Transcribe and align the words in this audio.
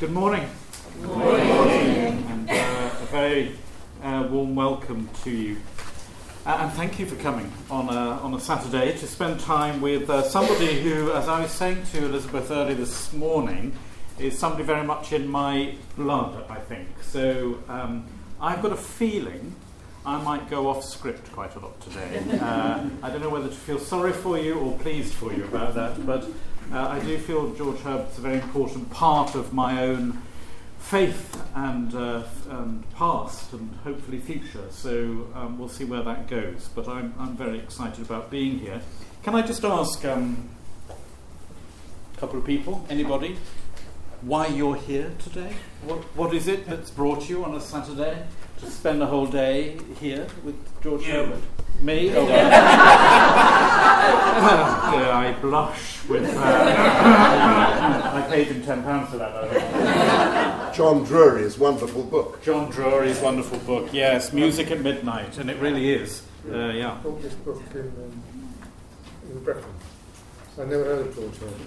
Good 0.00 0.12
morning. 0.12 0.48
Good 1.02 1.10
morning. 1.10 2.24
And 2.26 2.50
uh, 2.50 2.54
a 2.54 3.06
very 3.10 3.54
uh, 4.02 4.26
warm 4.30 4.54
welcome 4.54 5.10
to 5.24 5.30
you. 5.30 5.58
Uh, 6.46 6.56
and 6.62 6.72
thank 6.72 6.98
you 6.98 7.04
for 7.04 7.16
coming 7.16 7.52
on 7.70 7.90
a, 7.90 8.12
on 8.22 8.32
a 8.32 8.40
Saturday 8.40 8.96
to 8.96 9.06
spend 9.06 9.40
time 9.40 9.82
with 9.82 10.08
uh, 10.08 10.22
somebody 10.22 10.80
who, 10.80 11.12
as 11.12 11.28
I 11.28 11.42
was 11.42 11.50
saying 11.50 11.84
to 11.92 12.06
Elizabeth 12.06 12.50
early 12.50 12.72
this 12.72 13.12
morning, 13.12 13.76
is 14.18 14.38
somebody 14.38 14.64
very 14.64 14.86
much 14.86 15.12
in 15.12 15.28
my 15.28 15.74
blood, 15.96 16.46
I 16.48 16.60
think. 16.60 16.88
So 17.02 17.58
um, 17.68 18.06
I've 18.40 18.62
got 18.62 18.72
a 18.72 18.78
feeling 18.78 19.54
I 20.06 20.18
might 20.22 20.48
go 20.48 20.68
off 20.68 20.82
script 20.82 21.30
quite 21.32 21.54
a 21.56 21.58
lot 21.58 21.78
today. 21.82 22.24
Uh, 22.40 22.88
I 23.02 23.10
don't 23.10 23.20
know 23.20 23.28
whether 23.28 23.48
to 23.48 23.54
feel 23.54 23.78
sorry 23.78 24.14
for 24.14 24.38
you 24.38 24.58
or 24.58 24.78
pleased 24.78 25.12
for 25.12 25.30
you 25.30 25.44
about 25.44 25.74
that, 25.74 26.06
but 26.06 26.26
uh, 26.72 26.88
I 26.88 27.00
do 27.00 27.18
feel 27.18 27.54
George 27.54 27.80
Herbert's 27.80 28.18
a 28.18 28.20
very 28.20 28.36
important 28.36 28.90
part 28.90 29.34
of 29.34 29.52
my 29.52 29.82
own 29.82 30.22
faith 30.78 31.40
and, 31.54 31.94
uh, 31.94 32.22
and 32.48 32.90
past 32.94 33.52
and 33.52 33.74
hopefully 33.84 34.18
future. 34.18 34.64
So 34.70 35.28
um, 35.34 35.58
we'll 35.58 35.68
see 35.68 35.84
where 35.84 36.02
that 36.02 36.28
goes. 36.28 36.68
But 36.74 36.88
I'm, 36.88 37.14
I'm 37.18 37.36
very 37.36 37.58
excited 37.58 38.04
about 38.04 38.30
being 38.30 38.58
here. 38.58 38.80
Can 39.22 39.34
I 39.34 39.42
just 39.42 39.64
ask 39.64 40.04
um, 40.04 40.48
a 40.88 42.18
couple 42.18 42.38
of 42.38 42.44
people, 42.44 42.86
anybody, 42.88 43.36
why 44.22 44.46
you're 44.46 44.76
here 44.76 45.12
today? 45.18 45.54
What, 45.84 45.98
what 46.16 46.34
is 46.34 46.48
it 46.48 46.66
that's 46.66 46.90
brought 46.90 47.28
you 47.28 47.44
on 47.44 47.54
a 47.54 47.60
Saturday 47.60 48.24
spend 48.68 49.00
the 49.00 49.06
whole 49.06 49.26
day 49.26 49.78
here 50.00 50.26
with 50.44 50.56
George 50.82 51.06
You. 51.06 51.12
Herbert? 51.12 51.40
Me? 51.82 52.14
Oh, 52.14 52.26
yeah, 52.28 52.50
I 55.14 55.32
blush 55.40 56.04
with. 56.08 56.24
Uh, 56.24 56.36
I 58.14 58.26
paid 58.30 58.48
him 58.48 58.62
ten 58.62 58.82
pounds 58.82 59.10
for 59.10 59.16
that. 59.16 59.32
I. 59.34 60.72
John 60.74 61.04
Drury's 61.04 61.58
wonderful 61.58 62.02
book. 62.02 62.42
John 62.42 62.70
Drury's 62.70 63.20
wonderful 63.20 63.58
book. 63.60 63.88
Yes, 63.92 64.32
Music 64.32 64.70
at 64.70 64.80
Midnight, 64.80 65.38
and 65.38 65.50
it 65.50 65.56
really 65.58 65.90
is. 65.90 66.22
Uh, 66.50 66.68
yeah. 66.68 66.92
I 66.92 66.96
bought 66.96 67.22
this 67.22 67.34
book 67.34 67.62
in, 67.74 67.80
um, 67.80 68.22
in 69.30 69.44
Britain. 69.44 69.64
I 70.58 70.64
never 70.64 70.84
heard 70.84 71.06
of 71.06 71.14
George 71.14 71.36
Herbert. 71.36 71.66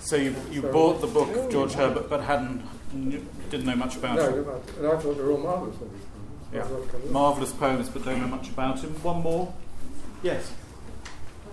So 0.00 0.16
you, 0.16 0.34
you 0.50 0.62
bought 0.62 1.00
the 1.02 1.06
book 1.06 1.34
of 1.36 1.50
George 1.50 1.72
Herbert, 1.74 2.08
but 2.08 2.22
hadn't 2.22 2.62
knew- 2.94 3.24
didn't 3.50 3.66
know 3.66 3.76
much 3.76 3.96
about 3.96 4.16
No, 4.16 4.28
him. 4.28 4.36
no, 4.36 4.42
no, 4.42 4.60
and 4.78 4.86
I 4.86 4.96
thought 5.00 5.16
they 5.16 5.22
were 5.22 5.32
all 5.32 5.38
marvellous. 5.38 5.76
All 6.52 6.62
these 6.62 6.70
poems. 6.70 6.70
Yeah. 6.70 6.70
That's 6.70 6.70
what 6.70 6.90
comes 6.90 7.04
up. 7.04 7.10
Marvelous 7.10 7.52
poems, 7.52 7.88
but 7.88 8.04
don't 8.04 8.20
know 8.20 8.28
much 8.28 8.48
about 8.48 8.80
him. 8.80 8.90
One 9.02 9.22
more. 9.22 9.52
Yes. 10.22 10.52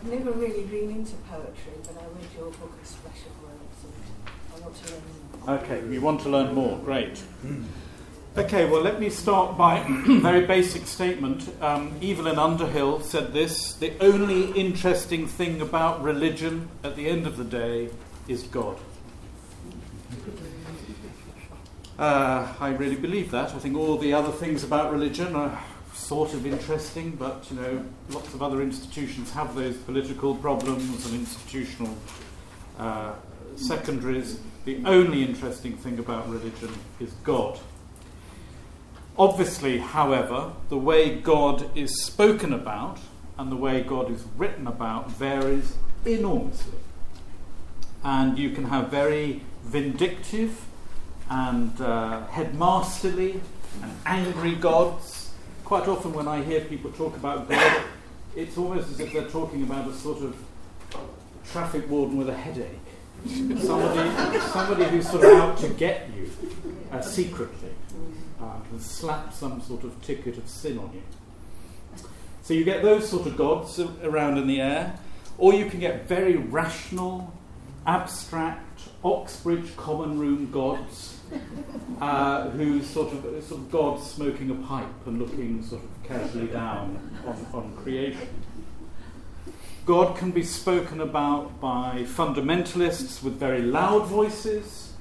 I've 0.03 0.11
never 0.11 0.31
really 0.31 0.63
been 0.63 0.89
into 0.91 1.15
poetry, 1.29 1.73
but 1.83 1.97
I 1.97 2.05
read 2.05 2.27
your 2.37 2.51
book, 2.51 2.73
A 2.81 2.85
Splash 2.85 3.21
of 3.25 3.43
Words, 3.43 3.83
and 3.83 4.55
I 4.55 4.59
want 4.59 4.75
to 4.85 4.93
learn 4.93 5.01
more. 5.45 5.55
Okay, 5.55 5.93
you 5.93 6.01
want 6.01 6.21
to 6.21 6.29
learn 6.29 6.53
more. 6.53 6.77
Great. 6.79 7.21
Okay, 8.35 8.65
well, 8.65 8.81
let 8.81 8.99
me 8.99 9.09
start 9.09 9.57
by 9.57 9.77
a 9.77 9.87
very 10.19 10.45
basic 10.45 10.87
statement. 10.87 11.47
Um, 11.61 11.95
Evelyn 12.01 12.39
Underhill 12.39 13.01
said 13.01 13.31
this 13.31 13.73
The 13.75 13.93
only 13.99 14.51
interesting 14.51 15.27
thing 15.27 15.61
about 15.61 16.01
religion 16.01 16.69
at 16.83 16.95
the 16.95 17.07
end 17.07 17.27
of 17.27 17.37
the 17.37 17.43
day 17.43 17.89
is 18.27 18.43
God. 18.43 18.77
Uh, 21.97 22.51
I 22.59 22.69
really 22.69 22.95
believe 22.95 23.29
that. 23.31 23.53
I 23.53 23.59
think 23.59 23.77
all 23.77 23.97
the 23.97 24.13
other 24.13 24.31
things 24.31 24.63
about 24.63 24.91
religion 24.91 25.35
are 25.35 25.63
sort 25.93 26.33
of 26.33 26.45
interesting, 26.45 27.11
but 27.11 27.45
you 27.51 27.55
know, 27.57 27.85
lots 28.09 28.33
of 28.33 28.41
other 28.41 28.63
institutions 28.63 29.31
have 29.31 29.53
those 29.53 29.77
political 29.77 30.35
problems 30.35 31.05
and 31.05 31.15
institutional 31.15 31.95
uh, 32.79 33.13
secondaries. 33.55 34.39
The 34.65 34.81
only 34.85 35.23
interesting 35.23 35.77
thing 35.77 35.99
about 35.99 36.27
religion 36.29 36.71
is 36.99 37.11
God. 37.23 37.59
Obviously, 39.15 39.77
however, 39.77 40.53
the 40.69 40.77
way 40.77 41.19
God 41.19 41.69
is 41.77 42.03
spoken 42.03 42.53
about 42.53 42.99
and 43.37 43.51
the 43.51 43.55
way 43.55 43.83
God 43.83 44.09
is 44.09 44.25
written 44.35 44.65
about 44.65 45.11
varies 45.11 45.77
enormously. 46.05 46.79
And 48.03 48.39
you 48.39 48.49
can 48.49 48.65
have 48.65 48.89
very 48.89 49.43
vindictive 49.63 50.65
and 51.33 51.81
uh, 51.81 52.27
headmasterly 52.27 53.41
and 53.81 53.91
angry 54.05 54.53
gods. 54.55 55.31
Quite 55.65 55.87
often, 55.87 56.13
when 56.13 56.27
I 56.27 56.43
hear 56.43 56.61
people 56.61 56.91
talk 56.91 57.15
about 57.17 57.49
God, 57.49 57.81
it's 58.35 58.55
almost 58.55 58.91
as 58.91 58.99
if 58.99 59.13
they're 59.13 59.29
talking 59.29 59.63
about 59.63 59.87
a 59.87 59.93
sort 59.95 60.21
of 60.21 60.35
traffic 61.51 61.89
warden 61.89 62.17
with 62.17 62.29
a 62.29 62.35
headache. 62.35 62.69
somebody, 63.25 64.39
somebody 64.41 64.83
who's 64.85 65.09
sort 65.09 65.23
of 65.23 65.31
out 65.39 65.57
to 65.57 65.69
get 65.69 66.07
you 66.15 66.29
uh, 66.91 67.01
secretly 67.01 67.71
uh, 68.39 68.59
and 68.71 68.81
slap 68.81 69.33
some 69.33 69.59
sort 69.61 69.83
of 69.83 69.99
ticket 70.03 70.37
of 70.37 70.47
sin 70.47 70.77
on 70.77 70.91
you. 70.93 71.01
So 72.43 72.53
you 72.53 72.63
get 72.63 72.83
those 72.83 73.09
sort 73.09 73.25
of 73.25 73.37
gods 73.37 73.79
around 73.79 74.37
in 74.37 74.45
the 74.45 74.61
air, 74.61 74.99
or 75.39 75.53
you 75.55 75.67
can 75.67 75.79
get 75.79 76.07
very 76.07 76.35
rational, 76.35 77.33
abstract, 77.87 78.81
Oxbridge 79.03 79.75
common 79.75 80.19
room 80.19 80.51
gods, 80.51 81.19
uh, 82.01 82.49
who 82.49 82.81
sort 82.83 83.13
of 83.13 83.43
sort 83.43 83.61
of 83.61 83.71
gods 83.71 84.09
smoking 84.09 84.51
a 84.51 84.55
pipe 84.67 85.07
and 85.07 85.19
looking 85.19 85.63
sort 85.63 85.83
of 85.83 85.89
casually 86.03 86.47
down 86.47 86.99
on, 87.25 87.47
on 87.53 87.75
creation. 87.77 88.27
God 89.85 90.17
can 90.17 90.31
be 90.31 90.43
spoken 90.43 91.01
about 91.01 91.59
by 91.59 92.05
fundamentalists 92.05 93.21
with 93.21 93.33
very 93.33 93.61
loud 93.61 94.05
voices, 94.05 94.93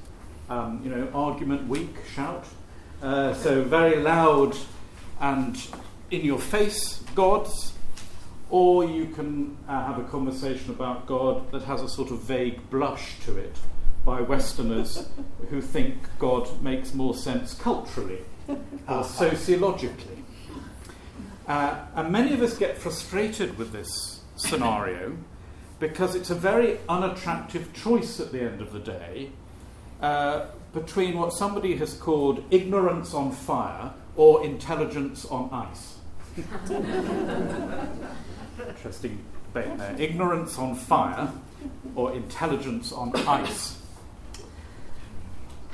um, 0.50 0.80
you 0.82 0.90
know, 0.90 1.08
argument 1.14 1.68
weak, 1.68 1.94
shout. 2.14 2.44
Uh, 3.00 3.32
so 3.34 3.62
very 3.62 4.00
loud 4.00 4.56
and 5.20 5.56
in 6.10 6.24
your 6.24 6.38
face 6.38 6.98
gods, 7.14 7.72
or 8.50 8.84
you 8.84 9.06
can 9.06 9.56
uh, 9.68 9.86
have 9.86 9.98
a 9.98 10.04
conversation 10.04 10.70
about 10.70 11.06
God 11.06 11.50
that 11.52 11.62
has 11.62 11.80
a 11.80 11.88
sort 11.88 12.10
of 12.10 12.20
vague 12.20 12.68
blush 12.70 13.18
to 13.24 13.36
it 13.36 13.56
by 14.04 14.20
Westerners 14.20 15.08
who 15.50 15.60
think 15.60 15.94
God 16.18 16.62
makes 16.62 16.94
more 16.94 17.14
sense 17.14 17.54
culturally 17.54 18.20
or 18.88 19.04
sociologically. 19.04 20.24
Uh, 21.46 21.84
and 21.94 22.10
many 22.10 22.32
of 22.34 22.42
us 22.42 22.56
get 22.56 22.78
frustrated 22.78 23.58
with 23.58 23.72
this 23.72 24.20
scenario 24.36 25.16
because 25.78 26.14
it's 26.14 26.30
a 26.30 26.34
very 26.34 26.78
unattractive 26.88 27.72
choice 27.72 28.20
at 28.20 28.32
the 28.32 28.40
end 28.40 28.60
of 28.60 28.72
the 28.72 28.78
day 28.78 29.30
uh, 30.00 30.46
between 30.72 31.18
what 31.18 31.32
somebody 31.32 31.76
has 31.76 31.94
called 31.94 32.44
ignorance 32.50 33.14
on 33.14 33.32
fire 33.32 33.92
or 34.16 34.44
intelligence 34.44 35.24
on 35.26 35.48
ice. 35.52 35.96
Interesting 38.68 39.24
debate 39.52 39.76
there. 39.78 39.94
Ignorance 39.98 40.58
on 40.58 40.74
fire 40.74 41.32
or 41.94 42.12
intelligence 42.14 42.92
on 42.92 43.14
ice. 43.26 43.81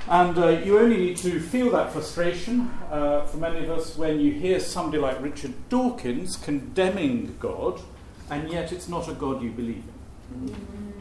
And 0.08 0.38
uh, 0.38 0.48
you 0.48 0.78
only 0.78 0.96
need 0.96 1.18
to 1.18 1.38
feel 1.38 1.70
that 1.72 1.92
frustration 1.92 2.70
uh, 2.90 3.26
for 3.26 3.36
many 3.36 3.58
of 3.58 3.70
us 3.70 3.94
when 3.94 4.18
you 4.20 4.32
hear 4.32 4.58
somebody 4.58 4.96
like 4.96 5.20
Richard 5.20 5.52
Dawkins 5.68 6.36
condemning 6.36 7.36
God, 7.38 7.78
and 8.30 8.50
yet 8.50 8.72
it's 8.72 8.88
not 8.88 9.06
a 9.08 9.12
God 9.12 9.42
you 9.42 9.50
believe 9.50 9.82
in. 10.32 10.54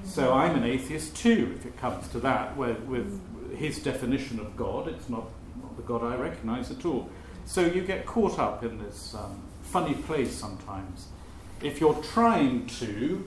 So 0.03 0.33
I'm 0.33 0.55
an 0.55 0.65
atheist 0.65 1.15
too, 1.15 1.55
if 1.57 1.65
it 1.65 1.77
comes 1.77 2.09
to 2.09 2.19
that, 2.19 2.57
where, 2.57 2.73
with 2.73 3.21
his 3.55 3.79
definition 3.79 4.41
of 4.41 4.57
God, 4.57 4.89
it's 4.89 5.07
not, 5.07 5.29
not 5.61 5.77
the 5.77 5.83
God 5.83 6.03
I 6.03 6.15
recognize 6.17 6.69
at 6.69 6.85
all. 6.85 7.09
So 7.45 7.61
you 7.61 7.83
get 7.83 8.05
caught 8.05 8.37
up 8.37 8.65
in 8.65 8.77
this 8.77 9.15
um, 9.15 9.41
funny 9.63 9.93
place 9.93 10.33
sometimes. 10.33 11.07
If 11.61 11.79
you're 11.79 12.01
trying 12.03 12.67
to 12.67 13.25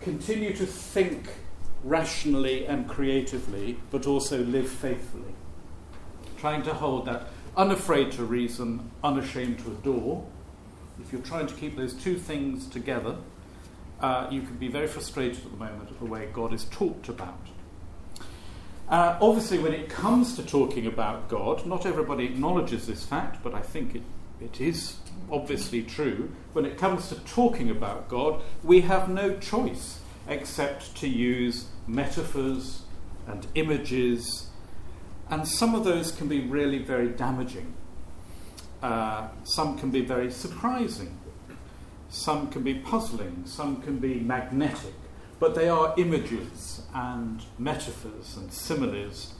continue 0.00 0.52
to 0.56 0.66
think 0.66 1.28
rationally 1.86 2.66
and 2.66 2.88
creatively, 2.88 3.78
but 3.90 4.06
also 4.06 4.42
live 4.42 4.68
faithfully. 4.68 5.34
Trying 6.38 6.62
to 6.64 6.74
hold 6.74 7.06
that 7.06 7.28
unafraid 7.56 8.12
to 8.12 8.24
reason, 8.24 8.90
unashamed 9.02 9.60
to 9.60 9.70
adore. 9.70 10.26
If 11.00 11.12
you're 11.12 11.22
trying 11.22 11.46
to 11.46 11.54
keep 11.54 11.76
those 11.76 11.94
two 11.94 12.16
things 12.16 12.66
together, 12.66 13.16
uh, 14.00 14.26
you 14.30 14.42
can 14.42 14.56
be 14.56 14.68
very 14.68 14.88
frustrated 14.88 15.44
at 15.44 15.50
the 15.50 15.56
moment 15.56 15.90
at 15.90 15.98
the 15.98 16.04
way 16.04 16.28
God 16.32 16.52
is 16.52 16.64
talked 16.64 17.08
about. 17.08 17.38
Uh, 18.88 19.18
obviously, 19.20 19.58
when 19.58 19.72
it 19.72 19.88
comes 19.88 20.36
to 20.36 20.44
talking 20.44 20.86
about 20.86 21.28
God, 21.28 21.66
not 21.66 21.86
everybody 21.86 22.24
acknowledges 22.24 22.86
this 22.86 23.04
fact, 23.04 23.42
but 23.42 23.54
I 23.54 23.60
think 23.60 23.94
it, 23.94 24.02
it 24.40 24.60
is 24.60 24.96
obviously 25.30 25.82
true. 25.82 26.30
When 26.52 26.64
it 26.64 26.78
comes 26.78 27.08
to 27.08 27.16
talking 27.16 27.70
about 27.70 28.08
God, 28.08 28.42
we 28.62 28.82
have 28.82 29.08
no 29.08 29.36
choice 29.38 30.00
except 30.28 30.96
to 30.96 31.08
use 31.08 31.66
metaphors 31.86 32.82
and 33.26 33.46
images, 33.54 34.48
and 35.30 35.46
some 35.46 35.74
of 35.74 35.84
those 35.84 36.12
can 36.12 36.28
be 36.28 36.40
really 36.40 36.78
very 36.78 37.08
damaging. 37.08 37.74
Uh, 38.82 39.28
some 39.44 39.78
can 39.78 39.90
be 39.90 40.02
very 40.02 40.30
surprising, 40.30 41.18
some 42.08 42.48
can 42.48 42.62
be 42.62 42.74
puzzling, 42.74 43.42
some 43.46 43.82
can 43.82 43.98
be 43.98 44.20
magnetic, 44.20 44.94
but 45.40 45.54
they 45.54 45.68
are 45.68 45.94
images 45.96 46.82
and 46.94 47.42
metaphors 47.58 48.36
and 48.36 48.52
similes. 48.52 49.34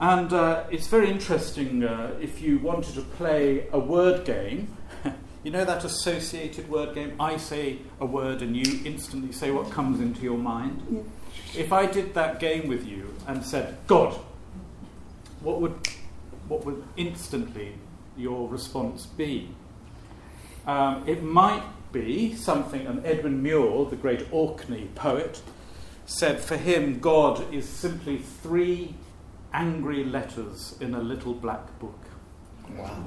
And 0.00 0.32
uh, 0.32 0.64
it's 0.70 0.86
very 0.86 1.10
interesting 1.10 1.84
uh, 1.84 2.16
if 2.22 2.40
you 2.40 2.58
wanted 2.58 2.94
to 2.94 3.02
play 3.02 3.68
a 3.70 3.78
word 3.78 4.24
game. 4.24 4.76
You 5.42 5.50
know 5.50 5.64
that 5.64 5.84
associated 5.84 6.68
word 6.68 6.94
game? 6.94 7.14
I 7.18 7.36
say 7.36 7.78
a 7.98 8.06
word 8.06 8.42
and 8.42 8.56
you 8.56 8.80
instantly 8.84 9.32
say 9.32 9.50
what 9.50 9.70
comes 9.70 10.00
into 10.00 10.22
your 10.22 10.38
mind. 10.38 10.82
Yeah. 10.90 11.00
If 11.60 11.72
I 11.72 11.86
did 11.86 12.14
that 12.14 12.40
game 12.40 12.68
with 12.68 12.86
you 12.86 13.14
and 13.26 13.44
said, 13.44 13.78
God, 13.86 14.18
what 15.40 15.60
would, 15.60 15.88
what 16.48 16.64
would 16.64 16.84
instantly 16.96 17.74
your 18.16 18.48
response 18.48 19.06
be? 19.06 19.48
Um, 20.66 21.08
it 21.08 21.22
might 21.22 21.62
be 21.92 22.34
something, 22.36 22.86
and 22.86 23.04
Edwin 23.04 23.42
Muir, 23.42 23.86
the 23.86 23.96
great 23.96 24.26
Orkney 24.30 24.88
poet, 24.94 25.42
said 26.06 26.40
for 26.40 26.56
him, 26.56 27.00
God 27.00 27.52
is 27.52 27.68
simply 27.68 28.18
three 28.18 28.94
angry 29.52 30.04
letters 30.04 30.76
in 30.80 30.94
a 30.94 31.00
little 31.00 31.34
black 31.34 31.78
book. 31.78 31.98
Wow. 32.76 33.04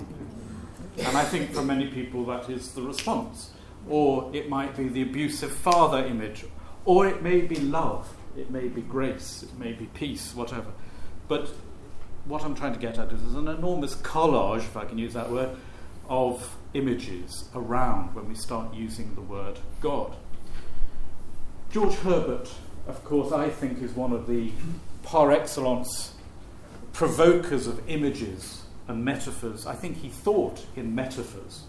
And 0.98 1.18
I 1.18 1.24
think 1.24 1.52
for 1.52 1.64
many 1.64 1.88
people 1.88 2.26
that 2.26 2.50
is 2.50 2.72
the 2.74 2.82
response. 2.82 3.52
Or 3.90 4.30
it 4.34 4.50
might 4.50 4.78
be 4.78 4.88
the 4.88 5.02
abusive 5.02 5.52
father 5.52 6.06
image, 6.06 6.46
or 6.86 7.08
it 7.08 7.22
may 7.22 7.42
be 7.42 7.56
love, 7.56 8.16
it 8.38 8.50
may 8.50 8.68
be 8.68 8.82
grace, 8.82 9.44
it 9.44 9.58
may 9.60 9.74
be 9.74 9.86
peace, 9.88 10.34
whatever. 10.34 10.72
But 11.28 11.50
what 12.26 12.44
I'm 12.44 12.56
trying 12.56 12.74
to 12.74 12.80
get 12.80 12.98
at 12.98 13.12
is 13.12 13.22
there's 13.22 13.36
an 13.36 13.48
enormous 13.48 13.96
collage, 13.96 14.60
if 14.60 14.78
I 14.78 14.86
can 14.86 14.98
use 14.98 15.14
that 15.14 15.30
word, 15.30 15.58
of 16.08 16.58
images 16.74 17.50
around 17.56 18.16
when 18.16 18.28
we 18.28 18.36
start 18.36 18.74
using 18.74 19.16
the 19.16 19.22
word 19.22 19.60
God. 19.82 20.16
George 21.72 21.96
Herbert, 21.96 22.50
of 22.88 23.04
course, 23.04 23.32
I 23.32 23.50
think 23.50 23.82
is 23.82 23.92
one 23.94 24.14
of 24.14 24.28
the 24.28 24.52
par 25.04 25.32
excellence 25.32 26.14
provokers 26.92 27.68
of 27.68 27.82
images 27.90 28.63
and 28.88 29.04
metaphors. 29.04 29.66
I 29.66 29.76
think 29.76 29.98
he 29.98 30.10
thought 30.10 30.66
in 30.76 30.94
metaphors, 30.94 31.64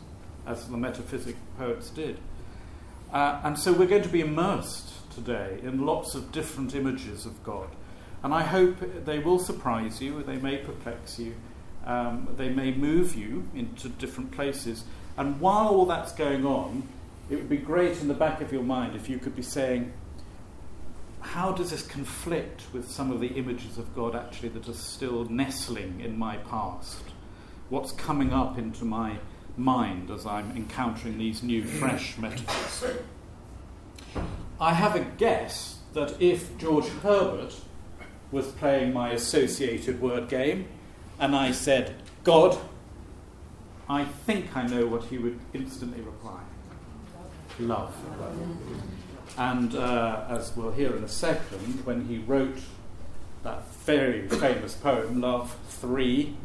as 0.47 0.67
the 0.69 0.77
metaphysic 0.77 1.37
poets 1.59 1.91
did. 1.91 2.19
Uh, 3.13 3.41
and 3.45 3.59
so 3.59 3.73
we're 3.73 3.87
going 3.87 4.03
to 4.03 4.09
be 4.09 4.21
immersed 4.21 4.91
today 5.15 5.59
in 5.63 5.87
lots 5.87 6.15
of 6.15 6.33
different 6.33 6.75
images 6.75 7.27
of 7.27 7.43
God. 7.45 7.69
And 8.23 8.35
I 8.35 8.43
hope 8.43 9.05
they 9.05 9.19
will 9.19 9.39
surprise 9.39 10.01
you, 10.01 10.23
they 10.23 10.37
may 10.37 10.57
perplex 10.57 11.19
you, 11.19 11.35
um, 11.85 12.29
they 12.37 12.49
may 12.49 12.73
move 12.73 13.15
you 13.15 13.47
into 13.55 13.89
different 13.89 14.33
places. 14.33 14.85
And 15.17 15.41
while 15.41 15.69
all 15.69 15.87
that's 15.87 16.13
going 16.13 16.45
on, 16.45 16.89
it 17.31 17.37
would 17.37 17.49
be 17.49 17.59
great 17.59 18.01
in 18.01 18.09
the 18.09 18.15
back 18.15 18.41
of 18.41 18.53
your 18.53 18.63
mind 18.63 18.97
if 18.97 19.09
you 19.09 19.19
could 19.19 19.37
be 19.37 19.43
saying, 19.43 19.93
how 21.25 21.51
does 21.51 21.71
this 21.71 21.83
conflict 21.83 22.63
with 22.73 22.91
some 22.91 23.11
of 23.11 23.19
the 23.19 23.29
images 23.29 23.79
of 23.79 23.95
God 23.95 24.15
actually 24.15 24.51
that 24.51 24.69
are 24.69 24.75
still 24.75 25.25
nestling 25.25 26.01
in 26.01 26.19
my 26.19 26.37
past? 26.37 27.03
What's 27.71 27.93
coming 27.93 28.33
up 28.33 28.59
into 28.59 28.85
my 28.85 29.19
mind 29.57 30.11
as 30.11 30.27
I'm 30.27 30.55
encountering 30.55 31.19
these 31.19 31.43
new, 31.43 31.65
fresh 31.65 32.19
metaphors? 32.19 32.99
I 34.61 34.75
have 34.75 34.95
a 34.95 35.01
guess 35.01 35.79
that 35.95 36.21
if 36.21 36.57
George 36.59 36.89
Herbert 37.03 37.55
was 38.31 38.49
playing 38.53 38.93
my 38.93 39.11
associated 39.11 40.01
word 40.01 40.29
game 40.29 40.69
and 41.19 41.35
I 41.35 41.53
said, 41.53 41.97
God, 42.23 42.59
I 43.89 44.05
think 44.05 44.57
I 44.57 44.67
know 44.67 44.87
what 44.87 45.05
he 45.05 45.19
would 45.19 45.41
instantly 45.53 46.03
reply 46.03 46.41
love. 47.59 47.95
And 49.37 49.75
uh, 49.75 50.27
as 50.29 50.57
we'll 50.57 50.73
hear 50.73 50.97
in 50.97 51.03
a 51.03 51.09
second, 51.09 51.85
when 51.85 52.07
he 52.07 52.19
wrote 52.19 52.59
that 53.43 53.67
very 53.85 54.29
famous 54.29 54.75
poem, 54.75 55.21
Love 55.21 55.57
3, 55.69 56.37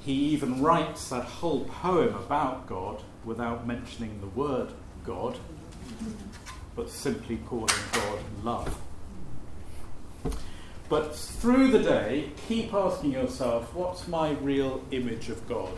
he 0.00 0.12
even 0.12 0.62
writes 0.62 1.08
that 1.10 1.24
whole 1.24 1.64
poem 1.66 2.14
about 2.14 2.66
God 2.66 3.02
without 3.24 3.66
mentioning 3.66 4.20
the 4.20 4.26
word 4.26 4.70
God, 5.04 5.38
but 6.74 6.90
simply 6.90 7.36
calling 7.46 7.68
God 7.92 8.18
love. 8.42 8.78
But 10.88 11.14
through 11.14 11.70
the 11.70 11.82
day, 11.82 12.30
keep 12.48 12.72
asking 12.72 13.12
yourself, 13.12 13.74
what's 13.74 14.08
my 14.08 14.30
real 14.30 14.82
image 14.90 15.28
of 15.28 15.46
God? 15.48 15.72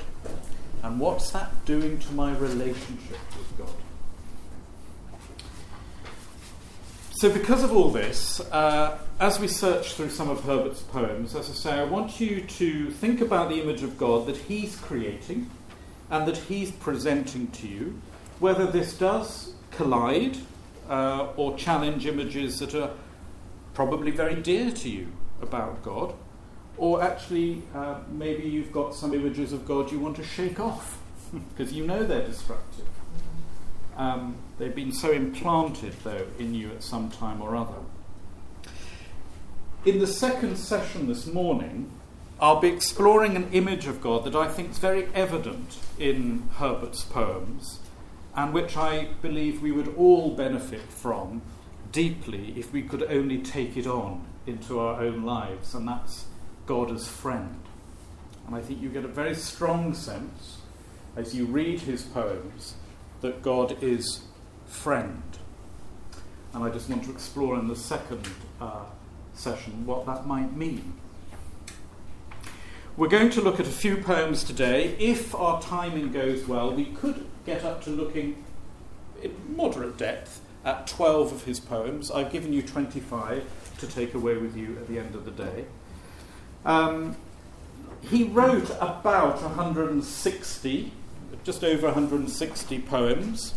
And 0.83 1.01
what's 1.01 1.31
that 1.31 1.65
doing 1.65 1.99
to 1.99 2.13
my 2.15 2.33
relationship 2.37 3.19
with 3.37 3.59
God? 3.59 3.75
So, 7.21 7.31
because 7.31 7.63
of 7.63 7.77
all 7.77 7.91
this, 7.91 8.41
uh, 8.51 8.97
as 9.21 9.39
we 9.39 9.47
search 9.47 9.93
through 9.93 10.09
some 10.09 10.31
of 10.31 10.43
Herbert's 10.43 10.81
poems, 10.81 11.35
as 11.35 11.51
I 11.51 11.53
say, 11.53 11.73
I 11.73 11.85
want 11.85 12.19
you 12.19 12.41
to 12.41 12.91
think 12.93 13.21
about 13.21 13.51
the 13.51 13.61
image 13.61 13.83
of 13.83 13.99
God 13.99 14.25
that 14.25 14.39
he's 14.39 14.77
creating 14.77 15.51
and 16.09 16.27
that 16.27 16.39
he's 16.39 16.71
presenting 16.71 17.49
to 17.49 17.69
you, 17.69 18.01
whether 18.39 18.65
this 18.65 18.97
does 18.97 19.53
collide 19.71 20.39
uh, 20.89 21.27
or 21.37 21.59
challenge 21.59 22.07
images 22.07 22.59
that 22.61 22.75
are 22.75 22.93
probably 23.75 24.13
very 24.13 24.37
dear 24.37 24.71
to 24.71 24.89
you 24.89 25.09
about 25.43 25.83
God, 25.83 26.15
or 26.79 27.03
actually 27.03 27.63
uh, 27.75 27.99
maybe 28.11 28.49
you've 28.49 28.73
got 28.73 28.95
some 28.95 29.13
images 29.13 29.53
of 29.53 29.67
God 29.67 29.93
you 29.93 30.01
want 30.01 30.17
to 30.17 30.25
shake 30.25 30.59
off 30.59 30.99
because 31.51 31.71
you 31.71 31.87
know 31.87 32.03
they're 32.03 32.27
destructive. 32.27 32.89
Um, 33.99 34.37
they've 34.61 34.75
been 34.75 34.93
so 34.93 35.11
implanted, 35.11 35.95
though, 36.05 36.27
in 36.39 36.55
you 36.55 36.71
at 36.71 36.83
some 36.83 37.11
time 37.11 37.43
or 37.43 37.57
other. 37.57 37.79
In 39.85 39.99
the 39.99 40.07
second 40.07 40.57
session 40.57 41.09
this 41.09 41.27
morning, 41.27 41.91
I'll 42.39 42.61
be 42.61 42.69
exploring 42.69 43.37
an 43.37 43.51
image 43.53 43.87
of 43.87 44.01
God 44.01 44.25
that 44.25 44.37
I 44.37 44.49
think 44.49 44.71
is 44.71 44.79
very 44.79 45.09
evident 45.15 45.79
in 45.99 46.49
Herbert's 46.57 47.03
poems 47.03 47.81
and 48.35 48.55
which 48.55 48.77
I 48.77 49.09
believe 49.23 49.61
we 49.61 49.73
would 49.73 49.95
all 49.97 50.35
benefit 50.35 50.83
from 50.83 51.43
deeply 51.93 52.55
if 52.57 52.73
we 52.73 52.83
could 52.83 53.03
only 53.03 53.39
take 53.39 53.77
it 53.77 53.87
on 53.87 54.25
into 54.47 54.79
our 54.79 55.01
own 55.01 55.25
lives, 55.25 55.75
and 55.75 55.87
that's 55.87 56.27
God 56.67 56.91
as 56.91 57.09
friend. 57.09 57.61
And 58.47 58.55
I 58.55 58.61
think 58.61 58.81
you 58.81 58.89
get 58.89 59.05
a 59.05 59.09
very 59.09 59.35
strong 59.35 59.95
sense 59.95 60.59
as 61.17 61.35
you 61.35 61.47
read 61.47 61.81
his 61.81 62.03
poems 62.03 62.75
that 63.21 63.43
God 63.43 63.83
is 63.83 64.23
friend. 64.71 65.23
And 66.55 66.65
I 66.65 66.71
just 66.71 66.89
want 66.89 67.05
to 67.05 67.11
explore 67.11 67.59
in 67.59 67.69
the 67.69 67.77
second 67.77 68.29
uh, 68.61 68.85
session 69.35 69.87
what 69.87 70.07
that 70.07 70.27
might 70.27 70.57
mean. 70.57 70.95
We're 72.97 73.09
going 73.09 73.31
to 73.31 73.41
look 73.41 73.61
at 73.61 73.67
a 73.67 73.71
few 73.71 73.97
poems 73.97 74.43
today. 74.45 74.97
If 74.99 75.35
our 75.35 75.61
timing 75.63 76.13
goes 76.13 76.47
well, 76.47 76.73
we 76.73 76.87
could 76.87 77.27
get 77.47 77.65
up 77.65 77.83
to 77.85 77.91
looking 77.91 78.45
in 79.23 79.35
moderate 79.57 79.97
depth 79.97 80.41
at 80.65 80.87
12 80.87 81.33
of 81.33 81.45
his 81.45 81.61
poems. 81.61 82.11
I've 82.11 82.33
given 82.33 82.53
you 82.53 82.63
25 82.63 83.77
to 83.79 83.87
take 83.87 84.15
away 84.15 84.37
with 84.37 84.57
you 84.57 84.77
at 84.77 84.89
the 84.89 84.99
end 84.99 85.15
of 85.15 85.25
the 85.25 85.31
day. 85.31 85.65
Um, 86.65 87.17
he 88.03 88.25
wrote 88.25 88.71
about 88.81 89.41
160, 89.43 90.93
just 91.45 91.65
over 91.65 91.87
160 91.87 92.79
poems, 92.81 93.55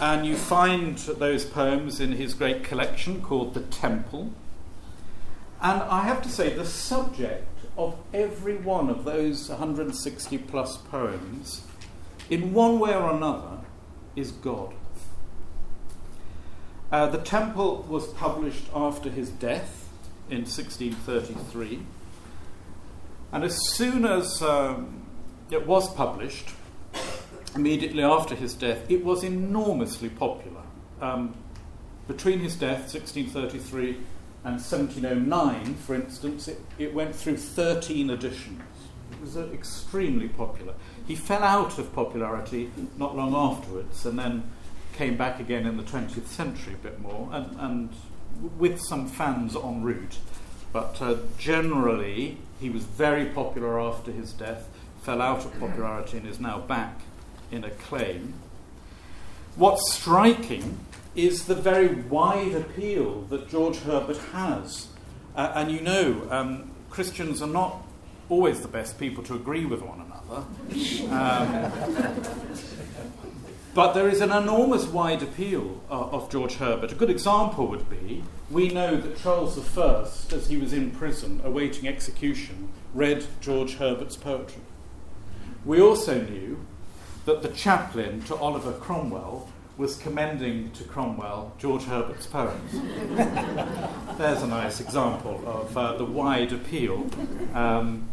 and 0.00 0.24
you 0.24 0.36
find 0.36 0.96
those 0.98 1.44
poems 1.44 2.00
in 2.00 2.12
his 2.12 2.34
great 2.34 2.62
collection 2.62 3.20
called 3.20 3.54
The 3.54 3.62
Temple. 3.62 4.30
And 5.60 5.82
I 5.82 6.02
have 6.02 6.22
to 6.22 6.28
say, 6.28 6.54
the 6.54 6.64
subject 6.64 7.48
of 7.76 7.98
every 8.14 8.56
one 8.56 8.90
of 8.90 9.04
those 9.04 9.48
160 9.48 10.38
plus 10.38 10.76
poems, 10.76 11.62
in 12.30 12.52
one 12.52 12.78
way 12.78 12.94
or 12.94 13.10
another, 13.10 13.58
is 14.14 14.30
God. 14.30 14.74
Uh, 16.92 17.06
the 17.08 17.18
Temple 17.18 17.84
was 17.88 18.06
published 18.06 18.66
after 18.74 19.10
his 19.10 19.30
death 19.30 19.88
in 20.30 20.42
1633. 20.42 21.80
And 23.32 23.44
as 23.44 23.58
soon 23.72 24.06
as 24.06 24.40
um, 24.42 25.06
it 25.50 25.66
was 25.66 25.92
published, 25.94 26.50
immediately 27.58 28.04
after 28.04 28.34
his 28.36 28.54
death, 28.54 28.88
it 28.88 29.04
was 29.04 29.24
enormously 29.24 30.08
popular. 30.08 30.62
Um, 31.00 31.34
between 32.06 32.38
his 32.38 32.54
death, 32.54 32.94
1633, 32.94 33.96
and 34.44 34.54
1709, 34.54 35.74
for 35.74 35.94
instance, 35.96 36.46
it, 36.46 36.60
it 36.78 36.94
went 36.94 37.14
through 37.14 37.36
13 37.36 38.10
editions. 38.10 38.62
It 39.12 39.20
was 39.20 39.36
uh, 39.36 39.48
extremely 39.52 40.28
popular. 40.28 40.74
He 41.06 41.16
fell 41.16 41.42
out 41.42 41.78
of 41.78 41.92
popularity 41.92 42.70
not 42.96 43.16
long 43.16 43.34
afterwards, 43.34 44.06
and 44.06 44.18
then 44.18 44.44
came 44.94 45.16
back 45.16 45.40
again 45.40 45.66
in 45.66 45.76
the 45.76 45.82
20th 45.82 46.26
century 46.26 46.74
a 46.74 46.76
bit 46.76 47.00
more, 47.00 47.28
and, 47.32 47.56
and 47.58 47.90
with 48.58 48.80
some 48.80 49.08
fans 49.08 49.56
en 49.56 49.82
route. 49.82 50.18
But 50.72 51.02
uh, 51.02 51.16
generally, 51.38 52.38
he 52.60 52.70
was 52.70 52.84
very 52.84 53.26
popular 53.26 53.80
after 53.80 54.12
his 54.12 54.32
death, 54.32 54.68
fell 55.02 55.20
out 55.20 55.44
of 55.44 55.58
popularity, 55.58 56.18
and 56.18 56.26
is 56.26 56.38
now 56.38 56.60
back 56.60 57.00
in 57.50 57.64
a 57.64 57.70
claim. 57.70 58.34
What's 59.56 59.92
striking 59.92 60.78
is 61.14 61.46
the 61.46 61.54
very 61.54 61.94
wide 61.94 62.54
appeal 62.54 63.22
that 63.22 63.48
George 63.48 63.78
Herbert 63.78 64.18
has. 64.32 64.88
Uh, 65.34 65.52
and 65.54 65.70
you 65.70 65.80
know, 65.80 66.28
um, 66.30 66.70
Christians 66.90 67.42
are 67.42 67.48
not 67.48 67.82
always 68.28 68.60
the 68.60 68.68
best 68.68 68.98
people 68.98 69.24
to 69.24 69.34
agree 69.34 69.64
with 69.64 69.82
one 69.82 70.00
another. 70.00 70.44
Um, 71.10 71.72
but 73.74 73.92
there 73.92 74.08
is 74.08 74.20
an 74.20 74.30
enormous 74.30 74.86
wide 74.86 75.22
appeal 75.22 75.80
uh, 75.90 76.08
of 76.08 76.30
George 76.30 76.54
Herbert. 76.54 76.92
A 76.92 76.94
good 76.94 77.10
example 77.10 77.66
would 77.68 77.88
be 77.88 78.22
we 78.50 78.68
know 78.68 78.96
that 78.96 79.18
Charles 79.18 79.58
I, 79.76 80.02
as 80.34 80.48
he 80.48 80.56
was 80.56 80.72
in 80.72 80.90
prison 80.90 81.40
awaiting 81.44 81.86
execution, 81.86 82.68
read 82.94 83.26
George 83.40 83.76
Herbert's 83.76 84.16
poetry. 84.16 84.62
We 85.64 85.80
also 85.80 86.20
knew 86.20 86.64
that 87.28 87.42
the 87.42 87.50
chaplain 87.50 88.22
to 88.22 88.34
Oliver 88.36 88.72
Cromwell 88.72 89.50
was 89.76 89.96
commending 89.96 90.70
to 90.70 90.82
Cromwell 90.84 91.52
George 91.58 91.84
Herbert's 91.84 92.24
poems. 92.24 92.72
There's 94.16 94.42
a 94.42 94.46
nice 94.46 94.80
example 94.80 95.42
of 95.46 95.76
uh, 95.76 95.98
the 95.98 96.06
wide 96.06 96.54
appeal. 96.54 97.06
Um, 97.52 98.08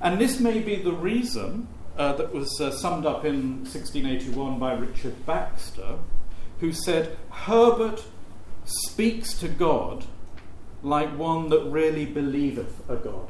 and 0.00 0.20
this 0.20 0.40
may 0.40 0.58
be 0.58 0.74
the 0.74 0.92
reason 0.92 1.68
uh, 1.96 2.14
that 2.14 2.34
was 2.34 2.60
uh, 2.60 2.72
summed 2.72 3.06
up 3.06 3.24
in 3.24 3.58
1681 3.58 4.58
by 4.58 4.72
Richard 4.72 5.24
Baxter, 5.24 5.98
who 6.58 6.72
said, 6.72 7.16
Herbert 7.30 8.02
speaks 8.64 9.34
to 9.34 9.46
God 9.46 10.06
like 10.82 11.16
one 11.16 11.50
that 11.50 11.62
really 11.66 12.04
believeth 12.04 12.82
a 12.90 12.96
God. 12.96 13.28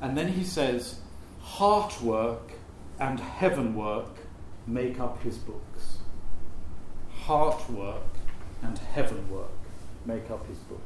And 0.00 0.16
then 0.16 0.28
he 0.28 0.44
says, 0.44 1.00
heart 1.40 2.00
work 2.00 2.52
and 2.98 3.20
heaven 3.20 3.74
work 3.74 4.18
make 4.66 5.00
up 5.00 5.22
his 5.22 5.36
books. 5.38 5.98
Heart 7.12 7.70
work 7.70 8.02
and 8.62 8.78
heaven 8.78 9.30
work 9.30 9.50
make 10.04 10.30
up 10.30 10.46
his 10.46 10.58
books. 10.58 10.82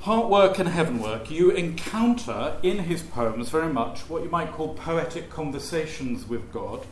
Heart 0.00 0.30
work 0.30 0.58
and 0.58 0.68
heaven 0.68 0.98
work, 0.98 1.30
you 1.30 1.50
encounter 1.50 2.56
in 2.62 2.78
his 2.78 3.02
poems 3.02 3.50
very 3.50 3.70
much 3.70 4.08
what 4.08 4.22
you 4.22 4.30
might 4.30 4.50
call 4.50 4.72
poetic 4.72 5.28
conversations 5.28 6.26
with 6.26 6.50
God. 6.52 6.86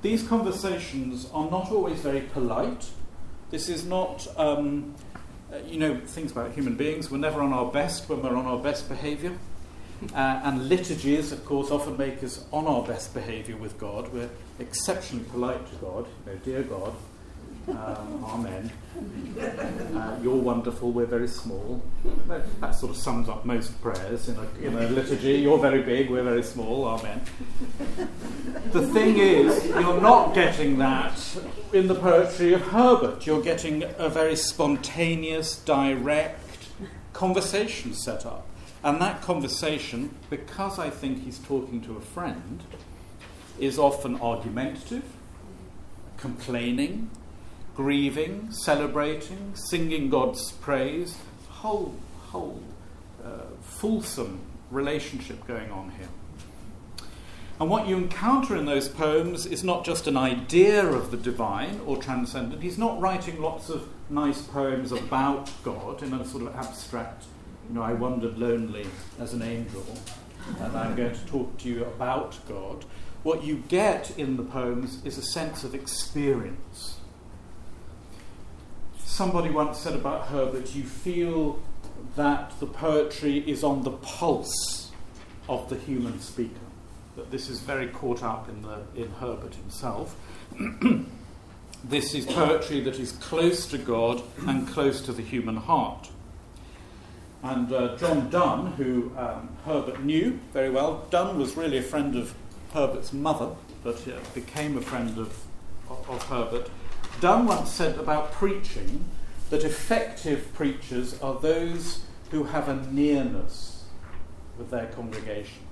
These 0.00 0.26
conversations 0.26 1.28
are 1.34 1.50
not 1.50 1.70
always 1.70 2.00
very 2.00 2.22
polite. 2.22 2.88
This 3.50 3.68
is 3.68 3.84
not, 3.84 4.26
um, 4.38 4.94
uh, 5.52 5.58
you 5.66 5.78
know, 5.78 6.00
things 6.06 6.32
about 6.32 6.52
human 6.52 6.76
beings. 6.76 7.10
We're 7.10 7.18
never 7.18 7.42
on 7.42 7.52
our 7.52 7.70
best 7.70 8.08
when 8.08 8.22
we're 8.22 8.36
on 8.36 8.46
our 8.46 8.58
best 8.58 8.88
behaviour. 8.88 9.36
Uh, 10.14 10.40
and 10.44 10.68
liturgies, 10.68 11.32
of 11.32 11.44
course, 11.44 11.70
often 11.70 11.96
make 11.96 12.22
us 12.22 12.44
on 12.52 12.66
our 12.66 12.82
best 12.82 13.14
behaviour 13.14 13.56
with 13.56 13.78
God. 13.78 14.12
We're 14.12 14.30
exceptionally 14.58 15.24
polite 15.26 15.66
to 15.70 15.76
God. 15.76 16.06
You 16.26 16.32
know, 16.32 16.38
dear 16.44 16.62
God, 16.62 16.94
um, 17.68 18.24
amen. 18.24 18.72
Uh, 19.96 20.16
you're 20.22 20.36
wonderful, 20.36 20.92
we're 20.92 21.06
very 21.06 21.28
small. 21.28 21.82
That, 22.28 22.74
sort 22.74 22.92
of 22.92 22.96
sums 22.96 23.28
up 23.28 23.44
most 23.44 23.80
prayers 23.82 24.28
in 24.28 24.36
a, 24.36 24.66
in 24.66 24.74
a 24.76 24.88
liturgy. 24.88 25.34
You're 25.38 25.58
very 25.58 25.82
big, 25.82 26.10
we're 26.10 26.22
very 26.22 26.44
small, 26.44 26.86
amen. 26.86 27.22
The 28.72 28.86
thing 28.88 29.18
is, 29.18 29.66
you're 29.66 30.00
not 30.00 30.34
getting 30.34 30.78
that 30.78 31.20
in 31.72 31.88
the 31.88 31.94
poetry 31.94 32.52
of 32.52 32.62
Herbert. 32.62 33.26
You're 33.26 33.42
getting 33.42 33.82
a 33.98 34.08
very 34.08 34.36
spontaneous, 34.36 35.56
direct 35.56 36.68
conversation 37.12 37.94
set 37.94 38.24
up. 38.26 38.46
And 38.84 39.00
that 39.00 39.22
conversation, 39.22 40.14
because 40.30 40.78
I 40.78 40.90
think 40.90 41.24
he's 41.24 41.38
talking 41.38 41.80
to 41.82 41.96
a 41.96 42.00
friend, 42.00 42.62
is 43.58 43.78
often 43.78 44.20
argumentative, 44.20 45.04
complaining, 46.16 47.10
grieving, 47.74 48.50
celebrating, 48.52 49.52
singing 49.54 50.08
God's 50.08 50.52
praise, 50.52 51.16
whole, 51.48 51.94
whole 52.28 52.62
uh, 53.24 53.28
fulsome 53.60 54.40
relationship 54.70 55.46
going 55.46 55.70
on 55.70 55.90
here. 55.90 56.08
And 57.58 57.70
what 57.70 57.88
you 57.88 57.96
encounter 57.96 58.54
in 58.54 58.66
those 58.66 58.88
poems 58.88 59.46
is 59.46 59.64
not 59.64 59.84
just 59.84 60.06
an 60.06 60.16
idea 60.16 60.84
of 60.84 61.10
the 61.10 61.16
divine 61.16 61.80
or 61.86 61.96
transcendent. 61.96 62.62
He's 62.62 62.76
not 62.76 63.00
writing 63.00 63.40
lots 63.40 63.70
of 63.70 63.88
nice 64.10 64.42
poems 64.42 64.92
about 64.92 65.50
God 65.62 66.02
in 66.02 66.12
a 66.12 66.24
sort 66.24 66.42
of 66.42 66.54
abstract, 66.54 67.24
you 67.68 67.74
know, 67.74 67.82
I 67.82 67.92
wandered 67.92 68.38
lonely 68.38 68.86
as 69.18 69.32
an 69.32 69.42
angel, 69.42 69.84
and 70.60 70.76
I'm 70.76 70.94
going 70.94 71.14
to 71.14 71.26
talk 71.26 71.56
to 71.58 71.68
you 71.68 71.84
about 71.84 72.38
God. 72.48 72.84
What 73.22 73.42
you 73.42 73.64
get 73.68 74.16
in 74.18 74.36
the 74.36 74.44
poems 74.44 75.04
is 75.04 75.18
a 75.18 75.22
sense 75.22 75.64
of 75.64 75.74
experience 75.74 76.96
somebody 79.16 79.48
once 79.48 79.78
said 79.78 79.94
about 79.94 80.26
Herbert, 80.26 80.74
you 80.74 80.82
feel 80.82 81.58
that 82.16 82.52
the 82.60 82.66
poetry 82.66 83.38
is 83.48 83.64
on 83.64 83.82
the 83.82 83.92
pulse 83.92 84.92
of 85.48 85.70
the 85.70 85.76
human 85.76 86.20
speaker. 86.20 86.66
That 87.16 87.30
this 87.30 87.48
is 87.48 87.60
very 87.60 87.88
caught 87.88 88.22
up 88.22 88.46
in, 88.50 88.60
the, 88.60 88.82
in 88.94 89.10
Herbert 89.12 89.54
himself. 89.54 90.14
this 91.84 92.14
is 92.14 92.26
poetry 92.26 92.80
that 92.80 92.98
is 92.98 93.12
close 93.12 93.66
to 93.68 93.78
God 93.78 94.22
and 94.46 94.68
close 94.68 95.00
to 95.06 95.14
the 95.14 95.22
human 95.22 95.56
heart. 95.56 96.10
And 97.46 97.72
uh, 97.72 97.96
John 97.96 98.28
Donne, 98.28 98.72
who 98.72 99.12
um, 99.16 99.50
Herbert 99.64 100.02
knew 100.02 100.40
very 100.52 100.68
well, 100.68 101.06
Donne 101.10 101.38
was 101.38 101.56
really 101.56 101.78
a 101.78 101.82
friend 101.82 102.16
of 102.16 102.34
Herbert's 102.72 103.12
mother, 103.12 103.54
but 103.84 103.96
uh, 104.08 104.18
became 104.34 104.76
a 104.76 104.80
friend 104.80 105.16
of, 105.16 105.44
of, 105.88 106.24
Herbert 106.24 106.68
Donne 107.20 107.46
once 107.46 107.70
said 107.70 107.98
about 107.98 108.32
preaching 108.32 109.04
that 109.50 109.62
effective 109.62 110.52
preachers 110.54 111.20
are 111.20 111.38
those 111.38 112.06
who 112.32 112.44
have 112.44 112.68
a 112.68 112.84
nearness 112.90 113.84
with 114.58 114.70
their 114.70 114.86
congregation. 114.86 115.62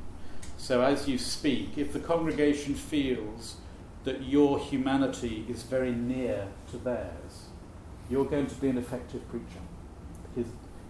So 0.57 0.81
as 0.81 1.09
you 1.09 1.19
speak, 1.19 1.76
if 1.76 1.93
the 1.93 1.99
congregation 1.99 2.76
feels 2.76 3.57
that 4.04 4.23
your 4.23 4.61
humanity 4.61 5.45
is 5.49 5.64
very 5.64 5.90
near 5.90 6.47
to 6.71 6.78
theirs, 6.78 7.49
you're 8.09 8.26
going 8.26 8.47
to 8.47 8.54
be 8.54 8.69
an 8.69 8.78
effective 8.78 9.28
preacher. 9.28 9.64
His, 10.37 10.47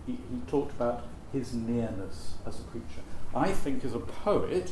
he, 0.07 0.13
he 0.13 0.41
talked 0.49 0.73
about 0.73 1.05
his 1.33 1.53
nearness 1.53 2.35
as 2.47 2.61
a 2.61 2.63
preacher. 2.65 3.03
I 3.35 3.51
think 3.51 3.85
as 3.85 3.95
a 3.95 3.99
poet, 3.99 4.71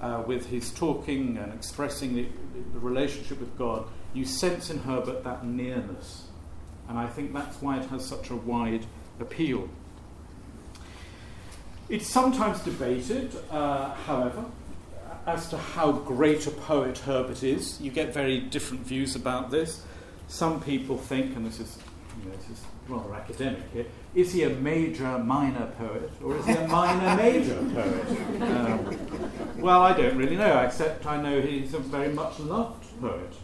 uh, 0.00 0.22
with 0.26 0.46
his 0.46 0.70
talking 0.70 1.36
and 1.38 1.52
expressing 1.52 2.14
the, 2.14 2.26
the 2.72 2.78
relationship 2.78 3.40
with 3.40 3.56
God, 3.58 3.86
you 4.14 4.24
sense 4.24 4.70
in 4.70 4.78
Herbert 4.78 5.24
that 5.24 5.44
nearness. 5.44 6.28
And 6.88 6.98
I 6.98 7.06
think 7.06 7.32
that's 7.32 7.60
why 7.60 7.78
it 7.78 7.86
has 7.86 8.04
such 8.04 8.30
a 8.30 8.36
wide 8.36 8.86
appeal. 9.20 9.68
It's 11.88 12.08
sometimes 12.08 12.60
debated, 12.60 13.34
uh, 13.50 13.94
however, 13.94 14.44
as 15.26 15.48
to 15.48 15.58
how 15.58 15.92
great 15.92 16.46
a 16.46 16.50
poet 16.50 16.98
Herbert 16.98 17.42
is. 17.42 17.80
You 17.80 17.90
get 17.90 18.12
very 18.12 18.40
different 18.40 18.86
views 18.86 19.16
about 19.16 19.50
this. 19.50 19.84
Some 20.28 20.60
people 20.60 20.98
think, 20.98 21.36
and 21.36 21.46
this 21.46 21.60
is, 21.60 21.78
you 22.22 22.30
know, 22.30 22.36
this 22.36 22.50
is 22.50 22.64
rather 22.88 23.14
academic 23.14 23.62
here, 23.72 23.86
is 24.16 24.32
he 24.32 24.44
a 24.44 24.48
major 24.48 25.18
minor 25.18 25.66
poet 25.76 26.10
or 26.24 26.38
is 26.38 26.46
he 26.46 26.52
a 26.52 26.66
minor 26.66 27.16
major 27.22 27.54
poet? 27.74 28.42
Um, 28.42 29.60
well, 29.60 29.82
I 29.82 29.92
don't 29.92 30.16
really 30.16 30.36
know, 30.36 30.58
except 30.60 31.04
I 31.04 31.20
know 31.20 31.42
he's 31.42 31.74
a 31.74 31.78
very 31.78 32.08
much 32.08 32.40
loved 32.40 32.86
poet 32.98 33.34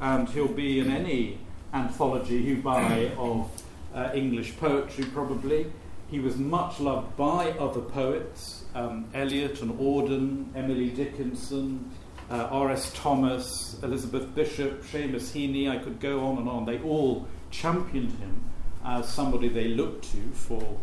and 0.00 0.26
he'll 0.30 0.48
be 0.48 0.80
in 0.80 0.90
any 0.90 1.38
anthology 1.74 2.36
you 2.36 2.56
buy 2.56 3.12
of 3.18 3.50
uh, 3.94 4.12
English 4.14 4.56
poetry, 4.56 5.04
probably. 5.04 5.70
He 6.10 6.20
was 6.20 6.36
much 6.36 6.80
loved 6.80 7.16
by 7.18 7.50
other 7.52 7.82
poets 7.82 8.64
um, 8.74 9.06
Eliot 9.12 9.60
and 9.60 9.78
Auden, 9.78 10.46
Emily 10.56 10.88
Dickinson, 10.88 11.90
uh, 12.30 12.48
R.S. 12.50 12.90
Thomas, 12.94 13.76
Elizabeth 13.82 14.34
Bishop, 14.34 14.82
Seamus 14.84 15.32
Heaney. 15.32 15.68
I 15.68 15.76
could 15.76 16.00
go 16.00 16.24
on 16.24 16.38
and 16.38 16.48
on. 16.48 16.64
They 16.64 16.78
all 16.80 17.28
championed 17.50 18.12
him 18.12 18.53
as 18.84 19.08
somebody 19.08 19.48
they 19.48 19.68
looked 19.68 20.12
to 20.12 20.20
for, 20.32 20.80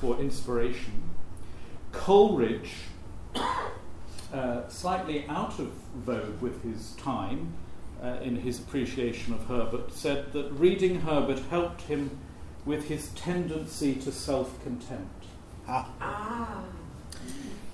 for 0.00 0.18
inspiration. 0.20 1.02
Coleridge, 1.92 2.72
uh, 4.32 4.68
slightly 4.68 5.26
out 5.28 5.58
of 5.58 5.72
vogue 5.94 6.40
with 6.40 6.62
his 6.62 6.92
time, 6.92 7.54
uh, 8.02 8.18
in 8.22 8.36
his 8.36 8.58
appreciation 8.58 9.32
of 9.32 9.46
Herbert, 9.46 9.92
said 9.92 10.32
that 10.32 10.50
reading 10.52 11.00
Herbert 11.00 11.40
helped 11.50 11.82
him 11.82 12.18
with 12.64 12.88
his 12.88 13.08
tendency 13.10 13.94
to 13.94 14.12
self 14.12 14.62
contempt. 14.62 15.24
Ah. 15.68 15.90
ah. 16.00 16.64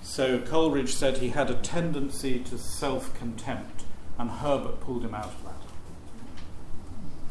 So 0.01 0.39
Coleridge 0.39 0.93
said 0.93 1.17
he 1.17 1.29
had 1.29 1.49
a 1.49 1.55
tendency 1.55 2.39
to 2.39 2.57
self 2.57 3.13
contempt, 3.17 3.83
and 4.17 4.29
Herbert 4.29 4.79
pulled 4.81 5.03
him 5.03 5.15
out 5.15 5.25
of 5.25 5.43
that. 5.43 5.60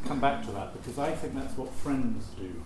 Come 0.07 0.21
back 0.21 0.45
to 0.47 0.53
that 0.53 0.73
because 0.73 0.99
I 0.99 1.13
think 1.13 1.35
that's 1.35 1.57
what 1.57 1.73
friends 1.73 2.27
do. 2.39 2.63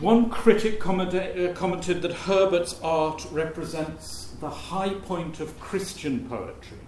One 0.00 0.28
critic 0.28 0.78
commented, 0.78 1.50
uh, 1.50 1.54
commented 1.54 2.02
that 2.02 2.12
Herbert's 2.12 2.78
art 2.82 3.26
represents 3.32 4.34
the 4.40 4.50
high 4.50 4.94
point 4.94 5.40
of 5.40 5.58
Christian 5.58 6.28
poetry 6.28 6.78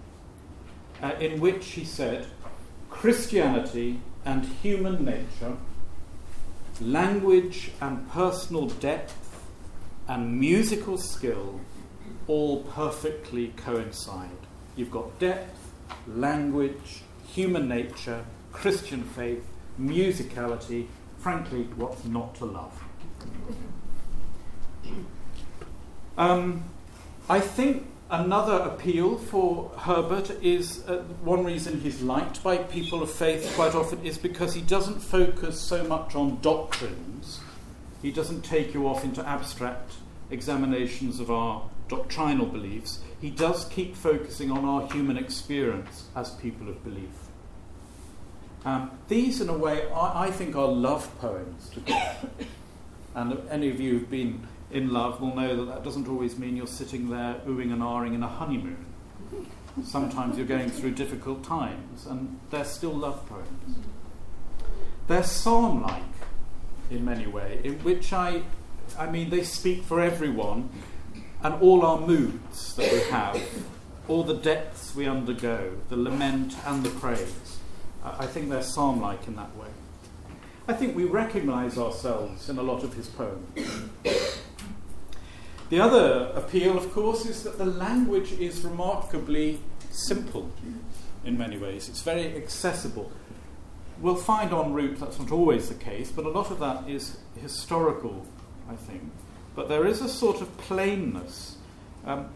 uh, 1.01 1.13
in 1.19 1.39
which 1.39 1.71
he 1.71 1.83
said, 1.83 2.27
Christianity 2.89 4.01
and 4.25 4.45
human 4.45 5.03
nature 5.03 5.57
language 6.81 7.71
and 7.81 8.09
personal 8.09 8.67
depth 8.67 9.43
and 10.07 10.39
musical 10.39 10.97
skill 10.97 11.59
all 12.27 12.63
perfectly 12.63 13.53
coincide. 13.57 14.29
You've 14.75 14.91
got 14.91 15.19
depth, 15.19 15.73
language, 16.07 17.01
human 17.33 17.67
nature, 17.67 18.25
Christian 18.51 19.03
faith, 19.03 19.45
musicality, 19.79 20.87
frankly, 21.17 21.63
what's 21.75 22.05
not 22.05 22.35
to 22.35 22.45
love? 22.45 22.83
Um, 26.17 26.65
I 27.29 27.39
think 27.39 27.87
another 28.09 28.55
appeal 28.55 29.17
for 29.17 29.71
Herbert 29.77 30.31
is 30.43 30.83
uh, 30.87 31.03
one 31.21 31.43
reason 31.45 31.79
he's 31.79 32.01
liked 32.01 32.43
by 32.43 32.57
people 32.57 33.03
of 33.03 33.11
faith 33.11 33.51
quite 33.55 33.75
often 33.75 34.03
is 34.05 34.17
because 34.17 34.53
he 34.53 34.61
doesn't 34.61 34.99
focus 34.99 35.59
so 35.59 35.83
much 35.83 36.15
on 36.15 36.39
doctrines. 36.41 37.39
He 38.01 38.11
doesn't 38.11 38.41
take 38.41 38.73
you 38.73 38.87
off 38.87 39.03
into 39.03 39.25
abstract 39.27 39.93
examinations 40.31 41.19
of 41.19 41.29
our 41.29 41.69
doctrinal 41.87 42.45
beliefs. 42.45 42.99
He 43.21 43.29
does 43.29 43.65
keep 43.65 43.95
focusing 43.95 44.51
on 44.51 44.63
our 44.63 44.87
human 44.91 45.17
experience 45.17 46.05
as 46.15 46.31
people 46.31 46.69
of 46.69 46.83
belief. 46.83 47.09
Um, 48.65 48.91
these, 49.07 49.41
in 49.41 49.49
a 49.49 49.57
way, 49.57 49.89
I, 49.91 50.25
I 50.25 50.31
think 50.31 50.55
are 50.55 50.67
love 50.67 51.17
poems 51.19 51.69
to 51.69 51.79
God. 51.81 52.29
and 53.15 53.41
any 53.49 53.69
of 53.69 53.79
you 53.79 53.99
who've 53.99 54.09
been 54.09 54.47
in 54.71 54.91
love 54.91 55.19
will 55.21 55.35
know 55.35 55.55
that 55.55 55.65
that 55.65 55.83
doesn't 55.83 56.07
always 56.07 56.37
mean 56.37 56.55
you're 56.55 56.67
sitting 56.67 57.09
there 57.09 57.35
oohing 57.47 57.73
and 57.73 57.81
ahhing 57.81 58.15
in 58.15 58.23
a 58.23 58.27
honeymoon. 58.27 58.85
Sometimes 59.83 60.37
you're 60.37 60.47
going 60.47 60.69
through 60.69 60.91
difficult 60.91 61.43
times, 61.43 62.05
and 62.05 62.39
they're 62.49 62.65
still 62.65 62.91
love 62.91 63.27
poems. 63.27 63.77
They're 65.07 65.23
psalm 65.23 65.81
like 65.81 66.03
in 66.89 67.05
many 67.05 67.27
ways, 67.27 67.61
in 67.63 67.79
which 67.79 68.13
I, 68.13 68.43
I 68.97 69.09
mean, 69.09 69.29
they 69.29 69.43
speak 69.43 69.83
for 69.83 70.01
everyone 70.01 70.69
and 71.43 71.53
all 71.61 71.85
our 71.85 71.99
moods 71.99 72.75
that 72.75 72.91
we 72.91 72.99
have, 73.11 73.41
all 74.07 74.23
the 74.23 74.35
depths 74.35 74.95
we 74.95 75.07
undergo, 75.07 75.77
the 75.89 75.97
lament 75.97 76.55
and 76.65 76.83
the 76.83 76.89
praise. 76.89 77.57
I 78.03 78.25
think 78.25 78.49
they're 78.49 78.63
psalm 78.63 79.01
like 79.01 79.27
in 79.27 79.35
that 79.35 79.55
way. 79.55 79.67
I 80.67 80.73
think 80.73 80.95
we 80.95 81.05
recognize 81.05 81.77
ourselves 81.77 82.49
in 82.49 82.57
a 82.57 82.61
lot 82.61 82.83
of 82.83 82.93
his 82.93 83.07
poems. 83.07 83.87
The 85.69 85.79
other 85.79 86.31
appeal, 86.35 86.77
of 86.77 86.91
course, 86.93 87.25
is 87.25 87.43
that 87.43 87.57
the 87.57 87.65
language 87.65 88.33
is 88.33 88.61
remarkably 88.61 89.59
simple 89.91 90.51
in 91.23 91.37
many 91.37 91.57
ways. 91.57 91.89
It's 91.89 92.01
very 92.01 92.35
accessible. 92.35 93.11
We'll 94.01 94.15
find 94.15 94.53
en 94.53 94.73
route 94.73 94.99
that's 94.99 95.19
not 95.19 95.31
always 95.31 95.69
the 95.69 95.75
case, 95.75 96.11
but 96.11 96.25
a 96.25 96.29
lot 96.29 96.51
of 96.51 96.59
that 96.59 96.89
is 96.89 97.17
historical, 97.41 98.25
I 98.69 98.75
think. 98.75 99.11
But 99.55 99.69
there 99.69 99.85
is 99.85 100.01
a 100.01 100.09
sort 100.09 100.41
of 100.41 100.55
plainness 100.57 101.57
um, 102.05 102.29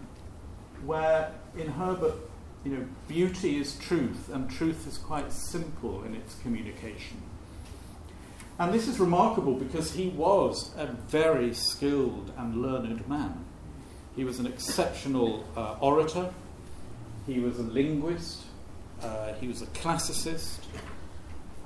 where 0.85 1.31
in 1.57 1.67
Herbert, 1.67 2.15
you 2.63 2.77
know, 2.77 2.85
beauty 3.07 3.57
is 3.57 3.75
truth, 3.77 4.29
and 4.33 4.49
truth 4.49 4.87
is 4.87 4.97
quite 4.97 5.31
simple 5.31 6.03
in 6.03 6.15
its 6.15 6.35
communication. 6.41 7.21
And 8.59 8.73
this 8.73 8.87
is 8.87 8.99
remarkable 8.99 9.55
because 9.55 9.93
he 9.93 10.09
was 10.09 10.71
a 10.77 10.87
very 10.87 11.53
skilled 11.53 12.31
and 12.37 12.61
learned 12.61 13.07
man. 13.07 13.45
He 14.15 14.23
was 14.23 14.39
an 14.39 14.45
exceptional 14.45 15.45
uh, 15.57 15.75
orator, 15.79 16.31
he 17.25 17.39
was 17.39 17.57
a 17.57 17.63
linguist, 17.63 18.43
uh, 19.01 19.33
he 19.33 19.47
was 19.47 19.61
a 19.61 19.65
classicist. 19.67 20.59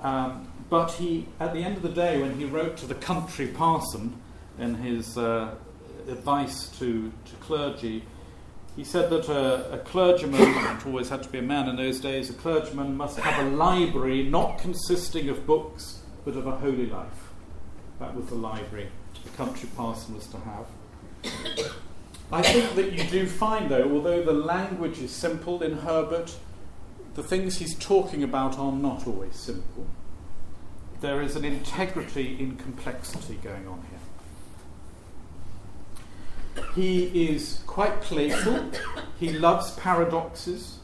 Um, 0.02 0.48
but 0.70 0.92
he, 0.92 1.28
at 1.40 1.54
the 1.54 1.64
end 1.64 1.78
of 1.78 1.84
the 1.84 1.90
day, 1.90 2.22
when 2.22 2.38
he 2.38 2.46
wrote 2.46 2.78
to 2.78 2.86
the 2.86 2.96
country 2.96 3.48
parson 3.48 4.16
in 4.60 4.76
his 4.76 5.18
uh, 5.18 5.56
advice 6.08 6.70
to, 6.80 7.12
to 7.26 7.36
clergy, 7.40 8.04
he 8.76 8.84
said 8.84 9.10
that 9.10 9.28
a, 9.28 9.74
a 9.74 9.78
clergyman, 9.80 10.42
it 10.42 10.86
always 10.86 11.10
had 11.10 11.24
to 11.24 11.30
be 11.30 11.40
a 11.40 11.44
man 11.44 11.68
in 11.68 11.76
those 11.76 12.00
days, 12.00 12.30
a 12.30 12.34
clergyman 12.34 12.96
must 12.96 13.18
have 13.20 13.46
a 13.46 13.50
library 13.50 14.24
not 14.24 14.60
consisting 14.60 15.30
of 15.30 15.46
books 15.48 16.02
but 16.26 16.36
of 16.36 16.46
a 16.46 16.52
holy 16.52 16.86
life. 16.86 17.32
That 18.00 18.16
was 18.16 18.28
the 18.28 18.36
library 18.36 18.90
the 19.24 19.38
country 19.38 19.70
parson 19.76 20.16
was 20.16 20.28
to 20.28 20.38
have. 20.38 20.66
I 22.32 22.42
think 22.42 22.76
that 22.76 22.94
you 22.94 23.04
do 23.10 23.28
find, 23.28 23.70
though, 23.70 23.92
although 23.92 24.24
the 24.24 24.34
language 24.34 25.00
is 25.00 25.12
simple 25.12 25.64
in 25.64 25.78
Herbert, 25.80 26.36
the 27.16 27.24
things 27.24 27.58
he's 27.58 27.76
talking 27.76 28.24
about 28.24 28.58
are 28.58 28.72
not 28.72 29.08
always 29.08 29.36
simple. 29.36 29.88
There 31.00 31.22
is 31.22 31.36
an 31.36 31.46
integrity 31.46 32.38
in 32.40 32.58
complexity 32.58 33.36
going 33.36 33.68
on 33.68 33.86
here. 33.90 33.97
He 36.76 37.30
is 37.30 37.62
quite 37.66 38.02
playful. 38.02 38.72
He 39.20 39.34
loves 39.34 39.72
paradoxes. 39.72 40.80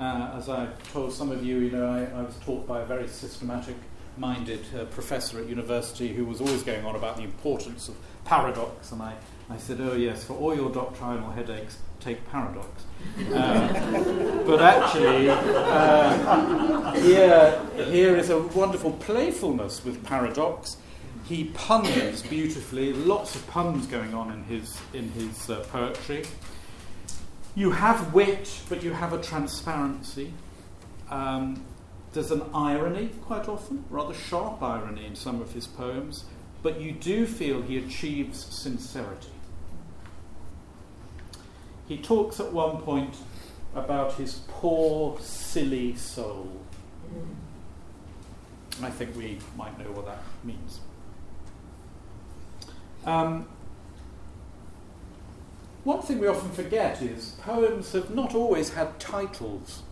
Uh, 0.00 0.32
as 0.34 0.48
I 0.48 0.68
told 0.92 1.12
some 1.12 1.30
of 1.30 1.44
you, 1.44 1.58
you 1.58 1.70
know, 1.70 1.88
I, 1.88 2.18
I 2.18 2.22
was 2.22 2.34
taught 2.44 2.66
by 2.66 2.80
a 2.80 2.84
very 2.84 3.08
systematic 3.08 3.76
minded 4.16 4.60
uh, 4.78 4.84
professor 4.86 5.40
at 5.40 5.48
university 5.48 6.12
who 6.12 6.24
was 6.24 6.40
always 6.40 6.62
going 6.62 6.84
on 6.84 6.96
about 6.96 7.16
the 7.16 7.22
importance 7.22 7.88
of 7.88 7.96
paradox. 8.24 8.92
And 8.92 9.02
I, 9.02 9.14
I 9.48 9.56
said, 9.56 9.80
Oh, 9.80 9.94
yes, 9.94 10.24
for 10.24 10.34
all 10.34 10.54
your 10.54 10.70
doctrinal 10.70 11.30
headaches, 11.30 11.78
take 12.00 12.28
paradox. 12.30 12.68
Uh, 13.32 14.42
but 14.46 14.60
actually, 14.60 15.28
uh, 15.30 16.92
here, 16.94 17.60
here 17.86 18.16
is 18.16 18.30
a 18.30 18.38
wonderful 18.38 18.92
playfulness 18.92 19.84
with 19.84 20.04
paradox. 20.04 20.76
He 21.24 21.44
puns 21.54 22.22
beautifully, 22.22 22.92
lots 22.92 23.36
of 23.36 23.46
puns 23.46 23.86
going 23.86 24.12
on 24.12 24.32
in 24.32 24.44
his, 24.44 24.76
in 24.92 25.10
his 25.12 25.48
uh, 25.48 25.64
poetry. 25.70 26.24
You 27.54 27.70
have 27.70 28.12
wit, 28.12 28.60
but 28.68 28.82
you 28.82 28.92
have 28.92 29.12
a 29.12 29.20
transparency. 29.20 30.32
Um, 31.10 31.64
there's 32.12 32.30
an 32.30 32.42
irony 32.54 33.10
quite 33.22 33.48
often, 33.48 33.84
rather 33.88 34.14
sharp 34.14 34.62
irony 34.62 35.06
in 35.06 35.14
some 35.14 35.40
of 35.40 35.52
his 35.52 35.66
poems, 35.66 36.24
but 36.62 36.80
you 36.80 36.92
do 36.92 37.26
feel 37.26 37.62
he 37.62 37.78
achieves 37.78 38.44
sincerity. 38.44 39.28
He 41.86 41.98
talks 41.98 42.40
at 42.40 42.52
one 42.52 42.78
point 42.82 43.16
about 43.74 44.14
his 44.14 44.40
poor, 44.48 45.18
silly 45.20 45.96
soul. 45.96 46.60
I 48.82 48.90
think 48.90 49.16
we 49.16 49.38
might 49.56 49.78
know 49.78 49.90
what 49.92 50.06
that 50.06 50.22
means. 50.42 50.80
Um, 53.04 53.48
one 55.84 56.02
thing 56.02 56.20
we 56.20 56.28
often 56.28 56.50
forget 56.50 57.02
is 57.02 57.36
poems 57.40 57.92
have 57.92 58.14
not 58.14 58.34
always 58.34 58.74
had 58.74 59.00
titles. 59.00 59.82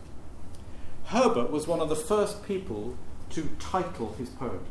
Herbert 1.06 1.50
was 1.50 1.66
one 1.66 1.80
of 1.80 1.88
the 1.88 1.96
first 1.96 2.44
people 2.44 2.96
to 3.30 3.48
title 3.58 4.14
his 4.18 4.28
poems. 4.28 4.68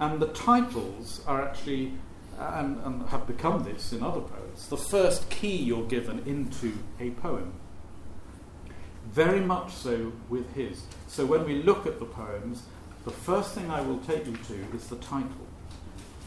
And 0.00 0.18
the 0.18 0.28
titles 0.28 1.20
are 1.26 1.42
actually, 1.42 1.92
and, 2.38 2.80
and 2.84 3.08
have 3.10 3.26
become 3.26 3.62
this 3.62 3.92
in 3.92 4.02
other 4.02 4.20
poets, 4.20 4.66
the 4.66 4.76
first 4.76 5.30
key 5.30 5.54
you're 5.56 5.86
given 5.86 6.20
into 6.26 6.72
a 6.98 7.10
poem. 7.10 7.52
Very 9.12 9.40
much 9.40 9.72
so 9.72 10.12
with 10.28 10.52
his. 10.54 10.82
So 11.06 11.26
when 11.26 11.44
we 11.44 11.62
look 11.62 11.86
at 11.86 12.00
the 12.00 12.06
poems, 12.06 12.62
the 13.04 13.10
first 13.10 13.54
thing 13.54 13.70
I 13.70 13.80
will 13.80 13.98
take 13.98 14.26
you 14.26 14.36
to 14.36 14.76
is 14.76 14.86
the 14.88 14.96
title, 14.96 15.46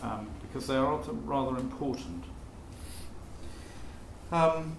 um, 0.01 0.27
because 0.53 0.67
they 0.67 0.75
are 0.75 0.97
rather 1.25 1.57
important. 1.57 2.23
Um, 4.31 4.77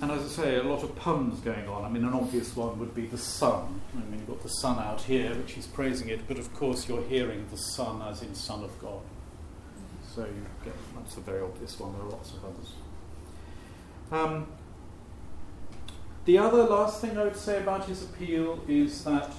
and 0.00 0.10
as 0.10 0.24
I 0.24 0.42
say, 0.42 0.56
a 0.56 0.62
lot 0.62 0.82
of 0.82 0.96
puns 0.96 1.40
going 1.40 1.68
on. 1.68 1.84
I 1.84 1.88
mean, 1.90 2.04
an 2.04 2.14
obvious 2.14 2.56
one 2.56 2.78
would 2.78 2.94
be 2.94 3.06
the 3.06 3.18
sun. 3.18 3.80
I 3.94 4.00
mean, 4.10 4.20
you've 4.20 4.28
got 4.28 4.42
the 4.42 4.48
sun 4.48 4.78
out 4.78 5.02
here, 5.02 5.34
which 5.34 5.52
he's 5.52 5.66
praising 5.66 6.08
it, 6.08 6.26
but 6.26 6.38
of 6.38 6.52
course 6.54 6.88
you're 6.88 7.02
hearing 7.02 7.46
the 7.50 7.56
sun 7.56 8.02
as 8.02 8.22
in 8.22 8.34
Son 8.34 8.64
of 8.64 8.78
God. 8.80 9.00
So 10.14 10.22
you 10.22 10.46
get, 10.64 10.74
that's 10.96 11.16
a 11.16 11.20
very 11.20 11.42
obvious 11.42 11.78
one. 11.78 11.92
There 11.92 12.02
are 12.02 12.10
lots 12.10 12.32
of 12.32 12.44
others. 12.44 12.72
Um, 14.10 14.46
the 16.24 16.38
other 16.38 16.64
last 16.64 17.00
thing 17.00 17.18
I 17.18 17.24
would 17.24 17.36
say 17.36 17.58
about 17.58 17.86
his 17.86 18.02
appeal 18.02 18.64
is 18.68 19.04
that 19.04 19.30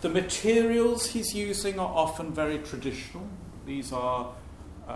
the 0.00 0.08
materials 0.08 1.06
he's 1.06 1.34
using 1.34 1.78
are 1.78 1.92
often 1.94 2.32
very 2.32 2.58
traditional. 2.58 3.26
These 3.66 3.92
are, 3.92 4.32
uh, 4.88 4.92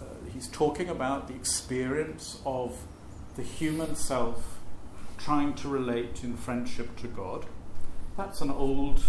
uh, 0.00 0.04
he's 0.32 0.48
talking 0.48 0.88
about 0.88 1.28
the 1.28 1.34
experience 1.34 2.40
of 2.46 2.78
the 3.36 3.42
human 3.42 3.96
self 3.96 4.58
trying 5.18 5.54
to 5.54 5.68
relate 5.68 6.24
in 6.24 6.36
friendship 6.36 6.96
to 6.96 7.08
God. 7.08 7.46
That's 8.16 8.40
an 8.40 8.50
old, 8.50 9.02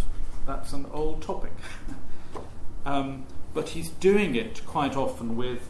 that's 0.46 0.74
an 0.74 0.86
old 0.92 1.22
topic. 1.22 1.54
um, 2.86 3.26
but 3.54 3.70
he's 3.70 3.90
doing 3.90 4.36
it 4.36 4.66
quite 4.66 4.96
often 4.96 5.36
with 5.36 5.68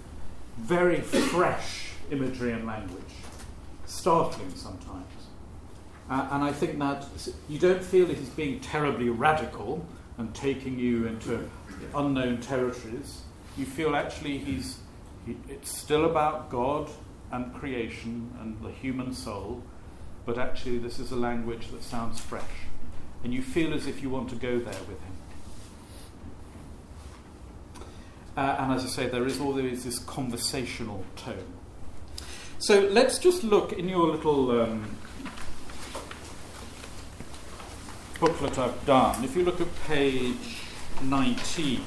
very 0.57 1.01
fresh 1.01 1.91
imagery 2.12 2.51
and 2.51 2.65
language, 2.65 3.13
startling 3.86 4.53
sometimes. 4.55 5.05
Uh, 6.09 6.27
and 6.31 6.43
I 6.43 6.51
think 6.51 6.77
that 6.79 7.05
you 7.47 7.57
don't 7.57 7.83
feel 7.83 8.05
that 8.07 8.17
he's 8.17 8.29
being 8.29 8.59
terribly 8.59 9.09
radical 9.09 9.86
and 10.17 10.33
taking 10.36 10.77
you 10.77 11.07
into 11.07 11.49
unknown 11.95 12.39
territories, 12.41 13.21
you 13.58 13.66
feel 13.66 13.96
actually 13.96 14.38
he's 14.38 14.80
he, 15.26 15.38
it's 15.48 15.76
still 15.76 16.06
about 16.06 16.50
God 16.50 16.89
and 17.32 17.54
creation 17.54 18.32
and 18.39 18.62
the 18.62 18.72
human 18.72 19.13
soul, 19.13 19.63
but 20.26 20.38
actually 20.38 20.78
this 20.78 21.00
is 21.00 21.12
a 21.12 21.16
language 21.16 21.70
that 21.72 21.84
sounds 21.84 22.20
fresh, 22.20 22.68
and 23.24 23.34
you 23.34 23.42
feel 23.42 23.74
as 23.74 23.88
if 23.88 24.02
you 24.02 24.10
want 24.10 24.30
to 24.30 24.36
go 24.36 24.60
there 24.60 24.82
with 24.82 25.02
him. 25.02 25.13
Uh, 28.36 28.56
and 28.60 28.74
as 28.74 28.84
I 28.84 28.88
say, 28.88 29.08
there 29.08 29.28
is 29.28 29.39
always 29.39 29.84
this 29.84 30.00
conversational 30.00 31.04
tone. 31.16 31.54
So 32.58 32.82
let's 32.92 33.20
just 33.20 33.44
look 33.44 33.74
in 33.74 33.88
your 33.88 34.08
little 34.08 34.62
um, 34.62 34.96
booklet 38.20 38.58
I've 38.58 38.86
done. 38.86 39.24
If 39.24 39.36
you 39.36 39.44
look 39.44 39.62
at 39.62 39.68
page 39.84 40.62
19, 41.04 41.82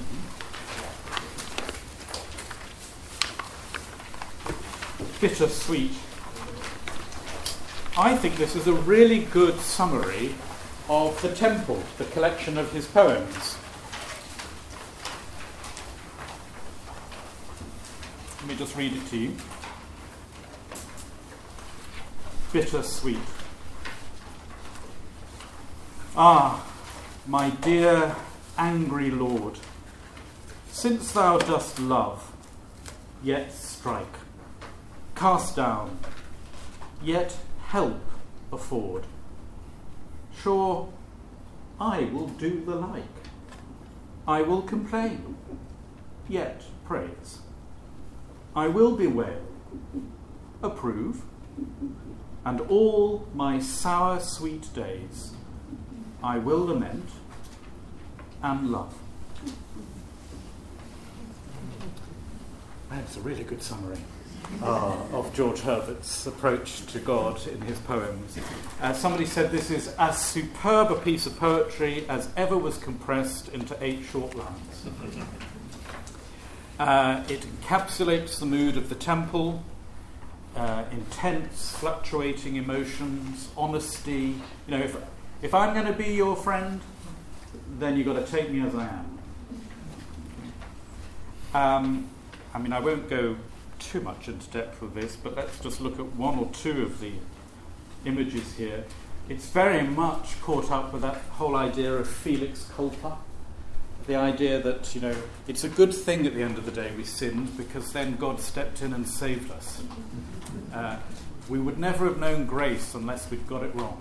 bittersweet. 5.21 5.93
I 7.99 8.15
think 8.17 8.37
this 8.37 8.55
is 8.55 8.67
a 8.67 8.73
really 8.73 9.21
good 9.21 9.59
summary 9.61 10.35
of 10.89 11.21
the 11.23 11.35
temple, 11.35 11.83
the 11.99 12.05
collection 12.05 12.59
of 12.59 12.71
his 12.73 12.87
poems. 12.87 13.57
Let 18.41 18.49
me 18.49 18.57
just 18.57 18.77
read 18.77 18.93
it 18.93 19.07
to 19.09 19.17
you. 19.17 19.33
Bittersweet. 22.53 23.19
Ah, 26.17 26.65
my 27.27 27.51
dear 27.51 28.15
angry 28.57 29.11
Lord, 29.11 29.59
since 30.71 31.13
thou 31.13 31.39
dost 31.39 31.79
love, 31.79 32.33
yet 33.23 33.53
strike, 33.53 34.07
cast 35.17 35.57
down, 35.57 35.99
yet 37.03 37.37
help 37.69 37.99
afford, 38.53 39.05
sure 40.43 40.93
I 41.81 42.05
will 42.05 42.29
do 42.29 42.63
the 42.65 42.75
like. 42.75 43.03
I 44.29 44.43
will 44.43 44.63
complain, 44.63 45.37
yet 46.29 46.65
praise. 46.85 47.39
I 48.55 48.69
will 48.69 48.95
bewail, 48.95 49.41
approve, 50.63 51.23
and 52.45 52.61
all 52.61 53.27
my 53.35 53.59
sour 53.59 54.21
sweet 54.21 54.73
days 54.75 55.33
I 56.23 56.39
will 56.39 56.67
lament 56.67 57.09
and 58.43 58.71
love. 58.71 58.95
That's 62.91 63.17
a 63.17 63.21
really 63.21 63.45
good 63.45 63.63
summary 63.63 63.99
uh, 64.63 64.97
of 65.13 65.33
George 65.35 65.61
Herbert's 65.61 66.27
approach 66.27 66.87
to 66.87 66.99
God 66.99 67.47
in 67.47 67.61
his 67.63 67.79
poems. 67.81 68.39
Uh, 68.81 68.93
somebody 68.93 69.27
said 69.27 69.51
this 69.51 69.71
is 69.71 69.89
as 69.99 70.19
superb 70.19 70.91
a 70.91 70.97
piece 70.97 71.27
of 71.27 71.39
poetry 71.39 72.05
as 72.09 72.29
ever 72.37 72.57
was 72.57 72.79
compressed 72.79 73.49
into 73.51 73.77
eight 73.83 74.05
short 74.05 74.35
lines. 74.35 74.87
Uh, 76.79 77.25
it 77.29 77.41
encapsulates 77.41 78.39
the 78.39 78.47
mood 78.47 78.77
of 78.77 78.89
the 78.89 78.95
temple, 78.95 79.63
uh, 80.57 80.85
intense, 80.91 81.75
fluctuating 81.77 82.57
emotions, 82.57 83.49
honesty. 83.57 84.35
You 84.67 84.79
know, 84.79 84.81
if, 84.81 84.97
if 85.43 85.55
I'm 85.55 85.75
going 85.75 85.87
to 85.87 85.93
be 85.93 86.15
your 86.15 86.37
friend, 86.37 86.81
then 87.79 87.97
you've 87.97 88.07
got 88.07 88.25
to 88.25 88.31
take 88.31 88.51
me 88.51 88.61
as 88.61 88.75
I 88.75 88.89
am. 88.89 89.19
Um, 91.55 92.09
I 92.53 92.59
mean, 92.59 92.73
I 92.73 92.81
won't 92.81 93.09
go 93.09 93.37
too 93.87 94.01
much 94.01 94.29
into 94.29 94.49
depth 94.51 94.81
with 94.81 94.95
this, 94.95 95.17
but 95.17 95.37
let's 95.37 95.59
just 95.61 95.81
look 95.81 95.99
at 95.99 96.07
one 96.17 96.39
or 96.39 96.47
two 96.53 96.83
of 96.83 97.01
the 97.01 97.13
images 98.05 98.55
here. 98.55 98.85
It's 99.29 99.49
very 99.49 99.83
much 99.83 100.41
caught 100.41 100.71
up 100.71 100.93
with 100.93 101.03
that 101.03 101.17
whole 101.33 101.57
idea 101.57 101.93
of 101.93 102.09
Felix 102.09 102.71
culpa 102.77 103.19
the 104.07 104.15
idea 104.15 104.61
that, 104.63 104.95
you 104.95 105.01
know, 105.01 105.15
it's 105.49 105.65
a 105.65 105.69
good 105.69 105.93
thing 105.93 106.27
at 106.27 106.35
the 106.35 106.43
end 106.43 106.59
of 106.59 106.65
the 106.65 106.71
day 106.71 106.93
we 106.97 107.05
sinned 107.05 107.57
because 107.57 107.93
then 107.93 108.17
God 108.17 108.41
stepped 108.41 108.83
in 108.83 108.93
and 108.93 109.07
saved 109.07 109.51
us. 109.51 109.83
Uh, 110.73 110.99
we 111.49 111.59
would 111.59 111.79
never 111.79 112.07
have 112.07 112.19
known 112.19 112.47
grace 112.47 112.95
unless 112.95 113.31
we'd 113.31 113.47
got 113.49 113.63
it 113.65 113.75
wrong. 113.75 114.01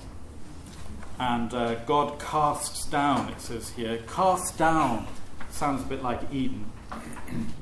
And 1.20 1.54
uh, 1.54 1.76
God 1.86 2.20
casts 2.20 2.86
down, 2.86 3.30
it 3.30 3.42
says 3.42 3.70
here, 3.70 4.00
cast 4.08 4.58
down 4.58 5.08
sounds 5.50 5.84
a 5.84 5.86
bit 5.86 6.04
like 6.04 6.22
Eden, 6.34 6.66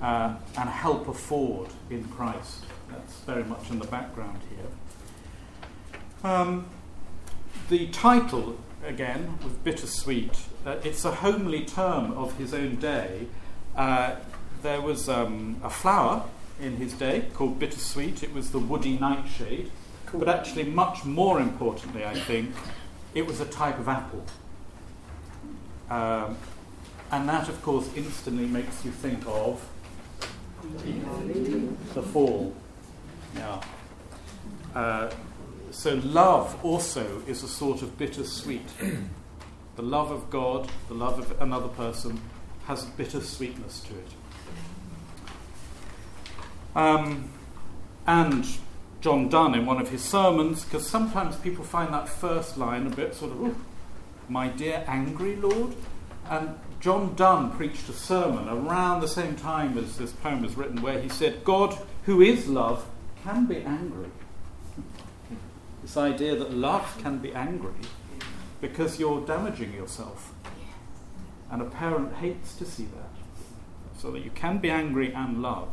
uh, 0.02 0.36
and 0.58 0.70
help 0.70 1.08
afford 1.08 1.70
in 1.90 2.04
Christ. 2.06 2.66
That's 2.90 3.20
very 3.22 3.44
much 3.44 3.70
in 3.70 3.80
the 3.80 3.88
background 3.88 4.40
here. 4.50 6.30
Um, 6.30 6.68
the 7.70 7.88
title, 7.88 8.58
again, 8.86 9.40
with 9.44 9.64
bittersweet, 9.64 10.38
uh, 10.66 10.78
it's 10.84 11.06
a 11.06 11.12
homely 11.12 11.66
term 11.66 12.12
of 12.14 12.38
his 12.38 12.54
own 12.54 12.76
day. 12.76 13.28
Uh, 13.76 14.16
there 14.62 14.82
was 14.82 15.10
um, 15.10 15.60
a 15.64 15.70
flower 15.70 16.24
in 16.62 16.78
his 16.78 16.94
day 16.94 17.26
called 17.34 17.60
bittersweet. 17.60 18.24
It 18.24 18.34
was 18.34 18.52
the 18.52 18.60
woody 18.60 18.98
nightshade. 18.98 19.72
Cool. 20.06 20.20
But 20.20 20.30
actually, 20.30 20.66
much 20.66 21.04
more 21.04 21.42
importantly, 21.42 22.06
I 22.06 22.14
think, 22.14 22.54
it 23.14 23.26
was 23.26 23.40
a 23.40 23.46
type 23.46 23.80
of 23.80 23.88
apple. 23.88 24.24
Um, 25.90 26.38
and 27.14 27.30
that, 27.30 27.48
of 27.48 27.62
course, 27.62 27.88
instantly 27.96 28.48
makes 28.48 28.84
you 28.84 28.90
think 28.90 29.24
of 29.28 29.64
the 31.94 32.02
fall. 32.02 32.56
Yeah. 33.36 33.64
Uh, 34.74 35.12
so, 35.70 36.02
love 36.04 36.58
also 36.66 37.22
is 37.28 37.44
a 37.44 37.48
sort 37.48 37.84
of 37.84 38.00
bittersweet. 38.00 38.68
The 39.76 39.82
love 39.84 40.10
of 40.10 40.32
God, 40.32 40.70
the 40.88 40.96
love 40.96 41.20
of 41.20 41.40
another 41.40 41.68
person, 41.68 42.20
has 42.66 42.86
bitter 42.86 43.22
sweetness 43.22 43.82
to 43.82 43.94
it. 43.94 44.08
Um, 46.76 47.30
and 48.08 48.46
John 49.02 49.30
Donne, 49.30 49.54
in 49.54 49.68
one 49.68 49.80
of 49.80 49.90
his 49.90 50.04
sermons, 50.04 50.64
because 50.64 50.88
sometimes 50.88 51.36
people 51.36 51.64
find 51.64 51.94
that 51.94 52.10
first 52.10 52.58
line 52.58 52.88
a 52.88 52.90
bit 52.90 53.14
sort 53.14 53.34
of, 53.34 53.56
my 54.30 54.48
dear 54.48 54.84
angry 54.88 55.36
Lord. 55.36 55.76
And 56.28 56.58
John 56.84 57.16
Donne 57.16 57.50
preached 57.52 57.88
a 57.88 57.94
sermon 57.94 58.50
around 58.50 59.00
the 59.00 59.08
same 59.08 59.38
time 59.38 59.78
as 59.78 59.96
this 59.96 60.12
poem 60.12 60.42
was 60.42 60.58
written, 60.58 60.82
where 60.82 61.00
he 61.00 61.08
said, 61.08 61.46
God, 61.46 61.78
who 62.04 62.20
is 62.20 62.50
love, 62.50 62.86
can 63.24 63.46
be 63.46 63.62
angry. 63.62 64.10
This 65.82 65.96
idea 65.96 66.36
that 66.36 66.54
love 66.54 66.98
can 67.02 67.20
be 67.20 67.34
angry 67.34 67.72
because 68.60 69.00
you're 69.00 69.26
damaging 69.26 69.74
yourself. 69.74 70.34
And 71.50 71.62
a 71.62 71.66
parent 71.66 72.16
hates 72.16 72.54
to 72.56 72.66
see 72.66 72.84
that. 72.84 73.98
So 73.98 74.12
that 74.12 74.20
you 74.20 74.32
can 74.32 74.58
be 74.58 74.70
angry 74.70 75.14
and 75.14 75.42
love. 75.42 75.70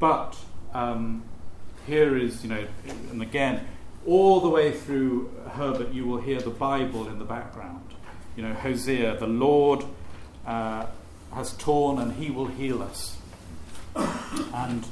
But 0.00 0.36
um, 0.74 1.22
here 1.86 2.16
is, 2.16 2.42
you 2.42 2.50
know, 2.50 2.66
and 3.12 3.22
again, 3.22 3.68
all 4.04 4.40
the 4.40 4.48
way 4.48 4.72
through 4.72 5.30
Herbert, 5.50 5.92
you 5.92 6.06
will 6.06 6.20
hear 6.20 6.40
the 6.40 6.50
Bible 6.50 7.06
in 7.06 7.20
the 7.20 7.24
background. 7.24 7.94
You 8.38 8.44
know, 8.44 8.54
Hosea, 8.54 9.16
the 9.16 9.26
Lord 9.26 9.84
uh, 10.46 10.86
has 11.34 11.54
torn 11.54 11.98
and 11.98 12.12
he 12.12 12.30
will 12.30 12.46
heal 12.46 12.84
us. 12.84 13.16
And 14.54 14.84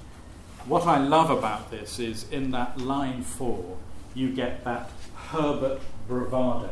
what 0.67 0.85
I 0.85 0.99
love 0.99 1.31
about 1.31 1.71
this 1.71 2.01
is 2.01 2.29
in 2.33 2.51
that 2.51 2.77
line 2.79 3.23
four, 3.23 3.77
you 4.17 4.35
get 4.35 4.65
that 4.65 4.91
Herbert 5.29 5.81
bravado. 6.09 6.71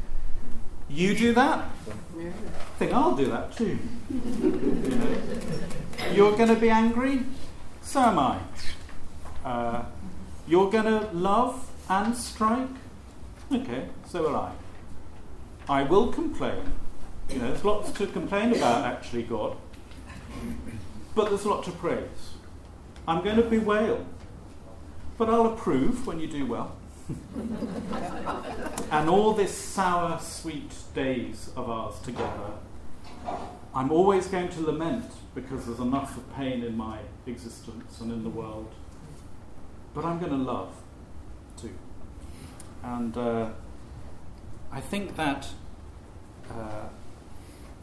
you 0.90 1.16
do 1.16 1.32
that? 1.32 1.64
Yeah. 2.18 2.28
I 2.28 2.78
think 2.78 2.92
I'll 2.92 3.16
do 3.16 3.30
that 3.30 3.56
too. 3.56 3.78
you 4.10 4.50
know? 4.50 6.12
You're 6.12 6.36
going 6.36 6.50
to 6.50 6.60
be 6.60 6.68
angry? 6.68 7.22
So 7.80 8.00
am 8.00 8.18
I. 8.18 8.38
Uh, 9.42 9.82
you're 10.46 10.70
going 10.70 10.84
to 10.84 11.08
love 11.14 11.70
and 11.88 12.14
strike? 12.14 12.68
Okay, 13.50 13.86
so 14.06 14.24
will 14.24 14.36
I. 14.36 14.52
I 15.68 15.82
will 15.82 16.12
complain. 16.12 16.72
You 17.28 17.38
know, 17.38 17.48
there's 17.50 17.64
lots 17.64 17.90
to 17.92 18.06
complain 18.06 18.54
about, 18.54 18.84
actually, 18.84 19.24
God. 19.24 19.56
But 21.14 21.28
there's 21.28 21.44
a 21.44 21.48
lot 21.48 21.64
to 21.64 21.72
praise. 21.72 22.34
I'm 23.08 23.24
going 23.24 23.36
to 23.36 23.42
bewail. 23.42 24.06
But 25.18 25.30
I'll 25.30 25.46
approve 25.46 26.06
when 26.06 26.20
you 26.20 26.28
do 26.28 26.46
well. 26.46 26.76
and 28.90 29.08
all 29.08 29.32
this 29.32 29.54
sour, 29.54 30.20
sweet 30.20 30.72
days 30.94 31.50
of 31.56 31.70
ours 31.70 31.98
together, 32.00 32.52
I'm 33.74 33.90
always 33.90 34.26
going 34.26 34.48
to 34.50 34.60
lament 34.60 35.10
because 35.34 35.66
there's 35.66 35.80
enough 35.80 36.16
of 36.16 36.34
pain 36.34 36.62
in 36.62 36.76
my 36.76 36.98
existence 37.26 38.00
and 38.00 38.12
in 38.12 38.22
the 38.22 38.30
world. 38.30 38.72
But 39.94 40.04
I'm 40.04 40.18
going 40.18 40.32
to 40.32 40.38
love 40.38 40.74
too. 41.56 41.74
And 42.82 43.16
uh, 43.16 43.50
I 44.76 44.80
think 44.80 45.16
that 45.16 45.48
uh, 46.50 46.88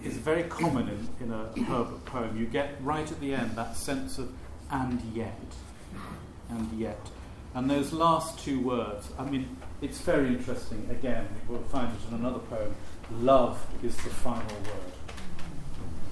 is 0.03 0.15
very 0.17 0.43
common 0.43 0.87
in, 0.89 1.25
in 1.25 1.33
a 1.33 1.63
Herbert 1.63 2.05
poem. 2.05 2.37
You 2.37 2.45
get 2.45 2.75
right 2.81 3.11
at 3.11 3.19
the 3.19 3.33
end 3.33 3.55
that 3.55 3.75
sense 3.75 4.19
of 4.19 4.31
and 4.69 5.01
yet, 5.15 5.41
and 6.51 6.71
yet. 6.79 6.99
And 7.55 7.67
those 7.67 7.93
last 7.93 8.37
two 8.37 8.59
words, 8.59 9.09
I 9.17 9.25
mean, 9.25 9.57
it's 9.81 10.01
very 10.01 10.27
interesting. 10.27 10.87
Again, 10.91 11.27
we'll 11.47 11.63
find 11.63 11.91
it 11.91 12.07
in 12.09 12.19
another 12.19 12.37
poem. 12.37 12.75
Love 13.11 13.65
is 13.81 13.95
the 13.97 14.11
final 14.11 14.43
word. 14.45 14.93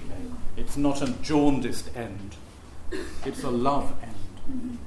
Okay. 0.04 0.34
It's 0.56 0.76
not 0.76 1.00
a 1.00 1.12
jaundiced 1.22 1.96
end, 1.96 2.34
it's 3.24 3.44
a 3.44 3.50
love 3.50 3.94
end. 4.02 4.78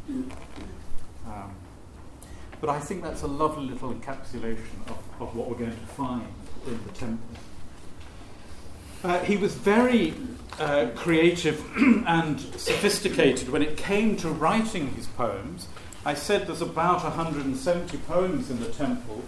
But 2.65 2.77
I 2.77 2.79
think 2.79 3.03
that's 3.03 3.21
a 3.21 3.27
lovely 3.27 3.67
little 3.67 3.93
encapsulation 3.93 4.87
of, 4.87 4.97
of 5.19 5.35
what 5.35 5.47
we're 5.47 5.55
going 5.55 5.69
to 5.69 5.85
find 5.85 6.25
in 6.65 6.83
the 6.83 6.91
temple. 6.93 7.37
Uh, 9.03 9.19
he 9.19 9.37
was 9.37 9.53
very 9.53 10.15
uh, 10.59 10.87
creative 10.95 11.63
and 12.07 12.39
sophisticated 12.39 13.49
when 13.49 13.61
it 13.61 13.77
came 13.77 14.17
to 14.17 14.29
writing 14.29 14.91
his 14.95 15.05
poems. 15.05 15.67
I 16.05 16.15
said 16.15 16.47
there's 16.47 16.63
about 16.63 17.03
170 17.03 17.99
poems 17.99 18.49
in 18.49 18.59
the 18.59 18.69
temple. 18.69 19.23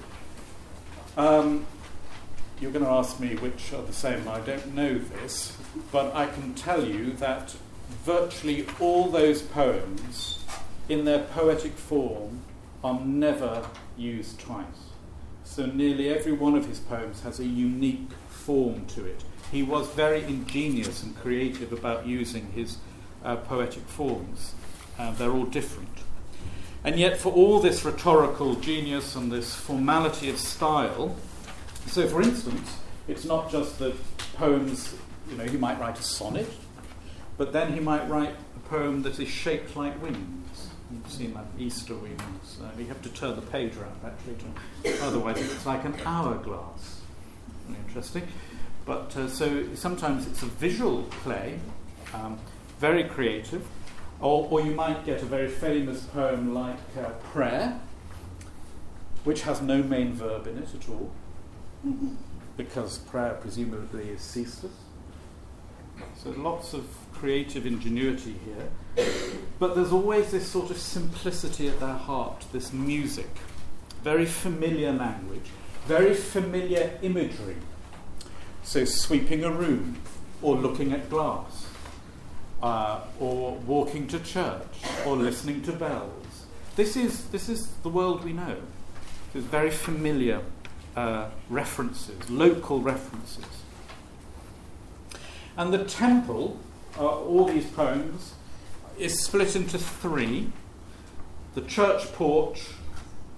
Um, 1.15 1.67
you're 2.59 2.71
going 2.71 2.85
to 2.85 2.89
ask 2.89 3.19
me 3.19 3.35
which 3.35 3.71
are 3.71 3.83
the 3.83 3.93
same. 3.93 4.27
I 4.27 4.39
don't 4.39 4.73
know 4.73 4.97
this, 4.97 5.55
but 5.91 6.15
I 6.15 6.25
can 6.25 6.55
tell 6.55 6.83
you 6.83 7.13
that 7.17 7.55
virtually 8.03 8.65
all 8.79 9.11
those 9.11 9.43
poems, 9.43 10.39
in 10.89 11.05
their 11.05 11.19
poetic 11.19 11.73
form, 11.73 12.41
are 12.83 12.99
never 12.99 13.67
used 13.97 14.39
twice. 14.39 14.91
So 15.43 15.65
nearly 15.65 16.09
every 16.09 16.33
one 16.33 16.55
of 16.55 16.65
his 16.65 16.79
poems 16.79 17.21
has 17.21 17.39
a 17.39 17.45
unique 17.45 18.11
form 18.27 18.85
to 18.87 19.05
it. 19.05 19.23
He 19.51 19.63
was 19.63 19.87
very 19.89 20.23
ingenious 20.23 21.03
and 21.03 21.15
creative 21.15 21.71
about 21.71 22.05
using 22.05 22.51
his 22.51 22.77
uh, 23.23 23.37
poetic 23.37 23.83
forms. 23.83 24.53
Uh, 24.99 25.11
they're 25.11 25.31
all 25.31 25.45
different. 25.45 25.89
And 26.83 26.97
yet, 26.97 27.17
for 27.17 27.31
all 27.33 27.59
this 27.59 27.83
rhetorical 27.83 28.55
genius 28.55 29.15
and 29.15 29.31
this 29.31 29.55
formality 29.55 30.29
of 30.29 30.37
style, 30.37 31.15
so 31.87 32.07
for 32.07 32.21
instance, 32.21 32.77
it's 33.07 33.25
not 33.25 33.51
just 33.51 33.79
that 33.79 33.95
poems, 34.33 34.93
you 35.29 35.37
know, 35.37 35.45
he 35.45 35.57
might 35.57 35.79
write 35.79 35.99
a 35.99 36.03
sonnet, 36.03 36.47
but 37.37 37.53
then 37.53 37.73
he 37.73 37.79
might 37.79 38.07
write 38.09 38.35
a 38.55 38.59
poem 38.69 39.01
that 39.03 39.19
is 39.19 39.29
shaped 39.29 39.75
like 39.75 40.01
wings. 40.01 40.36
You've 40.91 41.11
seen 41.11 41.33
that 41.33 41.45
Easter 41.59 41.95
wings. 41.95 42.57
Uh, 42.61 42.69
you 42.77 42.85
have 42.85 43.01
to 43.01 43.09
turn 43.09 43.35
the 43.35 43.41
page 43.41 43.75
around 43.75 43.99
actually, 44.05 44.35
to, 44.35 45.03
otherwise 45.03 45.39
it's 45.39 45.65
like 45.65 45.83
an 45.83 45.95
hourglass. 46.05 47.01
Interesting. 47.87 48.27
But 48.85 49.15
uh, 49.17 49.27
so 49.27 49.75
sometimes 49.75 50.27
it's 50.27 50.43
a 50.43 50.45
visual 50.45 51.03
play, 51.23 51.59
um, 52.13 52.39
very 52.79 53.03
creative, 53.03 53.67
or, 54.21 54.47
or, 54.49 54.61
you 54.61 54.73
might 54.73 55.05
get 55.05 55.21
a 55.21 55.25
very 55.25 55.49
famous 55.49 56.01
poem 56.01 56.53
like 56.53 56.79
uh, 56.97 57.09
Prayer, 57.31 57.79
which 59.25 59.41
has 59.41 59.61
no 59.61 59.83
main 59.83 60.13
verb 60.13 60.47
in 60.47 60.57
it 60.57 60.69
at 60.73 60.89
all, 60.89 61.11
because 62.55 62.99
prayer 62.99 63.37
presumably 63.41 64.09
is 64.09 64.21
ceaseless. 64.21 64.71
So 66.15 66.29
lots 66.31 66.73
of 66.73 66.87
creative 67.17 67.65
ingenuity 67.65 68.35
here. 68.45 69.05
But 69.59 69.75
there's 69.75 69.91
always 69.91 70.31
this 70.31 70.47
sort 70.47 70.69
of 70.69 70.77
simplicity 70.77 71.67
at 71.67 71.79
their 71.79 71.93
heart, 71.93 72.45
this 72.51 72.71
music, 72.71 73.29
very 74.03 74.25
familiar 74.25 74.91
language, 74.91 75.49
very 75.87 76.13
familiar 76.13 76.97
imagery. 77.01 77.57
So, 78.63 78.85
sweeping 78.85 79.43
a 79.43 79.51
room, 79.51 79.97
or 80.41 80.55
looking 80.55 80.91
at 80.91 81.09
glass, 81.09 81.67
uh, 82.61 83.01
or 83.19 83.55
walking 83.55 84.07
to 84.07 84.19
church, 84.19 84.81
or 85.05 85.15
listening 85.15 85.61
to 85.63 85.71
bells. 85.71 86.45
This 86.75 86.95
is, 86.95 87.25
this 87.29 87.49
is 87.49 87.67
the 87.81 87.89
world 87.89 88.23
we 88.23 88.33
know. 88.33 88.57
It's 89.33 89.45
very 89.45 89.71
familiar 89.71 90.41
uh, 90.95 91.29
references, 91.49 92.29
local 92.29 92.81
references. 92.81 93.45
And 95.55 95.73
the 95.73 95.83
temple, 95.85 96.59
uh, 96.97 97.05
all 97.05 97.45
these 97.45 97.65
poems, 97.65 98.33
is 98.97 99.23
split 99.23 99.55
into 99.55 99.77
three 99.77 100.51
the 101.53 101.61
church 101.61 102.11
porch, 102.13 102.67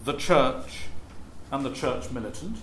the 0.04 0.14
church, 0.14 0.82
and 1.52 1.66
the 1.66 1.74
church 1.74 2.12
militant. 2.12 2.58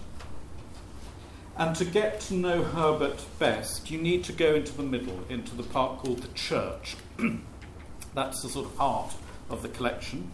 And 1.56 1.74
to 1.76 1.86
get 1.86 2.20
to 2.22 2.34
know 2.34 2.62
Herbert 2.62 3.24
best, 3.38 3.90
you 3.90 3.96
need 3.96 4.22
to 4.24 4.32
go 4.32 4.54
into 4.54 4.76
the 4.76 4.82
middle, 4.82 5.20
into 5.30 5.56
the 5.56 5.62
part 5.62 5.98
called 6.00 6.18
the 6.18 6.34
church. 6.34 6.96
That's 8.14 8.42
the 8.42 8.50
sort 8.50 8.66
of 8.66 8.76
heart 8.76 9.14
of 9.48 9.62
the 9.62 9.68
collection. 9.68 10.30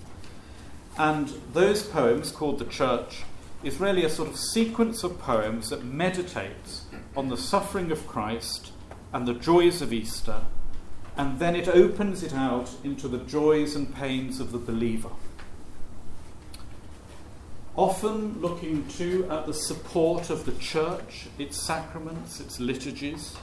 And 0.98 1.29
those 1.53 1.85
poems, 1.85 2.33
called 2.33 2.59
the 2.59 2.64
church, 2.64 3.22
is 3.62 3.79
really 3.79 4.05
a 4.05 4.11
sort 4.11 4.29
of 4.29 4.37
sequence 4.37 5.05
of 5.05 5.20
poems 5.20 5.70
that 5.70 5.85
meditates 5.85 6.87
on 7.16 7.29
the 7.29 7.37
suffering 7.37 7.92
of 7.92 8.07
Christ 8.09 8.72
and 9.12 9.27
the 9.27 9.35
joys 9.35 9.83
of 9.83 9.92
Easter, 9.92 10.42
and 11.16 11.38
then 11.38 11.55
it 11.55 11.68
opens 11.68 12.22
it 12.22 12.35
out 12.35 12.70
into 12.83 13.09
the 13.09 13.18
joys 13.18 13.77
and 13.77 13.94
pains 13.94 14.40
of 14.40 14.53
the 14.53 14.59
believer. 14.59 15.11
Often 17.77 18.40
looking 18.40 18.87
too 18.88 19.27
at 19.31 19.46
the 19.46 19.55
support 19.55 20.31
of 20.31 20.44
the 20.44 20.53
church, 20.53 21.29
its 21.38 21.61
sacraments, 21.61 22.40
its 22.40 22.61
liturgies, 22.61 23.37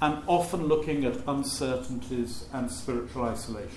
and 0.00 0.22
often 0.26 0.66
looking 0.66 1.04
at 1.04 1.16
uncertainties 1.26 2.46
and 2.52 2.70
spiritual 2.70 3.24
isolation. 3.24 3.70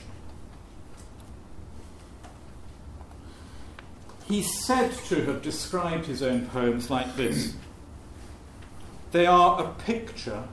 He's 4.26 4.64
said 4.64 4.92
to 5.08 5.26
have 5.26 5.42
described 5.42 6.06
his 6.06 6.22
own 6.22 6.48
poems 6.48 6.90
like 6.90 7.16
this 7.16 7.56
They 9.12 9.26
are 9.26 9.64
a 9.64 9.70
picture 9.74 10.44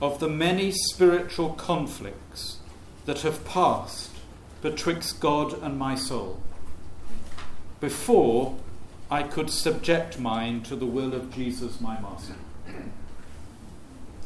of 0.00 0.18
the 0.18 0.28
many 0.28 0.72
spiritual 0.72 1.50
conflicts 1.50 2.58
that 3.06 3.20
have 3.20 3.44
passed 3.44 4.10
betwixt 4.62 5.20
God 5.20 5.60
and 5.62 5.78
my 5.78 5.94
soul 5.94 6.40
before 7.80 8.56
I 9.10 9.22
could 9.24 9.50
subject 9.50 10.18
mine 10.18 10.62
to 10.62 10.76
the 10.76 10.86
will 10.86 11.14
of 11.14 11.34
Jesus, 11.34 11.80
my 11.80 12.00
master. 12.00 12.34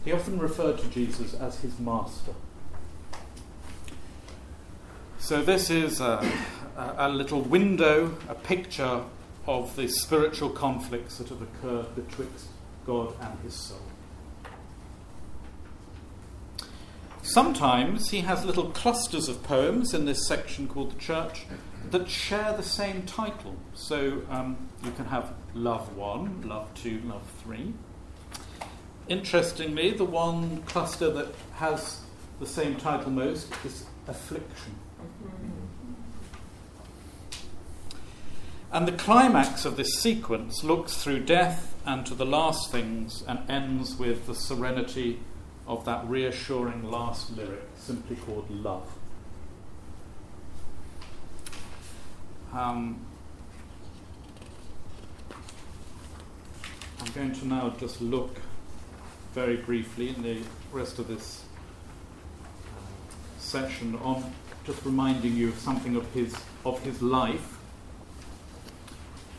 He 0.04 0.12
often 0.12 0.38
referred 0.38 0.78
to 0.78 0.86
Jesus 0.88 1.32
as 1.34 1.60
his 1.60 1.78
master. 1.78 2.32
So, 5.18 5.42
this 5.42 5.70
is 5.70 6.00
a, 6.00 6.30
a, 6.76 7.08
little 7.08 7.40
window, 7.40 8.18
a 8.28 8.34
picture 8.34 9.04
of 9.46 9.74
the 9.76 9.88
spiritual 9.88 10.50
conflicts 10.50 11.16
that 11.16 11.30
have 11.30 11.40
occurred 11.40 11.94
betwixt 11.94 12.48
God 12.84 13.14
and 13.22 13.38
his 13.40 13.54
soul. 13.54 13.80
Sometimes 17.24 18.10
he 18.10 18.20
has 18.20 18.44
little 18.44 18.68
clusters 18.68 19.30
of 19.30 19.42
poems 19.42 19.94
in 19.94 20.04
this 20.04 20.28
section 20.28 20.68
called 20.68 20.92
the 20.92 21.00
Church 21.00 21.46
that 21.90 22.06
share 22.06 22.52
the 22.52 22.62
same 22.62 23.04
title. 23.04 23.56
So 23.72 24.20
um, 24.28 24.68
you 24.84 24.90
can 24.90 25.06
have 25.06 25.32
Love 25.54 25.96
1, 25.96 26.42
Love 26.46 26.68
2, 26.74 27.00
Love 27.06 27.26
3. 27.42 27.72
Interestingly, 29.08 29.92
the 29.92 30.04
one 30.04 30.64
cluster 30.64 31.10
that 31.12 31.28
has 31.54 32.02
the 32.40 32.46
same 32.46 32.76
title 32.76 33.10
most 33.10 33.50
is 33.64 33.86
Affliction. 34.06 34.74
And 38.70 38.86
the 38.86 38.92
climax 38.92 39.64
of 39.64 39.78
this 39.78 39.94
sequence 39.94 40.62
looks 40.62 41.02
through 41.02 41.20
death 41.20 41.74
and 41.86 42.04
to 42.04 42.14
the 42.14 42.26
last 42.26 42.70
things 42.70 43.24
and 43.26 43.38
ends 43.48 43.96
with 43.96 44.26
the 44.26 44.34
serenity 44.34 45.20
of 45.66 45.84
that 45.84 46.08
reassuring 46.08 46.90
last 46.90 47.36
lyric, 47.36 47.62
simply 47.76 48.16
called 48.16 48.50
Love. 48.50 48.88
Um, 52.52 53.00
I'm 57.00 57.12
going 57.12 57.32
to 57.32 57.46
now 57.46 57.74
just 57.78 58.00
look 58.00 58.36
very 59.32 59.56
briefly 59.56 60.10
in 60.10 60.22
the 60.22 60.38
rest 60.72 60.98
of 60.98 61.08
this 61.08 61.44
uh, 62.36 63.40
session 63.40 63.96
on 63.96 64.32
just 64.64 64.84
reminding 64.84 65.34
you 65.34 65.48
of 65.48 65.58
something 65.58 65.96
of 65.96 66.10
his 66.12 66.34
of 66.64 66.80
his 66.82 67.02
life 67.02 67.54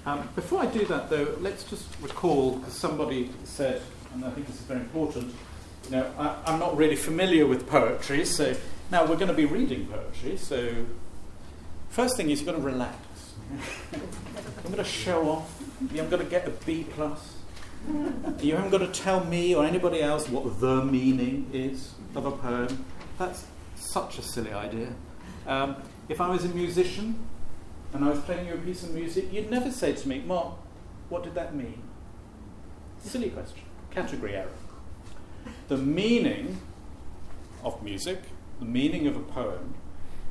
um, 0.05 0.29
before 0.35 0.61
I 0.61 0.67
do 0.67 0.85
that, 0.85 1.09
though, 1.09 1.35
let's 1.41 1.63
just 1.63 1.87
recall, 1.99 2.57
because 2.57 2.73
somebody 2.73 3.31
said, 3.43 3.81
and 4.13 4.23
I 4.23 4.29
think 4.29 4.45
this 4.45 4.57
is 4.57 4.61
very 4.61 4.81
important, 4.81 5.33
you 5.85 5.97
know, 5.97 6.11
I, 6.17 6.53
am 6.53 6.59
not 6.59 6.75
really 6.75 6.95
familiar 6.95 7.45
with 7.45 7.67
poetry, 7.67 8.25
so 8.25 8.55
now 8.91 9.05
we're 9.05 9.15
going 9.15 9.27
to 9.27 9.33
be 9.33 9.45
reading 9.45 9.87
poetry, 9.87 10.37
so 10.37 10.85
first 11.89 12.17
thing 12.17 12.29
is 12.29 12.39
you've 12.39 12.47
got 12.47 12.55
to 12.55 12.61
relax. 12.61 12.97
I'm 13.93 14.71
going 14.71 14.77
to 14.77 14.83
show 14.83 15.29
off. 15.29 15.61
I'm 15.81 16.09
going 16.09 16.23
to 16.23 16.29
get 16.29 16.47
a 16.47 16.51
B 16.51 16.85
plus. 16.89 17.35
you 18.41 18.55
haven't 18.55 18.71
got 18.71 18.79
to 18.79 18.87
tell 18.87 19.23
me 19.23 19.53
or 19.53 19.63
anybody 19.65 20.01
else 20.01 20.27
what 20.27 20.59
the 20.59 20.83
meaning 20.83 21.49
is 21.53 21.93
of 22.15 22.25
a 22.25 22.31
poem. 22.31 22.85
That's 23.17 23.45
such 23.75 24.17
a 24.17 24.21
silly 24.21 24.51
idea. 24.51 24.93
Um, 25.45 25.75
if 26.09 26.19
I 26.19 26.29
was 26.29 26.45
a 26.45 26.49
musician 26.49 27.15
and 27.93 28.03
I 28.03 28.09
was 28.09 28.19
playing 28.19 28.47
you 28.47 28.55
a 28.55 28.57
piece 28.57 28.83
of 28.83 28.93
music, 28.93 29.31
you'd 29.31 29.51
never 29.51 29.71
say 29.71 29.93
to 29.93 30.07
me, 30.07 30.19
Mark, 30.19 30.55
what 31.09 31.23
did 31.23 31.35
that 31.35 31.55
mean? 31.55 31.81
Silly 33.03 33.29
question. 33.29 33.61
Category 33.91 34.35
error. 34.35 34.49
The 35.67 35.77
meaning 35.77 36.59
of 37.63 37.81
music, 37.83 38.23
the 38.59 38.65
meaning 38.65 39.07
of 39.07 39.15
a 39.15 39.21
poem, 39.21 39.75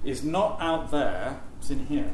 is 0.04 0.22
not 0.22 0.60
out 0.60 0.90
there, 0.90 1.40
it's 1.58 1.70
in 1.70 1.86
here. 1.86 2.12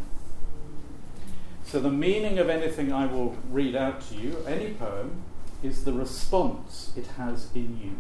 So 1.64 1.78
the 1.78 1.90
meaning 1.90 2.38
of 2.38 2.48
anything 2.48 2.92
I 2.92 3.06
will 3.06 3.36
read 3.48 3.76
out 3.76 4.00
to 4.08 4.14
you, 4.14 4.38
any 4.46 4.74
poem, 4.74 5.22
is 5.62 5.84
the 5.84 5.92
response 5.92 6.92
it 6.96 7.06
has 7.18 7.48
in 7.54 7.78
you. 7.80 7.96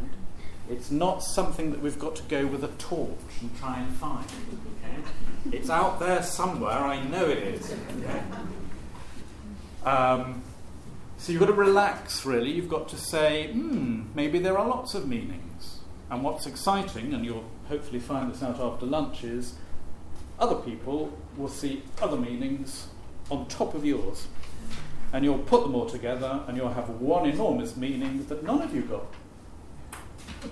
Right? 0.00 0.12
It's 0.70 0.90
not 0.90 1.22
something 1.22 1.70
that 1.72 1.82
we've 1.82 1.98
got 1.98 2.16
to 2.16 2.22
go 2.22 2.46
with 2.46 2.64
a 2.64 2.68
torch 2.68 3.18
and 3.40 3.58
try 3.58 3.80
and 3.80 3.94
find. 3.96 4.24
Okay? 4.24 5.56
It's 5.56 5.68
out 5.68 6.00
there 6.00 6.22
somewhere, 6.22 6.78
I 6.78 7.02
know 7.02 7.28
it 7.28 7.38
is. 7.38 7.74
Okay? 7.98 8.22
Um, 9.84 10.42
so 11.22 11.30
you've 11.30 11.38
got 11.38 11.46
to 11.46 11.52
relax, 11.52 12.26
really. 12.26 12.50
You've 12.50 12.68
got 12.68 12.88
to 12.88 12.96
say, 12.96 13.52
hmm, 13.52 14.06
maybe 14.12 14.40
there 14.40 14.58
are 14.58 14.66
lots 14.66 14.94
of 14.94 15.06
meanings. 15.06 15.78
And 16.10 16.24
what's 16.24 16.48
exciting, 16.48 17.14
and 17.14 17.24
you'll 17.24 17.44
hopefully 17.68 18.00
find 18.00 18.28
this 18.28 18.42
out 18.42 18.58
after 18.58 18.86
lunch, 18.86 19.22
is 19.22 19.54
other 20.40 20.56
people 20.56 21.16
will 21.36 21.48
see 21.48 21.84
other 22.00 22.16
meanings 22.16 22.88
on 23.30 23.46
top 23.46 23.74
of 23.74 23.84
yours. 23.84 24.26
And 25.12 25.24
you'll 25.24 25.38
put 25.38 25.62
them 25.62 25.76
all 25.76 25.86
together 25.86 26.42
and 26.48 26.56
you'll 26.56 26.72
have 26.72 26.88
one 26.88 27.30
enormous 27.30 27.76
meaning 27.76 28.26
that 28.26 28.42
none 28.42 28.60
of 28.60 28.74
you 28.74 28.82
got. 28.82 29.06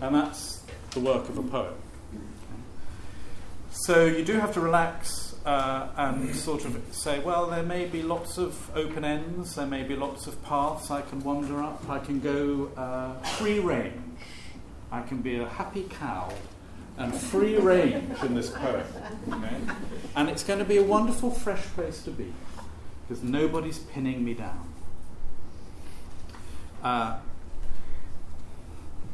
And 0.01 0.15
that's 0.15 0.63
the 0.93 1.01
work 1.01 1.29
of 1.29 1.37
a 1.37 1.43
poem. 1.43 1.75
So 3.73 4.05
you 4.05 4.25
do 4.25 4.35
have 4.35 4.55
to 4.55 4.61
relax 4.61 5.30
uh, 5.45 5.89
and 5.97 6.35
sort 6.35 6.65
of 6.65 6.81
say, 6.93 7.21
well, 7.21 7.47
there 7.47 7.63
may 7.63 7.87
be 7.87 8.03
lots 8.03 8.39
of 8.39 8.71
open 8.77 9.05
ends, 9.05 9.55
there 9.55 9.67
may 9.67 9.83
be 9.83 9.97
lots 9.97 10.27
of 10.27 10.43
paths 10.45 10.91
I 10.91 11.03
can 11.03 11.23
wander 11.23 11.63
up, 11.63 11.89
I 11.89 11.99
can 11.99 12.21
go 12.21 12.71
uh, 12.77 13.15
free 13.37 13.59
range, 13.59 14.21
I 14.93 15.03
can 15.03 15.23
be 15.23 15.39
a 15.39 15.49
happy 15.49 15.85
cow 15.85 16.33
and 16.99 17.15
free 17.15 17.57
range 17.57 18.23
in 18.23 18.35
this 18.35 18.51
poem. 18.51 18.87
Okay? 19.33 19.57
And 20.17 20.29
it's 20.29 20.45
going 20.45 20.59
to 20.59 20.65
be 20.65 20.77
a 20.77 20.83
wonderful, 20.83 21.31
fresh 21.31 21.63
place 21.63 22.03
to 22.03 22.11
be 22.11 22.33
because 23.09 23.25
nobody's 23.25 23.79
pinning 23.79 24.25
me 24.25 24.35
down. 24.35 24.73
Uh, 26.83 27.19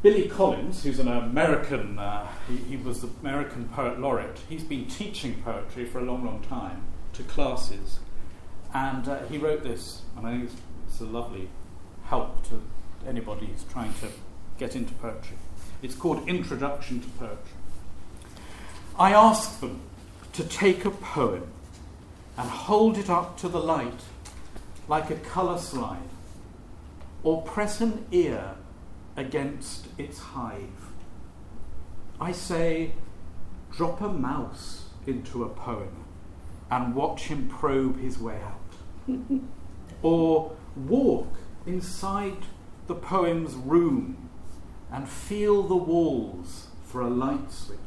Billy 0.03 0.27
Collins, 0.27 0.83
who's 0.83 0.99
an 0.99 1.07
American, 1.07 1.97
uh, 1.97 2.27
he, 2.47 2.57
he, 2.57 2.77
was 2.77 3.01
the 3.01 3.09
American 3.21 3.67
poet 3.69 3.99
laureate, 3.99 4.39
he's 4.47 4.63
been 4.63 4.85
teaching 4.85 5.41
poetry 5.43 5.85
for 5.85 5.99
a 5.99 6.03
long, 6.03 6.23
long 6.23 6.41
time 6.43 6.83
to 7.13 7.23
classes. 7.23 7.99
And 8.73 9.07
uh, 9.07 9.23
he 9.23 9.39
wrote 9.39 9.63
this, 9.63 10.03
and 10.15 10.27
I 10.27 10.31
think 10.31 10.43
it's, 10.45 10.55
it's 10.87 11.01
a 11.01 11.05
lovely 11.05 11.49
help 12.05 12.47
to 12.49 12.61
anybody 13.07 13.47
who's 13.47 13.63
trying 13.63 13.93
to 13.95 14.09
get 14.59 14.75
into 14.75 14.93
poetry. 14.93 15.37
It's 15.81 15.95
called 15.95 16.27
Introduction 16.27 17.01
to 17.01 17.07
Poetry. 17.09 17.37
I 18.99 19.13
ask 19.13 19.59
them 19.59 19.81
to 20.33 20.43
take 20.43 20.85
a 20.85 20.91
poem 20.91 21.47
and 22.37 22.47
hold 22.47 22.99
it 22.99 23.09
up 23.09 23.37
to 23.39 23.47
the 23.47 23.59
light 23.59 24.01
like 24.87 25.09
a 25.09 25.15
colour 25.15 25.57
slide, 25.57 26.09
or 27.23 27.41
press 27.41 27.81
an 27.81 28.05
ear 28.11 28.55
against 29.17 29.87
its 29.97 30.19
hive. 30.19 30.93
I 32.21 32.31
say, 32.31 32.93
drop 33.71 33.99
a 33.99 34.09
mouse 34.09 34.85
into 35.05 35.43
a 35.43 35.49
poem 35.49 36.05
and 36.69 36.95
watch 36.95 37.23
him 37.23 37.47
probe 37.47 37.99
his 37.99 38.19
way 38.19 38.39
out. 38.41 38.61
or 40.01 40.55
walk 40.75 41.33
inside 41.65 42.37
the 42.85 42.95
poem's 42.95 43.55
room 43.55 44.29
and 44.91 45.09
feel 45.09 45.63
the 45.63 45.75
walls 45.75 46.67
for 46.85 47.01
a 47.01 47.09
light 47.09 47.51
switch. 47.51 47.77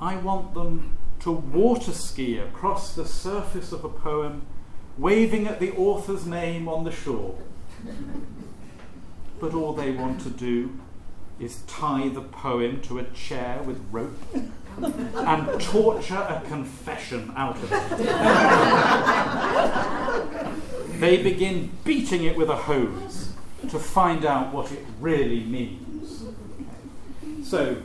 I 0.00 0.16
want 0.16 0.54
them 0.54 0.96
to 1.20 1.30
water 1.30 1.92
ski 1.92 2.38
across 2.38 2.94
the 2.94 3.06
surface 3.06 3.72
of 3.72 3.84
a 3.84 3.88
poem, 3.88 4.46
waving 4.98 5.46
at 5.46 5.60
the 5.60 5.72
author's 5.76 6.26
name 6.26 6.68
on 6.68 6.84
the 6.84 6.90
shore. 6.90 7.38
but 9.42 9.52
all 9.54 9.72
they 9.72 9.90
want 9.90 10.20
to 10.20 10.30
do 10.30 10.78
is 11.40 11.62
tie 11.62 12.08
the 12.10 12.20
poem 12.20 12.80
to 12.80 13.00
a 13.00 13.04
chair 13.10 13.60
with 13.64 13.84
rope 13.90 14.16
and 14.80 15.60
torture 15.60 16.14
a 16.14 16.40
confession 16.46 17.32
out 17.36 17.56
of 17.56 17.72
it. 17.72 17.90
they 21.00 21.20
begin 21.20 21.72
beating 21.82 22.22
it 22.22 22.36
with 22.36 22.48
a 22.48 22.54
hose 22.54 23.32
to 23.68 23.80
find 23.80 24.24
out 24.24 24.54
what 24.54 24.70
it 24.70 24.86
really 25.00 25.42
means. 25.42 26.22
So, 27.42 27.78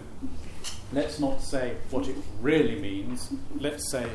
let's 0.93 1.19
not 1.19 1.41
say 1.41 1.77
what 1.89 2.07
it 2.07 2.17
really 2.39 2.79
means, 2.79 3.33
let's 3.59 3.89
say 3.89 4.07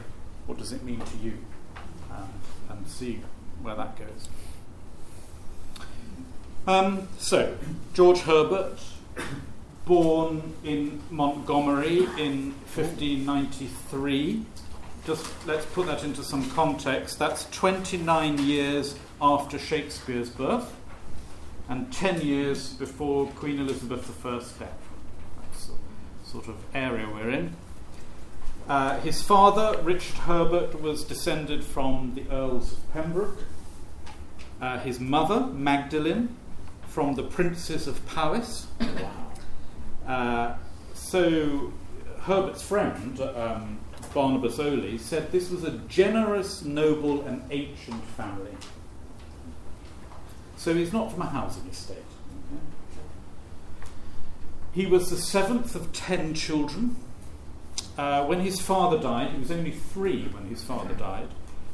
what 0.47 0.59
does 0.59 0.71
it 0.71 0.85
mean 0.85 1.01
to 1.01 1.17
you 1.17 1.33
um, 2.09 2.29
and 2.71 2.87
see 2.87 3.21
where 3.63 3.75
that 3.75 3.99
goes. 3.99 4.29
Um, 6.67 7.09
so, 7.19 7.57
George 7.93 8.21
Herbert, 8.21 8.79
born 9.85 10.55
in 10.63 11.01
Montgomery 11.11 12.05
in 12.19 12.53
1593. 12.75 14.45
Just 15.05 15.27
let's 15.47 15.67
put 15.67 15.87
that 15.87 16.05
into 16.05 16.23
some 16.23 16.49
context. 16.51 17.19
That's 17.19 17.51
29 17.51 18.39
years 18.39 18.97
after 19.21 19.59
Shakespeare's 19.59 20.31
birth 20.31 20.73
and 21.69 21.93
10 21.93 22.21
years 22.21 22.75
before 22.75 23.27
Queen 23.29 23.59
Elizabeth 23.59 24.25
I's 24.25 24.53
death 24.53 24.83
that's 25.53 25.71
sort 26.25 26.47
of 26.47 26.57
area 26.75 27.09
we're 27.09 27.31
in. 27.31 27.57
Uh, 28.69 29.01
his 29.01 29.21
father, 29.21 29.77
Richard 29.83 30.19
Herbert, 30.19 30.81
was 30.81 31.03
descended 31.03 31.65
from 31.65 32.15
the 32.15 32.25
Earls 32.31 32.75
of 32.75 32.93
Pembroke. 32.93 33.39
Uh, 34.61 34.79
his 34.79 35.01
mother, 35.01 35.41
Magdalen, 35.49 36.37
from 36.93 37.15
the 37.15 37.23
Princes 37.23 37.87
of 37.87 38.05
Powys. 38.07 38.67
Uh, 40.07 40.55
so, 40.93 41.73
Herbert's 42.21 42.63
friend, 42.63 43.19
um, 43.19 43.79
Barnabas 44.13 44.59
Oley, 44.59 44.99
said 44.99 45.33
this 45.33 45.51
was 45.51 45.65
a 45.65 45.71
generous, 45.89 46.63
noble, 46.63 47.23
and 47.23 47.43
ancient 47.51 48.05
family. 48.05 48.53
So, 50.57 50.75
he's 50.75 50.93
not 50.93 51.11
from 51.11 51.23
a 51.23 51.27
housing 51.27 51.67
estate. 51.67 52.05
He 54.73 54.85
was 54.85 55.09
the 55.09 55.17
seventh 55.17 55.75
of 55.75 55.95
ten 55.95 56.35
children. 56.35 56.97
Uh, 57.97 58.27
when 58.27 58.41
his 58.41 58.61
father 58.61 58.99
died, 58.99 59.31
he 59.31 59.39
was 59.39 59.51
only 59.51 59.73
three 59.73 60.25
when 60.29 60.47
his 60.47 60.63
father 60.63 60.93
died. 60.95 61.29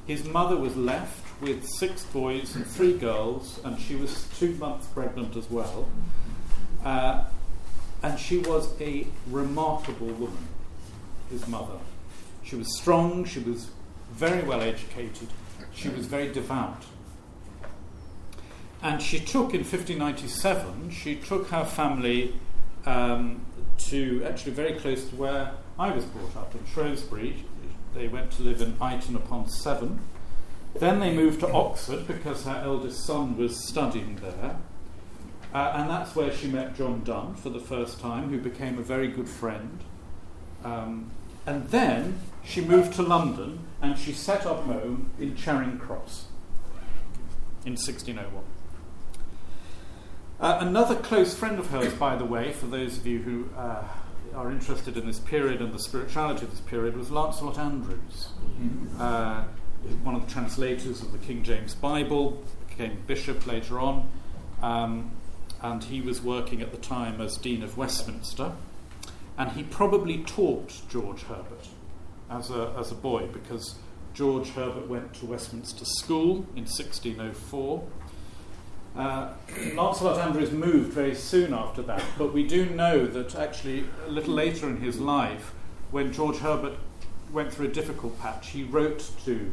His 0.06 0.24
mother 0.24 0.56
was 0.56 0.76
left 0.76 1.27
with 1.40 1.66
six 1.78 2.04
boys 2.04 2.54
and 2.56 2.66
three 2.66 2.96
girls, 2.96 3.60
and 3.64 3.78
she 3.78 3.94
was 3.94 4.26
two 4.38 4.54
months 4.54 4.86
pregnant 4.86 5.36
as 5.36 5.48
well. 5.50 5.88
Uh, 6.84 7.24
and 8.02 8.18
she 8.18 8.38
was 8.38 8.80
a 8.80 9.06
remarkable 9.28 10.08
woman, 10.08 10.48
his 11.30 11.46
mother. 11.48 11.78
She 12.42 12.56
was 12.56 12.78
strong, 12.78 13.24
she 13.24 13.40
was 13.40 13.70
very 14.12 14.42
well 14.42 14.62
educated, 14.62 15.28
she 15.72 15.88
was 15.88 16.06
very 16.06 16.32
devout. 16.32 16.84
And 18.82 19.02
she 19.02 19.18
took, 19.18 19.54
in 19.54 19.60
1597, 19.60 20.90
she 20.90 21.16
took 21.16 21.48
her 21.48 21.64
family 21.64 22.34
um, 22.86 23.44
to 23.78 24.24
actually 24.24 24.52
very 24.52 24.74
close 24.74 25.08
to 25.08 25.16
where 25.16 25.52
I 25.78 25.90
was 25.90 26.04
brought 26.04 26.36
up 26.36 26.54
in 26.54 26.64
Shrewsbury. 26.72 27.44
They 27.94 28.06
went 28.06 28.30
to 28.32 28.42
live 28.42 28.62
in 28.62 28.76
Eyton 28.80 29.16
upon 29.16 29.48
Severn. 29.48 30.00
Then 30.78 31.00
they 31.00 31.12
moved 31.12 31.40
to 31.40 31.50
Oxford 31.50 32.06
because 32.06 32.44
her 32.44 32.62
eldest 32.64 33.04
son 33.04 33.36
was 33.36 33.66
studying 33.68 34.16
there. 34.16 34.56
Uh, 35.52 35.72
and 35.74 35.90
that's 35.90 36.14
where 36.14 36.32
she 36.32 36.46
met 36.46 36.76
John 36.76 37.02
Donne 37.04 37.34
for 37.34 37.50
the 37.50 37.58
first 37.58 38.00
time, 38.00 38.30
who 38.30 38.38
became 38.38 38.78
a 38.78 38.82
very 38.82 39.08
good 39.08 39.28
friend. 39.28 39.82
Um, 40.62 41.10
and 41.46 41.68
then 41.68 42.20
she 42.44 42.60
moved 42.60 42.92
to 42.94 43.02
London 43.02 43.60
and 43.80 43.98
she 43.98 44.12
set 44.12 44.44
up 44.46 44.64
home 44.64 45.10
in 45.18 45.34
Charing 45.34 45.78
Cross 45.78 46.26
in 47.64 47.72
1601. 47.72 48.44
Uh, 50.40 50.58
another 50.60 50.94
close 50.94 51.34
friend 51.34 51.58
of 51.58 51.70
hers, 51.70 51.92
by 51.94 52.14
the 52.14 52.24
way, 52.24 52.52
for 52.52 52.66
those 52.66 52.98
of 52.98 53.06
you 53.06 53.20
who 53.20 53.48
uh, 53.56 53.82
are 54.36 54.52
interested 54.52 54.96
in 54.96 55.06
this 55.06 55.18
period 55.18 55.60
and 55.60 55.72
the 55.72 55.78
spirituality 55.80 56.44
of 56.44 56.50
this 56.50 56.60
period, 56.60 56.96
was 56.96 57.10
Lancelot 57.10 57.58
Andrewes. 57.58 58.28
mm-hmm. 58.60 59.57
One 60.02 60.14
of 60.14 60.26
the 60.26 60.32
translators 60.32 61.00
of 61.02 61.12
the 61.12 61.18
King 61.18 61.42
James 61.42 61.74
Bible, 61.74 62.42
became 62.68 63.02
bishop 63.06 63.46
later 63.46 63.80
on, 63.80 64.08
um, 64.62 65.10
and 65.62 65.84
he 65.84 66.00
was 66.00 66.22
working 66.22 66.62
at 66.62 66.70
the 66.70 66.78
time 66.78 67.20
as 67.20 67.36
Dean 67.36 67.62
of 67.62 67.76
Westminster. 67.76 68.52
And 69.36 69.52
he 69.52 69.62
probably 69.62 70.18
taught 70.24 70.72
George 70.88 71.22
Herbert 71.22 71.68
as 72.30 72.50
a, 72.50 72.74
as 72.76 72.90
a 72.90 72.94
boy 72.94 73.26
because 73.26 73.76
George 74.14 74.50
Herbert 74.50 74.88
went 74.88 75.14
to 75.14 75.26
Westminster 75.26 75.84
School 75.84 76.38
in 76.56 76.64
1604. 76.64 77.84
Uh, 78.96 79.32
Lancelot 79.74 80.18
Andrewes 80.18 80.50
moved 80.50 80.92
very 80.92 81.14
soon 81.14 81.54
after 81.54 81.82
that, 81.82 82.02
but 82.16 82.32
we 82.32 82.44
do 82.44 82.66
know 82.70 83.06
that 83.06 83.36
actually 83.36 83.84
a 84.06 84.10
little 84.10 84.34
later 84.34 84.68
in 84.68 84.80
his 84.80 84.98
life, 84.98 85.52
when 85.92 86.12
George 86.12 86.38
Herbert 86.38 86.74
went 87.32 87.52
through 87.52 87.66
a 87.66 87.72
difficult 87.72 88.18
patch, 88.18 88.48
he 88.48 88.64
wrote 88.64 89.10
to 89.24 89.52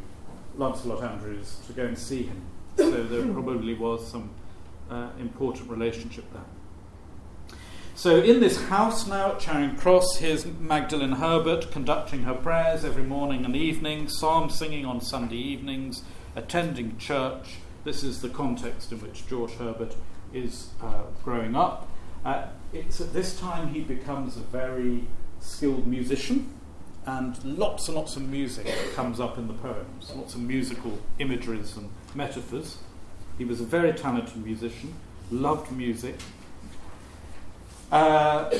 Lancelot 0.57 1.03
Andrewes 1.03 1.59
to 1.67 1.73
go 1.73 1.85
and 1.85 1.97
see 1.97 2.23
him. 2.23 2.41
So 2.77 3.03
there 3.03 3.25
probably 3.33 3.73
was 3.73 4.07
some 4.07 4.29
uh, 4.89 5.09
important 5.19 5.69
relationship 5.69 6.25
there. 6.33 6.45
So, 7.97 8.21
in 8.21 8.41
this 8.41 8.61
house 8.63 9.07
now 9.07 9.31
at 9.31 9.39
Charing 9.39 9.77
Cross, 9.77 10.17
here's 10.17 10.45
Magdalen 10.45 11.13
Herbert 11.13 11.71
conducting 11.71 12.23
her 12.23 12.33
prayers 12.33 12.83
every 12.83 13.03
morning 13.03 13.45
and 13.45 13.55
evening, 13.55 14.09
psalm 14.09 14.49
singing 14.49 14.85
on 14.85 14.99
Sunday 14.99 15.37
evenings, 15.37 16.03
attending 16.35 16.97
church. 16.97 17.55
This 17.85 18.03
is 18.03 18.21
the 18.21 18.27
context 18.27 18.91
in 18.91 18.99
which 18.99 19.25
George 19.27 19.53
Herbert 19.53 19.95
is 20.33 20.71
uh, 20.83 21.03
growing 21.23 21.55
up. 21.55 21.87
Uh, 22.25 22.47
it's 22.73 22.99
at 22.99 23.13
this 23.13 23.39
time 23.39 23.73
he 23.73 23.79
becomes 23.79 24.35
a 24.35 24.41
very 24.41 25.05
skilled 25.39 25.87
musician, 25.87 26.53
and 27.05 27.43
lots 27.43 27.87
and 27.87 27.95
lots 27.95 28.15
of 28.15 28.23
music 28.23 28.67
comes 28.95 29.19
up 29.19 29.37
in 29.37 29.47
the 29.47 29.53
poems, 29.53 30.11
lots 30.15 30.33
of 30.33 30.41
musical 30.41 30.97
imageries 31.19 31.77
and 31.77 31.89
metaphors. 32.13 32.77
He 33.37 33.45
was 33.45 33.61
a 33.61 33.65
very 33.65 33.93
talented 33.93 34.37
musician, 34.37 34.93
loved 35.29 35.71
music, 35.71 36.15
uh, 37.91 38.51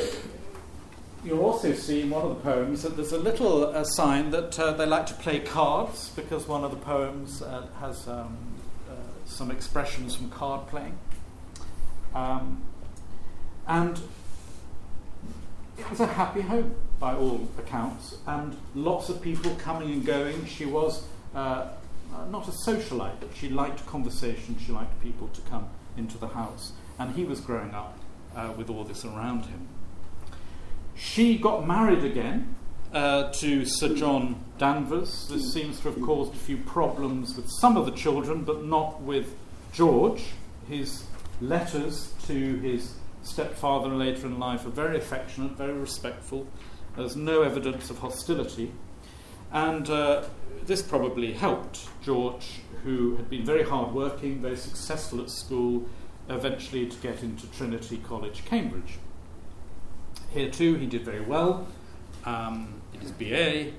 you'll 1.23 1.41
also 1.41 1.73
see 1.73 2.01
in 2.01 2.09
one 2.09 2.23
of 2.23 2.29
the 2.29 2.43
poems 2.43 2.83
that 2.83 2.95
there's 2.95 3.11
a 3.11 3.17
little 3.17 3.65
uh, 3.65 3.83
sign 3.83 4.29
that 4.31 4.57
uh, 4.59 4.71
they 4.73 4.85
like 4.85 5.05
to 5.07 5.13
play 5.15 5.39
cards 5.39 6.11
because 6.15 6.47
one 6.47 6.63
of 6.63 6.71
the 6.71 6.77
poems 6.77 7.41
uh, 7.41 7.65
has 7.79 8.07
um, 8.07 8.37
uh, 8.89 8.93
some 9.25 9.49
expressions 9.49 10.15
from 10.15 10.29
card 10.29 10.67
playing. 10.67 10.97
Um, 12.13 12.63
and 13.67 13.99
it 15.77 15.89
was 15.89 15.99
a 15.99 16.07
happy 16.07 16.41
home 16.41 16.75
by 17.05 17.13
all 17.13 17.47
accounts, 17.59 18.17
and 18.25 18.57
lots 18.73 19.09
of 19.09 19.21
people 19.21 19.53
coming 19.59 19.91
and 19.91 20.03
going. 20.03 20.43
She 20.47 20.65
was 20.65 21.03
uh, 21.35 21.67
not 22.31 22.47
a 22.47 22.51
socialite, 22.51 23.19
but 23.19 23.29
she 23.35 23.47
liked 23.47 23.85
conversation, 23.85 24.57
she 24.57 24.71
liked 24.71 24.99
people 25.03 25.27
to 25.27 25.41
come 25.41 25.67
into 25.97 26.17
the 26.17 26.29
house. 26.29 26.71
And 26.97 27.13
he 27.15 27.23
was 27.23 27.39
growing 27.41 27.75
up 27.75 27.95
uh, 28.35 28.53
with 28.57 28.71
all 28.71 28.83
this 28.85 29.05
around 29.05 29.45
him. 29.45 29.67
She 30.95 31.37
got 31.37 31.67
married 31.67 32.03
again 32.03 32.55
uh, 32.91 33.31
to 33.33 33.65
Sir 33.65 33.95
John 33.95 34.43
Danvers. 34.57 35.27
This 35.27 35.53
seems 35.53 35.79
to 35.81 35.91
have 35.91 36.01
caused 36.01 36.33
a 36.33 36.37
few 36.37 36.57
problems 36.57 37.35
with 37.35 37.51
some 37.59 37.77
of 37.77 37.85
the 37.85 37.91
children, 37.91 38.43
but 38.43 38.65
not 38.65 39.03
with 39.03 39.35
George. 39.71 40.23
His 40.67 41.03
letters 41.39 42.15
to 42.25 42.55
his 42.61 42.95
stepfather 43.21 43.89
later 43.89 44.25
in 44.25 44.39
life 44.39 44.65
are 44.65 44.69
very 44.69 44.97
affectionate, 44.97 45.51
very 45.51 45.73
respectful. 45.73 46.47
There's 46.95 47.15
no 47.15 47.41
evidence 47.41 47.89
of 47.89 47.99
hostility. 47.99 48.71
And 49.51 49.89
uh, 49.89 50.23
this 50.65 50.81
probably 50.81 51.33
helped 51.33 51.87
George, 52.03 52.61
who 52.83 53.15
had 53.17 53.29
been 53.29 53.45
very 53.45 53.63
hardworking, 53.63 54.41
very 54.41 54.57
successful 54.57 55.21
at 55.21 55.29
school, 55.29 55.87
eventually 56.29 56.87
to 56.87 56.97
get 56.97 57.21
into 57.21 57.47
Trinity 57.51 57.97
College, 57.97 58.45
Cambridge. 58.45 58.97
Here 60.31 60.49
too, 60.49 60.75
he 60.75 60.85
did 60.85 61.05
very 61.05 61.21
well 61.21 61.67
um, 62.25 62.81
in 62.93 62.99
his 63.01 63.11
BA. 63.11 63.71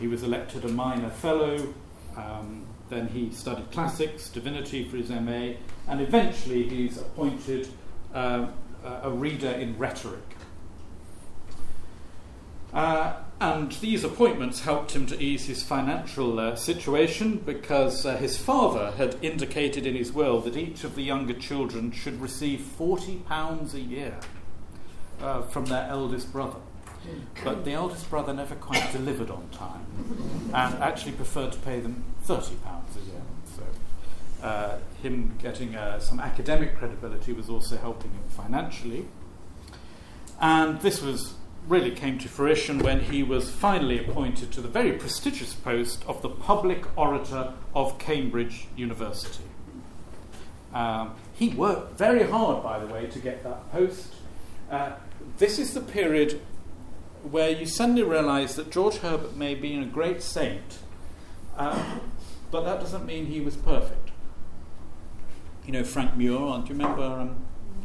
He 0.00 0.08
was 0.08 0.22
elected 0.22 0.64
a 0.64 0.68
minor 0.68 1.10
fellow. 1.10 1.74
Um, 2.16 2.66
then 2.88 3.08
he 3.08 3.30
studied 3.30 3.70
classics, 3.70 4.28
divinity 4.28 4.88
for 4.88 4.96
his 4.96 5.10
MA, 5.10 5.54
and 5.88 6.00
eventually 6.00 6.68
he's 6.68 6.98
appointed 6.98 7.68
uh, 8.14 8.48
a 9.02 9.10
reader 9.10 9.50
in 9.50 9.78
rhetoric. 9.78 10.36
Uh, 12.72 13.14
and 13.38 13.72
these 13.72 14.02
appointments 14.02 14.60
helped 14.60 14.92
him 14.92 15.04
to 15.04 15.20
ease 15.20 15.46
his 15.46 15.62
financial 15.62 16.38
uh, 16.38 16.54
situation 16.54 17.36
because 17.44 18.06
uh, 18.06 18.16
his 18.16 18.38
father 18.38 18.92
had 18.92 19.16
indicated 19.20 19.84
in 19.84 19.94
his 19.94 20.12
will 20.12 20.40
that 20.40 20.56
each 20.56 20.84
of 20.84 20.94
the 20.94 21.02
younger 21.02 21.34
children 21.34 21.90
should 21.90 22.20
receive 22.20 22.60
£40 22.60 23.74
a 23.74 23.80
year 23.80 24.16
uh, 25.20 25.42
from 25.42 25.66
their 25.66 25.86
eldest 25.88 26.32
brother. 26.32 26.58
But 27.44 27.64
the 27.64 27.72
eldest 27.72 28.08
brother 28.08 28.32
never 28.32 28.54
quite 28.54 28.92
delivered 28.92 29.28
on 29.28 29.48
time 29.50 29.84
and 30.54 30.74
actually 30.82 31.12
preferred 31.12 31.52
to 31.52 31.58
pay 31.58 31.80
them 31.80 32.04
£30 32.26 32.38
a 32.38 33.00
year. 33.00 33.22
So, 33.56 34.46
uh, 34.46 34.78
him 35.02 35.36
getting 35.42 35.74
uh, 35.74 35.98
some 35.98 36.20
academic 36.20 36.78
credibility 36.78 37.32
was 37.32 37.50
also 37.50 37.76
helping 37.76 38.12
him 38.12 38.22
financially. 38.28 39.06
And 40.40 40.80
this 40.80 41.02
was 41.02 41.34
really 41.68 41.90
came 41.90 42.18
to 42.18 42.28
fruition 42.28 42.78
when 42.78 43.00
he 43.00 43.22
was 43.22 43.50
finally 43.50 43.98
appointed 43.98 44.50
to 44.52 44.60
the 44.60 44.68
very 44.68 44.92
prestigious 44.92 45.54
post 45.54 46.04
of 46.06 46.20
the 46.22 46.28
Public 46.28 46.86
Orator 46.98 47.54
of 47.74 47.98
Cambridge 47.98 48.66
University. 48.76 49.44
Um, 50.74 51.14
he 51.34 51.50
worked 51.50 51.98
very 51.98 52.24
hard, 52.24 52.62
by 52.62 52.78
the 52.78 52.86
way, 52.86 53.06
to 53.06 53.18
get 53.18 53.44
that 53.44 53.70
post. 53.70 54.14
Uh, 54.70 54.92
this 55.38 55.58
is 55.58 55.74
the 55.74 55.80
period 55.80 56.40
where 57.22 57.50
you 57.50 57.66
suddenly 57.66 58.02
realize 58.02 58.56
that 58.56 58.70
George 58.70 58.96
Herbert 58.96 59.36
may 59.36 59.54
be 59.54 59.76
a 59.76 59.84
great 59.84 60.22
saint, 60.22 60.78
uh, 61.56 61.98
but 62.50 62.64
that 62.64 62.80
doesn't 62.80 63.06
mean 63.06 63.26
he 63.26 63.40
was 63.40 63.56
perfect. 63.56 64.10
You 65.64 65.72
know 65.72 65.84
Frank 65.84 66.16
Muir, 66.16 66.38
do 66.38 66.72
you 66.72 66.80
remember 66.80 67.02
um, 67.02 67.36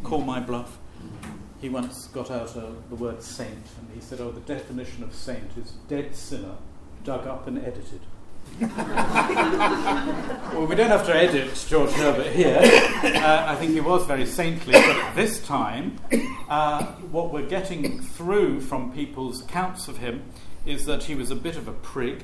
Call 0.04 0.22
My 0.22 0.40
Bluff? 0.40 0.80
He 1.60 1.70
once 1.70 2.08
got 2.08 2.30
out 2.30 2.56
uh, 2.56 2.70
the 2.90 2.96
word 2.96 3.24
saint, 3.24 3.52
and 3.52 3.90
he 3.94 4.02
said, 4.02 4.22
"Oh, 4.22 4.32
the 4.32 4.42
definition 4.42 5.04
of 5.04 5.14
saint 5.14 5.58
is 5.58 5.72
dead 5.88 6.16
sinner, 6.16 6.56
dug 7.04 7.28
up 7.28 7.48
and 7.48 7.58
edited." 7.58 8.02
well, 8.62 10.66
we 10.66 10.76
don't 10.76 10.90
have 10.90 11.06
to 11.06 11.16
edit 11.16 11.54
George 11.68 11.92
Herbert 11.92 12.28
here. 12.28 12.60
Uh, 12.60 13.46
I 13.48 13.56
think 13.56 13.74
he 13.74 13.82
was 13.82 14.06
very 14.06 14.26
saintly, 14.26 14.74
but 14.74 15.16
this 15.16 15.46
time, 15.46 16.00
uh, 16.50 16.86
what 17.12 17.32
we're 17.32 17.48
getting 17.48 18.02
through 18.02 18.62
from 18.62 18.94
people's 18.94 19.44
accounts 19.44 19.88
of 19.88 19.98
him 19.98 20.24
is 20.66 20.86
that 20.86 21.04
he 21.04 21.14
was 21.14 21.30
a 21.30 21.36
bit 21.36 21.56
of 21.56 21.68
a 21.68 21.72
prig. 21.72 22.24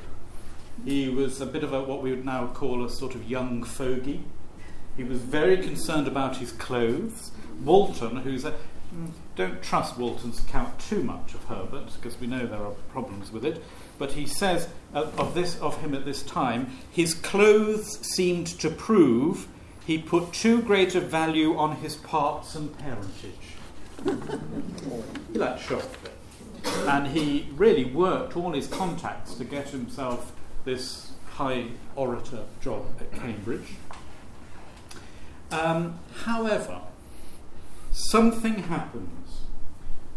He 0.85 1.09
was 1.09 1.39
a 1.39 1.45
bit 1.45 1.63
of 1.63 1.73
a 1.73 1.83
what 1.83 2.01
we 2.01 2.11
would 2.11 2.25
now 2.25 2.47
call 2.47 2.83
a 2.83 2.89
sort 2.89 3.15
of 3.15 3.29
young 3.29 3.63
fogey. 3.63 4.23
He 4.97 5.03
was 5.03 5.19
very 5.19 5.57
concerned 5.57 6.07
about 6.07 6.37
his 6.37 6.51
clothes. 6.51 7.31
Walton, 7.63 8.17
who's 8.17 8.45
a, 8.45 8.55
don't 9.35 9.61
trust 9.61 9.97
Walton's 9.97 10.39
account 10.39 10.79
too 10.79 11.03
much 11.03 11.33
of 11.33 11.43
Herbert 11.45 11.93
because 11.95 12.19
we 12.19 12.27
know 12.27 12.45
there 12.45 12.59
are 12.59 12.71
problems 12.91 13.31
with 13.31 13.45
it. 13.45 13.63
But 13.97 14.13
he 14.13 14.25
says 14.25 14.69
uh, 14.93 15.11
of 15.17 15.33
this 15.33 15.59
of 15.59 15.81
him 15.81 15.93
at 15.93 16.05
this 16.05 16.23
time, 16.23 16.77
his 16.91 17.13
clothes 17.13 17.99
seemed 18.01 18.47
to 18.59 18.69
prove 18.69 19.47
he 19.85 19.97
put 19.97 20.31
too 20.31 20.61
great 20.61 20.95
a 20.95 21.01
value 21.01 21.57
on 21.57 21.77
his 21.77 21.95
parts 21.95 22.55
and 22.55 22.77
parentage. 22.77 23.33
he 25.33 25.37
liked 25.37 25.61
show 25.61 25.81
and 26.87 27.07
he 27.07 27.49
really 27.55 27.85
worked 27.85 28.35
all 28.35 28.53
his 28.53 28.67
contacts 28.67 29.35
to 29.35 29.43
get 29.43 29.69
himself 29.69 30.31
this 30.65 31.11
high 31.31 31.67
orator 31.95 32.43
job 32.61 32.85
at 32.99 33.11
Cambridge. 33.11 33.75
Um, 35.51 35.99
however, 36.23 36.81
something 37.93 38.55
happens 38.63 39.41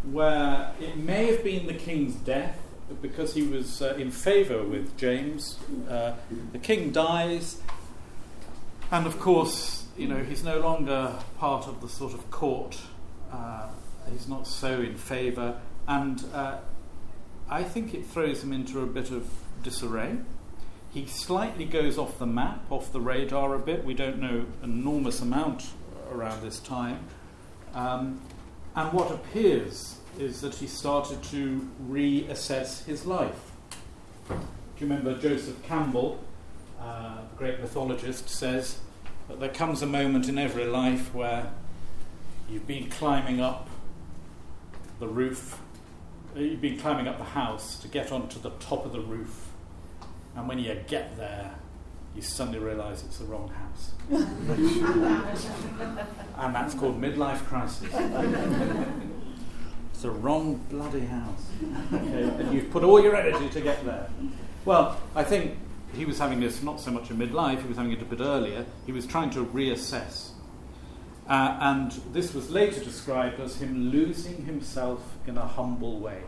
where 0.03 0.72
it 0.81 0.97
may 0.97 1.27
have 1.27 1.45
been 1.45 1.66
the 1.66 1.74
king's 1.74 2.14
death 2.14 2.59
because 3.03 3.35
he 3.35 3.43
was 3.43 3.83
uh, 3.83 3.95
in 3.99 4.11
favour 4.11 4.62
with 4.62 4.97
James. 4.97 5.59
Uh, 5.89 6.14
the 6.53 6.59
king 6.59 6.91
dies, 6.91 7.61
and 8.91 9.07
of 9.07 9.18
course, 9.20 9.87
you 9.97 10.09
know, 10.09 10.22
he's 10.22 10.43
no 10.43 10.61
longer 10.61 11.18
part 11.39 11.66
of 11.66 11.81
the 11.81 11.89
sort 11.89 12.14
of 12.14 12.31
court. 12.31 12.81
Uh, 13.33 13.68
he's 14.11 14.29
not 14.29 14.47
so 14.47 14.81
in 14.81 14.97
favour, 14.97 15.61
and 15.87 16.24
uh, 16.33 16.59
I 17.51 17.62
think 17.62 17.93
it 17.93 18.07
throws 18.07 18.43
him 18.43 18.53
into 18.53 18.81
a 18.81 18.87
bit 18.87 19.11
of 19.11 19.29
disarray. 19.62 20.18
He 20.95 21.07
slightly 21.07 21.66
goes 21.66 21.99
off 21.99 22.18
the 22.18 22.27
map, 22.27 22.64
off 22.70 22.93
the 22.93 23.01
radar 23.01 23.55
a 23.55 23.59
bit. 23.59 23.85
We 23.85 23.93
don't 23.93 24.18
know 24.18 24.47
enormous 24.62 25.20
amount 25.20 25.66
around 26.11 26.43
this 26.43 26.59
time. 26.61 27.07
Um, 27.77 28.22
and 28.74 28.93
what 28.93 29.12
appears 29.12 29.99
is 30.18 30.41
that 30.41 30.55
he 30.55 30.66
started 30.66 31.22
to 31.24 31.68
reassess 31.89 32.85
his 32.87 33.05
life. 33.05 33.53
Do 34.29 34.35
you 34.79 34.87
remember 34.87 35.18
Joseph 35.18 35.62
Campbell, 35.62 36.18
uh, 36.81 37.20
the 37.31 37.37
great 37.37 37.61
mythologist, 37.61 38.31
says 38.31 38.79
that 39.29 39.41
there 39.41 39.51
comes 39.51 39.83
a 39.83 39.87
moment 39.87 40.27
in 40.27 40.39
every 40.39 40.64
life 40.64 41.14
where 41.14 41.53
you've 42.49 42.66
been 42.66 42.89
climbing 42.89 43.41
up 43.41 43.68
the 44.99 45.09
roof, 45.09 45.61
uh, 46.35 46.41
you've 46.41 46.62
been 46.62 46.79
climbing 46.79 47.07
up 47.07 47.18
the 47.18 47.24
house 47.24 47.79
to 47.81 47.89
get 47.89 48.11
onto 48.11 48.41
the 48.41 48.51
top 48.53 48.87
of 48.87 48.93
the 48.93 49.01
roof, 49.01 49.49
and 50.35 50.49
when 50.49 50.59
you 50.59 50.74
get 50.89 51.16
there, 51.18 51.55
you 52.17 52.23
suddenly 52.23 52.59
realise 52.59 53.05
it's 53.05 53.19
the 53.19 53.27
wrong 53.27 53.51
house. 53.51 53.93
and 56.39 56.55
that's 56.55 56.75
called 56.75 56.99
midlife 57.01 57.45
crisis. 57.47 57.93
it's 59.93 60.03
the 60.03 60.11
wrong 60.11 60.55
bloody 60.71 61.05
house. 61.05 61.47
okay, 61.93 62.23
and 62.23 62.55
you've 62.55 62.71
put 62.71 62.83
all 62.83 63.03
your 63.03 63.14
energy 63.14 63.51
to 63.51 63.61
get 63.61 63.85
there. 63.85 64.09
Well, 64.64 64.99
I 65.14 65.25
think 65.25 65.59
he 65.95 66.07
was 66.07 66.19
having 66.19 66.41
this 66.41 66.62
not 66.62 66.81
so 66.81 66.91
much 66.91 67.11
in 67.11 67.19
midlife, 67.19 67.61
he 67.61 67.69
was 67.69 67.77
having 67.77 67.93
it 67.93 68.01
a 68.01 68.07
bit 68.07 68.21
earlier. 68.21 68.64
He 68.87 68.93
was 68.93 69.07
trying 69.07 69.29
to 69.31 69.45
reassess. 69.45 70.31
Uh, 71.29 71.59
and 71.61 71.93
this 72.12 72.33
was 72.33 72.51
later 72.51 72.83
described 72.83 73.41
as 73.41 73.61
him 73.61 73.91
losing 73.91 74.47
himself 74.47 75.03
in 75.27 75.37
a 75.37 75.47
humble 75.47 75.99
way. 75.99 76.23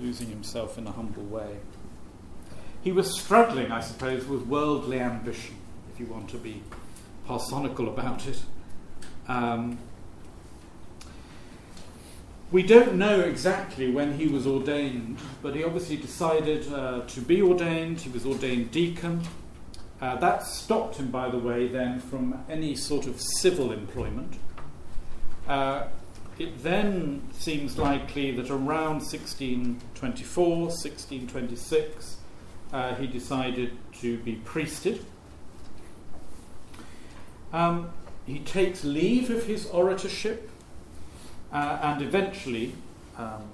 Losing 0.00 0.28
himself 0.28 0.76
in 0.76 0.86
a 0.86 0.92
humble 0.92 1.24
way. 1.24 1.56
He 2.86 2.92
was 2.92 3.18
struggling, 3.18 3.72
I 3.72 3.80
suppose, 3.80 4.26
with 4.26 4.46
worldly 4.46 5.00
ambition, 5.00 5.56
if 5.92 5.98
you 5.98 6.06
want 6.06 6.30
to 6.30 6.36
be 6.36 6.62
parsonical 7.28 7.88
about 7.88 8.28
it. 8.28 8.40
Um, 9.26 9.78
we 12.52 12.62
don't 12.62 12.94
know 12.94 13.18
exactly 13.18 13.90
when 13.90 14.16
he 14.16 14.28
was 14.28 14.46
ordained, 14.46 15.18
but 15.42 15.56
he 15.56 15.64
obviously 15.64 15.96
decided 15.96 16.72
uh, 16.72 17.00
to 17.08 17.20
be 17.22 17.42
ordained. 17.42 18.02
He 18.02 18.08
was 18.08 18.24
ordained 18.24 18.70
deacon. 18.70 19.22
Uh, 20.00 20.14
that 20.18 20.44
stopped 20.44 20.98
him, 20.98 21.10
by 21.10 21.28
the 21.28 21.38
way, 21.38 21.66
then 21.66 21.98
from 21.98 22.44
any 22.48 22.76
sort 22.76 23.08
of 23.08 23.20
civil 23.20 23.72
employment. 23.72 24.38
Uh, 25.48 25.88
it 26.38 26.62
then 26.62 27.28
seems 27.32 27.78
likely 27.78 28.30
that 28.36 28.48
around 28.48 29.02
1624, 29.02 30.56
1626, 30.56 32.18
uh, 32.72 32.94
he 32.94 33.06
decided 33.06 33.72
to 34.00 34.18
be 34.18 34.36
priested. 34.36 35.04
Um, 37.52 37.90
he 38.26 38.40
takes 38.40 38.84
leave 38.84 39.30
of 39.30 39.46
his 39.46 39.66
oratorship 39.66 40.48
uh, 41.52 41.78
and 41.82 42.02
eventually, 42.02 42.74
um, 43.16 43.44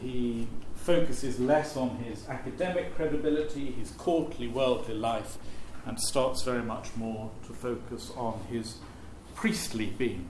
he 0.00 0.48
focuses 0.74 1.38
less 1.38 1.76
on 1.76 1.90
his 1.96 2.28
academic 2.28 2.94
credibility, 2.94 3.72
his 3.72 3.90
courtly, 3.92 4.46
worldly 4.46 4.94
life, 4.94 5.38
and 5.84 6.00
starts 6.00 6.42
very 6.42 6.62
much 6.62 6.94
more 6.96 7.30
to 7.46 7.52
focus 7.52 8.10
on 8.16 8.40
his 8.50 8.76
priestly 9.34 9.86
being. 9.86 10.26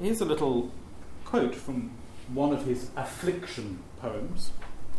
Here's 0.00 0.20
a 0.20 0.24
little 0.24 0.70
quote 1.24 1.54
from 1.54 1.90
one 2.32 2.52
of 2.52 2.64
his 2.64 2.90
affliction 2.96 3.80
poems, 4.00 4.52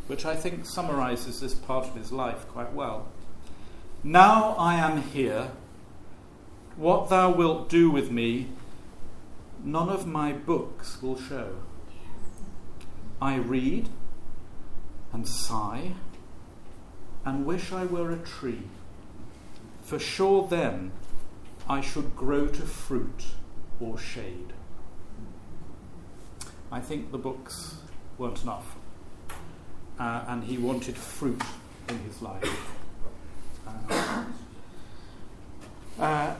which 0.07 0.25
I 0.25 0.35
think 0.35 0.65
summarizes 0.65 1.39
this 1.39 1.53
part 1.53 1.87
of 1.87 1.95
his 1.95 2.11
life 2.11 2.47
quite 2.47 2.73
well. 2.73 3.07
Now 4.03 4.55
I 4.57 4.75
am 4.75 5.01
here. 5.01 5.51
What 6.75 7.09
thou 7.09 7.31
wilt 7.31 7.69
do 7.69 7.89
with 7.89 8.11
me 8.11 8.49
none 9.63 9.89
of 9.89 10.05
my 10.05 10.33
books 10.33 11.01
will 11.01 11.19
show. 11.19 11.55
I 13.21 13.35
read 13.35 13.89
and 15.13 15.27
sigh 15.27 15.93
and 17.25 17.45
wish 17.45 17.71
I 17.71 17.85
were 17.85 18.11
a 18.11 18.17
tree, 18.17 18.63
for 19.81 19.97
sure 19.97 20.45
then 20.47 20.91
I 21.69 21.79
should 21.79 22.15
grow 22.15 22.47
to 22.47 22.61
fruit 22.63 23.23
or 23.79 23.97
shade. 23.97 24.51
I 26.69 26.81
think 26.81 27.11
the 27.11 27.17
books 27.17 27.77
weren't 28.17 28.43
enough, 28.43 28.75
uh, 29.99 30.25
and 30.27 30.43
he 30.43 30.57
wanted 30.57 30.97
fruit 30.97 31.41
in 31.89 31.99
his 31.99 32.21
life. 32.21 32.73
Uh, 33.67 34.25
uh, 35.99 36.35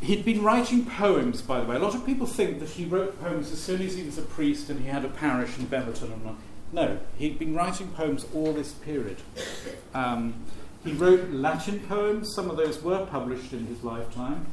He'd 0.00 0.24
been 0.24 0.42
writing 0.44 0.86
poems, 0.86 1.42
by 1.42 1.60
the 1.60 1.66
way. 1.66 1.74
A 1.74 1.80
lot 1.80 1.94
of 1.94 2.06
people 2.06 2.26
think 2.26 2.60
that 2.60 2.70
he 2.70 2.84
wrote 2.84 3.20
poems 3.20 3.50
as 3.50 3.60
soon 3.60 3.82
as 3.82 3.96
he 3.96 4.04
was 4.04 4.16
a 4.16 4.22
priest 4.22 4.70
and 4.70 4.80
he 4.80 4.86
had 4.86 5.04
a 5.04 5.08
parish 5.08 5.58
in 5.58 5.66
Beverton. 5.66 6.08
Bemerton. 6.08 6.36
No, 6.70 6.98
he'd 7.16 7.38
been 7.38 7.54
writing 7.54 7.88
poems 7.88 8.26
all 8.34 8.52
this 8.52 8.72
period. 8.72 9.16
Um, 9.94 10.34
he 10.84 10.92
wrote 10.92 11.30
Latin 11.30 11.80
poems, 11.80 12.32
some 12.34 12.48
of 12.48 12.56
those 12.56 12.82
were 12.82 13.06
published 13.06 13.52
in 13.52 13.66
his 13.66 13.82
lifetime. 13.82 14.46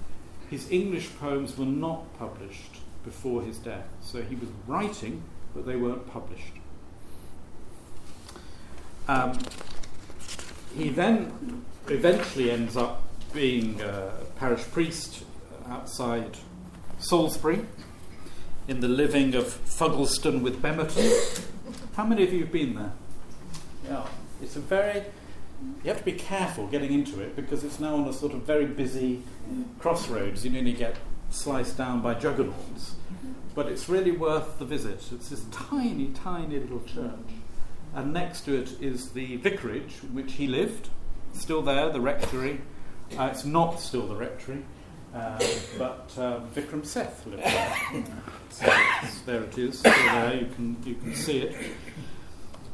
His 0.49 0.71
English 0.71 1.09
poems 1.19 1.57
were 1.57 1.65
not 1.65 2.17
published 2.17 2.77
before 3.03 3.43
his 3.43 3.59
death, 3.59 3.85
so 4.01 4.21
he 4.23 4.35
was 4.35 4.49
writing, 4.65 5.21
but 5.53 5.67
they 5.67 5.75
weren't 5.75 6.07
published. 6.07 6.53
Um, 9.07 9.39
he 10.75 10.89
then 10.89 11.63
eventually 11.87 12.51
ends 12.51 12.75
up 12.75 13.03
being 13.33 13.81
a 13.81 14.11
parish 14.37 14.63
priest 14.71 15.23
outside 15.67 16.37
Salisbury 16.99 17.65
in 18.67 18.79
the 18.79 18.87
living 18.87 19.35
of 19.35 19.45
Fuggleston 19.45 20.41
with 20.41 20.61
Bemerton. 20.61 21.45
How 21.95 22.05
many 22.05 22.23
of 22.23 22.33
you 22.33 22.41
have 22.41 22.51
been 22.51 22.75
there? 22.75 22.93
Yeah, 23.87 24.05
it's 24.41 24.55
a 24.55 24.59
very. 24.59 25.03
You 25.83 25.89
have 25.89 25.99
to 25.99 26.05
be 26.05 26.13
careful 26.13 26.67
getting 26.67 26.91
into 26.91 27.21
it 27.21 27.35
because 27.35 27.63
it's 27.63 27.79
now 27.79 27.95
on 27.95 28.07
a 28.07 28.13
sort 28.13 28.33
of 28.33 28.41
very 28.41 28.65
busy 28.65 29.23
crossroads. 29.79 30.43
You 30.43 30.51
nearly 30.51 30.73
get 30.73 30.97
sliced 31.29 31.77
down 31.77 32.01
by 32.01 32.15
juggernauts. 32.15 32.95
But 33.53 33.67
it's 33.67 33.87
really 33.87 34.11
worth 34.11 34.59
the 34.59 34.65
visit. 34.65 35.01
It's 35.13 35.29
this 35.29 35.45
tiny, 35.51 36.07
tiny 36.07 36.59
little 36.59 36.81
church. 36.81 37.29
And 37.95 38.11
next 38.11 38.41
to 38.41 38.53
it 38.53 38.81
is 38.81 39.11
the 39.11 39.37
vicarage 39.37 39.93
which 40.11 40.33
he 40.33 40.47
lived, 40.47 40.89
still 41.33 41.61
there, 41.61 41.89
the 41.89 42.01
rectory. 42.01 42.59
Uh, 43.17 43.29
it's 43.31 43.45
not 43.45 43.79
still 43.79 44.05
the 44.05 44.15
rectory. 44.15 44.65
Uh, 45.13 45.39
but 45.77 46.13
uh, 46.17 46.41
Vikram 46.53 46.85
Seth 46.85 47.25
lived 47.25 47.43
there. 47.43 47.77
so 48.49 48.65
there 49.25 49.43
it 49.43 49.57
is, 49.57 49.79
still 49.79 49.93
there, 49.93 50.35
you 50.35 50.47
can, 50.47 50.75
you 50.85 50.95
can 50.95 51.15
see 51.15 51.37
it. 51.39 51.55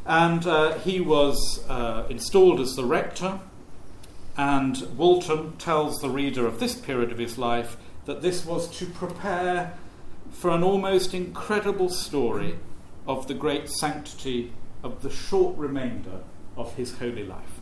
And 0.07 0.47
uh, 0.47 0.79
he 0.79 0.99
was 0.99 1.63
uh, 1.69 2.07
installed 2.09 2.59
as 2.59 2.75
the 2.75 2.83
rector, 2.83 3.39
and 4.35 4.75
Walton 4.97 5.55
tells 5.57 6.01
the 6.01 6.09
reader 6.09 6.47
of 6.47 6.59
this 6.59 6.73
period 6.73 7.11
of 7.11 7.19
his 7.19 7.37
life 7.37 7.77
that 8.05 8.23
this 8.23 8.43
was 8.43 8.67
to 8.79 8.87
prepare 8.87 9.77
for 10.31 10.49
an 10.49 10.63
almost 10.63 11.13
incredible 11.13 11.89
story 11.89 12.57
of 13.05 13.27
the 13.27 13.35
great 13.35 13.69
sanctity 13.69 14.51
of 14.83 15.01
the 15.01 15.09
short 15.09 15.57
remainder 15.57 16.21
of 16.57 16.75
his 16.75 16.97
holy 16.97 17.23
life. 17.23 17.61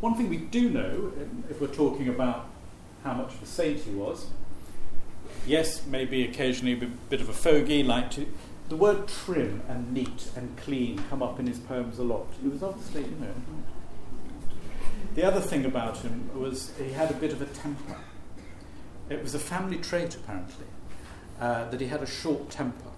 One 0.00 0.14
thing 0.14 0.28
we 0.28 0.36
do 0.36 0.70
know, 0.70 1.12
if 1.50 1.60
we're 1.60 1.66
talking 1.66 2.08
about 2.08 2.48
how 3.02 3.14
much 3.14 3.34
of 3.34 3.42
a 3.42 3.46
saint 3.46 3.80
he 3.80 3.90
was. 3.90 4.26
Yes, 5.46 5.86
maybe 5.86 6.24
occasionally 6.24 6.72
a 6.72 6.86
bit 7.10 7.20
of 7.20 7.28
a 7.28 7.32
fogey, 7.32 7.82
like 7.82 8.10
to. 8.12 8.26
The 8.68 8.76
word 8.76 9.08
trim 9.08 9.62
and 9.68 9.92
neat 9.92 10.30
and 10.36 10.56
clean 10.58 11.02
come 11.08 11.22
up 11.22 11.40
in 11.40 11.46
his 11.46 11.58
poems 11.58 11.98
a 11.98 12.02
lot. 12.02 12.26
He 12.42 12.48
was 12.48 12.62
obviously, 12.62 13.02
you 13.02 13.16
know. 13.20 13.34
The 15.14 15.24
other 15.24 15.40
thing 15.40 15.64
about 15.64 15.98
him 15.98 16.30
was 16.38 16.72
he 16.76 16.92
had 16.92 17.10
a 17.10 17.14
bit 17.14 17.32
of 17.32 17.40
a 17.40 17.46
temper. 17.46 17.96
It 19.08 19.22
was 19.22 19.34
a 19.34 19.38
family 19.38 19.78
trait, 19.78 20.14
apparently, 20.14 20.66
uh, 21.40 21.70
that 21.70 21.80
he 21.80 21.86
had 21.86 22.02
a 22.02 22.06
short 22.06 22.50
temper. 22.50 22.90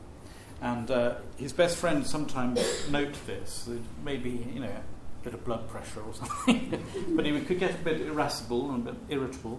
And 0.63 0.91
uh, 0.91 1.15
his 1.37 1.53
best 1.53 1.79
friend 1.79 2.07
sometimes 2.07 2.61
note 2.91 3.15
this, 3.27 3.69
maybe, 4.05 4.47
you 4.53 4.61
know, 4.61 4.69
a 4.69 5.25
bit 5.25 5.35
of 5.35 5.45
blood 5.45 5.69
pressure 5.69 6.03
or 6.03 6.15
something. 6.15 6.83
but 7.11 7.25
he 7.25 7.41
could 7.41 7.59
get 7.59 7.75
a 7.75 7.79
bit 7.79 8.01
irascible 8.01 8.71
and 8.71 8.87
a 8.87 8.93
bit 8.93 9.01
irritable. 9.09 9.59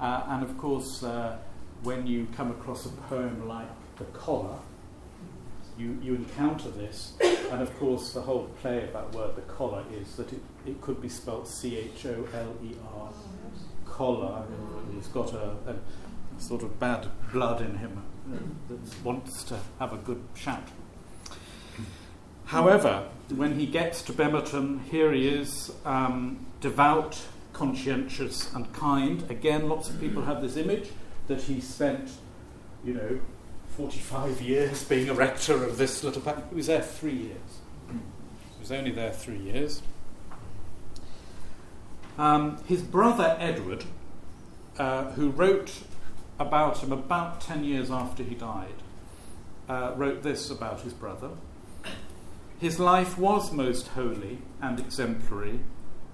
Uh, 0.00 0.24
and 0.28 0.42
of 0.42 0.58
course, 0.58 1.02
uh, 1.02 1.38
when 1.82 2.06
you 2.06 2.26
come 2.36 2.50
across 2.50 2.86
a 2.86 2.90
poem 2.90 3.46
like 3.46 3.68
The 3.98 4.04
Collar, 4.06 4.58
you, 5.78 5.98
you 6.02 6.14
encounter 6.14 6.70
this. 6.70 7.14
And 7.50 7.62
of 7.62 7.76
course, 7.78 8.12
the 8.12 8.20
whole 8.20 8.48
play 8.60 8.84
about 8.84 9.14
word 9.14 9.36
The 9.36 9.42
Collar 9.42 9.84
is 9.92 10.16
that 10.16 10.32
it, 10.32 10.40
it 10.66 10.80
could 10.80 11.00
be 11.00 11.08
spelled 11.08 11.46
C 11.46 11.76
H 11.76 12.06
O 12.06 12.26
L 12.34 12.56
E 12.64 12.74
R. 12.94 13.10
Collar. 13.86 14.44
He's 14.94 15.06
got 15.08 15.32
a, 15.34 15.50
a, 15.66 15.76
sort 16.38 16.62
of 16.62 16.80
bad 16.80 17.06
blood 17.30 17.60
in 17.60 17.76
him 17.76 18.02
that 18.68 19.04
wants 19.04 19.44
to 19.44 19.58
have 19.78 19.92
a 19.92 19.96
good 19.96 20.22
shout. 20.34 20.68
However, 22.46 23.08
when 23.34 23.58
he 23.58 23.66
gets 23.66 24.02
to 24.02 24.12
Bemerton, 24.12 24.84
here 24.84 25.12
he 25.12 25.26
is, 25.26 25.72
um, 25.84 26.46
devout, 26.60 27.20
conscientious 27.52 28.52
and 28.52 28.72
kind. 28.72 29.30
Again, 29.30 29.68
lots 29.68 29.88
of 29.88 30.00
people 30.00 30.24
have 30.24 30.42
this 30.42 30.56
image 30.56 30.90
that 31.28 31.42
he 31.42 31.60
spent, 31.60 32.10
you 32.84 32.94
know, 32.94 33.20
45 33.76 34.42
years 34.42 34.84
being 34.84 35.08
a 35.08 35.14
rector 35.14 35.64
of 35.64 35.78
this 35.78 36.04
little 36.04 36.20
town. 36.20 36.44
He 36.50 36.56
was 36.56 36.66
there 36.66 36.82
three 36.82 37.14
years. 37.14 37.60
He 37.88 38.60
was 38.60 38.70
only 38.70 38.90
there 38.90 39.12
three 39.12 39.38
years. 39.38 39.82
Um, 42.18 42.62
his 42.66 42.82
brother 42.82 43.36
Edward, 43.40 43.84
uh, 44.78 45.12
who 45.12 45.30
wrote 45.30 45.72
about 46.42 46.78
him 46.78 46.92
about 46.92 47.40
10 47.40 47.64
years 47.64 47.90
after 47.90 48.22
he 48.22 48.34
died, 48.34 48.82
uh, 49.68 49.92
wrote 49.96 50.22
this 50.22 50.50
about 50.50 50.80
his 50.82 50.92
brother. 50.92 51.30
His 52.58 52.78
life 52.78 53.16
was 53.16 53.52
most 53.52 53.88
holy 53.88 54.38
and 54.60 54.78
exemplary, 54.78 55.60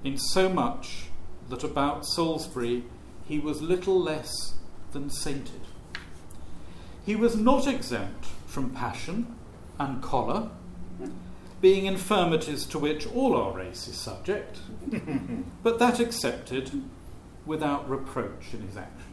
in 0.05 0.17
so 0.17 0.49
much 0.49 1.07
that 1.49 1.65
about 1.65 2.07
Salisbury 2.07 2.85
he 3.27 3.39
was 3.39 3.61
little 3.61 4.01
less 4.01 4.55
than 4.93 5.11
sainted. 5.11 5.61
He 7.05 7.15
was 7.15 7.37
not 7.37 7.67
exempt 7.67 8.27
from 8.47 8.71
passion 8.71 9.35
and 9.79 10.03
choler, 10.03 10.51
being 11.61 11.87
infirmities 11.87 12.65
to 12.67 12.79
which 12.79 13.07
all 13.07 13.37
our 13.37 13.53
race 13.53 13.89
is 13.89 13.97
subject, 13.97 14.61
but 15.63 15.79
that 15.79 16.01
accepted 16.01 16.83
without 17.45 17.89
reproach 17.89 18.55
in 18.55 18.63
his 18.63 18.77
actions. 18.77 19.09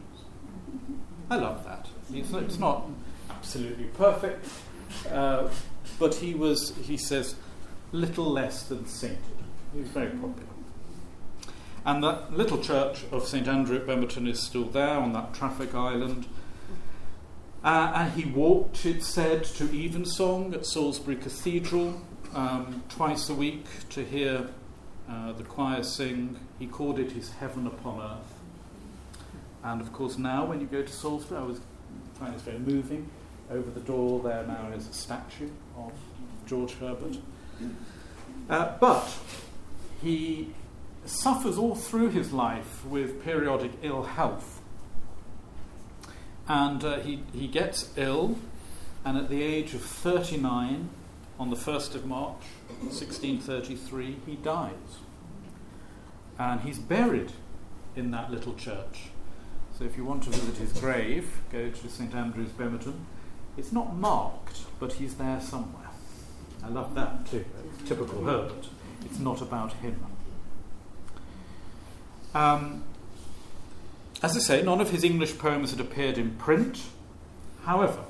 I 1.28 1.36
love 1.36 1.64
that. 1.64 1.88
It's, 2.12 2.32
it's 2.32 2.58
not 2.58 2.88
absolutely 3.30 3.86
perfect, 3.96 4.46
uh, 5.10 5.48
but 5.98 6.14
he 6.14 6.34
was, 6.34 6.74
he 6.84 6.96
says, 6.96 7.34
little 7.92 8.30
less 8.30 8.62
than 8.64 8.86
sainted. 8.86 9.18
He 9.72 9.80
was 9.80 9.88
very 9.88 10.10
popular. 10.10 10.48
And 11.84 12.02
that 12.02 12.32
little 12.36 12.58
church 12.58 13.04
of 13.12 13.26
St 13.26 13.46
Andrew 13.46 13.76
at 13.76 13.86
Bemerton 13.86 14.28
is 14.28 14.40
still 14.40 14.64
there 14.64 14.98
on 14.98 15.12
that 15.12 15.34
traffic 15.34 15.74
island. 15.74 16.26
Uh, 17.62 17.92
and 17.94 18.12
he 18.12 18.28
walked, 18.30 18.84
it 18.86 19.02
said, 19.02 19.44
to 19.44 19.64
evensong 19.72 20.54
at 20.54 20.66
Salisbury 20.66 21.16
Cathedral 21.16 22.00
um, 22.34 22.82
twice 22.88 23.28
a 23.28 23.34
week 23.34 23.64
to 23.90 24.04
hear 24.04 24.48
uh, 25.08 25.32
the 25.32 25.42
choir 25.44 25.82
sing. 25.82 26.38
He 26.58 26.66
called 26.66 26.98
it 26.98 27.12
his 27.12 27.32
heaven 27.34 27.66
upon 27.66 28.00
earth. 28.00 28.35
And 29.66 29.80
of 29.80 29.92
course, 29.92 30.16
now 30.16 30.44
when 30.44 30.60
you 30.60 30.66
go 30.66 30.82
to 30.82 30.92
Salisbury, 30.92 31.40
I 31.40 31.42
was 31.42 31.60
find 32.14 32.32
this 32.32 32.42
very 32.42 32.60
moving. 32.60 33.10
Over 33.50 33.68
the 33.68 33.80
door 33.80 34.22
there 34.22 34.44
now 34.46 34.70
is 34.72 34.88
a 34.88 34.92
statue 34.92 35.50
of 35.76 35.92
George 36.46 36.74
Herbert. 36.74 37.16
Uh, 38.48 38.76
but 38.78 39.12
he 40.00 40.54
suffers 41.04 41.58
all 41.58 41.74
through 41.74 42.10
his 42.10 42.32
life 42.32 42.86
with 42.86 43.24
periodic 43.24 43.72
ill 43.82 44.04
health. 44.04 44.60
And 46.48 46.84
uh, 46.84 47.00
he, 47.00 47.24
he 47.32 47.48
gets 47.48 47.90
ill, 47.96 48.38
and 49.04 49.18
at 49.18 49.28
the 49.28 49.42
age 49.42 49.74
of 49.74 49.82
39, 49.82 50.90
on 51.40 51.50
the 51.50 51.56
1st 51.56 51.96
of 51.96 52.06
March 52.06 52.42
1633, 52.82 54.18
he 54.26 54.36
dies. 54.36 54.72
And 56.38 56.60
he's 56.60 56.78
buried 56.78 57.32
in 57.96 58.12
that 58.12 58.30
little 58.30 58.54
church. 58.54 59.10
So 59.78 59.84
if 59.84 59.96
you 59.98 60.06
want 60.06 60.22
to 60.22 60.30
visit 60.30 60.56
his 60.56 60.72
grave, 60.72 61.40
go 61.52 61.68
to 61.68 61.88
St 61.88 62.14
Andrew's, 62.14 62.48
Bemerton. 62.48 62.94
It's 63.58 63.72
not 63.72 63.94
marked, 63.94 64.62
but 64.80 64.94
he's 64.94 65.16
there 65.16 65.40
somewhere. 65.40 65.90
I 66.64 66.68
love 66.68 66.94
that 66.94 67.26
too. 67.30 67.44
Typical 67.84 68.24
Herbert. 68.24 68.68
It's 69.04 69.18
not 69.18 69.42
about 69.42 69.74
him. 69.74 70.02
Um, 72.34 72.84
as 74.22 74.34
I 74.34 74.40
say, 74.40 74.62
none 74.62 74.80
of 74.80 74.90
his 74.90 75.04
English 75.04 75.36
poems 75.36 75.72
had 75.72 75.80
appeared 75.80 76.16
in 76.16 76.36
print. 76.36 76.80
However, 77.64 78.00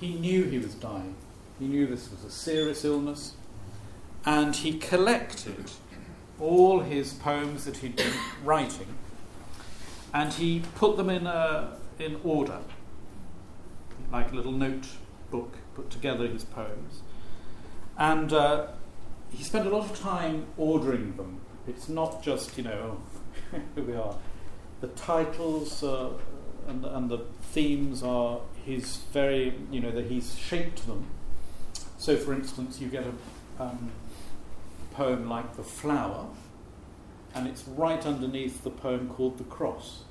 he 0.00 0.14
knew 0.14 0.44
he 0.44 0.58
was 0.58 0.74
dying. 0.74 1.14
He 1.60 1.66
knew 1.66 1.86
this 1.86 2.10
was 2.10 2.24
a 2.24 2.30
serious 2.30 2.84
illness. 2.84 3.34
And 4.26 4.54
he 4.54 4.78
collected 4.78 5.70
all 6.40 6.80
his 6.80 7.12
poems 7.12 7.64
that 7.66 7.78
he'd 7.78 7.94
been 7.94 8.12
writing 8.44 8.97
and 10.12 10.32
he 10.32 10.62
put 10.74 10.96
them 10.96 11.10
in, 11.10 11.26
a, 11.26 11.76
in 11.98 12.20
order, 12.24 12.58
like 14.12 14.32
a 14.32 14.34
little 14.34 14.52
notebook, 14.52 15.56
put 15.74 15.90
together 15.90 16.26
his 16.26 16.44
poems. 16.44 17.02
And 17.96 18.32
uh, 18.32 18.68
he 19.30 19.42
spent 19.42 19.66
a 19.66 19.70
lot 19.70 19.90
of 19.90 19.98
time 19.98 20.46
ordering 20.56 21.16
them. 21.16 21.40
It's 21.66 21.88
not 21.88 22.22
just, 22.22 22.56
you 22.56 22.64
know, 22.64 23.00
here 23.74 23.84
we 23.84 23.94
are. 23.94 24.16
The 24.80 24.88
titles 24.88 25.82
uh, 25.82 26.10
and, 26.68 26.84
and 26.84 27.10
the 27.10 27.18
themes 27.50 28.02
are 28.02 28.40
his 28.64 28.98
very, 29.12 29.54
you 29.70 29.80
know, 29.80 29.90
that 29.90 30.06
he's 30.06 30.38
shaped 30.38 30.86
them. 30.86 31.06
So, 31.98 32.16
for 32.16 32.32
instance, 32.32 32.80
you 32.80 32.88
get 32.88 33.04
a 33.04 33.62
um, 33.62 33.90
poem 34.92 35.28
like 35.28 35.56
The 35.56 35.64
Flower, 35.64 36.26
and 37.38 37.46
it's 37.46 37.62
right 37.68 38.04
underneath 38.04 38.64
the 38.64 38.70
poem 38.70 39.08
called 39.08 39.38
The 39.38 39.44
Cross. 39.44 40.02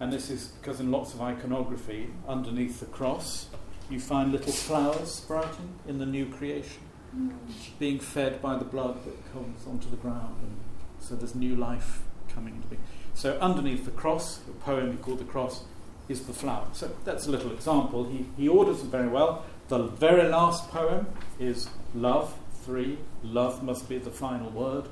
And 0.00 0.10
this 0.10 0.30
is 0.30 0.48
because 0.48 0.80
in 0.80 0.90
lots 0.90 1.12
of 1.12 1.20
iconography, 1.20 2.08
underneath 2.26 2.80
the 2.80 2.86
cross, 2.86 3.48
you 3.90 4.00
find 4.00 4.32
little 4.32 4.52
flowers 4.52 5.12
sprouting 5.12 5.74
in 5.86 5.98
the 5.98 6.06
new 6.06 6.24
creation, 6.24 6.80
mm. 7.14 7.32
being 7.78 8.00
fed 8.00 8.40
by 8.40 8.56
the 8.56 8.64
blood 8.64 9.04
that 9.04 9.32
comes 9.34 9.66
onto 9.66 9.90
the 9.90 9.96
ground. 9.96 10.36
And 10.42 10.56
so 10.98 11.14
there's 11.14 11.34
new 11.34 11.54
life 11.56 12.00
coming 12.32 12.54
into 12.54 12.68
being. 12.68 12.82
So 13.12 13.36
underneath 13.38 13.84
the 13.84 13.90
cross, 13.90 14.38
the 14.38 14.52
poem 14.52 14.96
called 14.96 15.18
The 15.18 15.24
Cross, 15.24 15.64
is 16.08 16.22
the 16.22 16.32
flower. 16.32 16.68
So 16.72 16.90
that's 17.04 17.26
a 17.26 17.30
little 17.30 17.52
example. 17.52 18.08
He, 18.08 18.24
he 18.38 18.48
orders 18.48 18.80
it 18.80 18.86
very 18.86 19.08
well. 19.08 19.44
The 19.68 19.82
very 19.82 20.26
last 20.26 20.70
poem 20.70 21.06
is 21.38 21.68
Love, 21.94 22.34
three. 22.64 22.96
Love 23.22 23.62
must 23.62 23.90
be 23.90 23.98
the 23.98 24.10
final 24.10 24.48
word. 24.48 24.88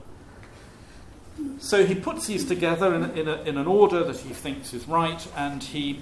So 1.58 1.84
he 1.84 1.94
puts 1.94 2.26
these 2.26 2.44
together 2.44 2.94
in, 2.94 3.04
in, 3.16 3.28
a, 3.28 3.42
in, 3.42 3.56
an 3.58 3.66
order 3.66 4.04
that 4.04 4.16
he 4.16 4.32
thinks 4.32 4.72
is 4.72 4.86
right, 4.88 5.26
and 5.36 5.62
he 5.62 6.00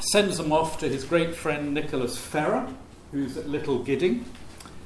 sends 0.00 0.38
them 0.38 0.52
off 0.52 0.78
to 0.80 0.88
his 0.88 1.04
great 1.04 1.34
friend 1.34 1.74
Nicholas 1.74 2.16
Ferrar, 2.16 2.68
who's 3.12 3.36
at 3.36 3.48
Little 3.48 3.80
Gidding. 3.80 4.24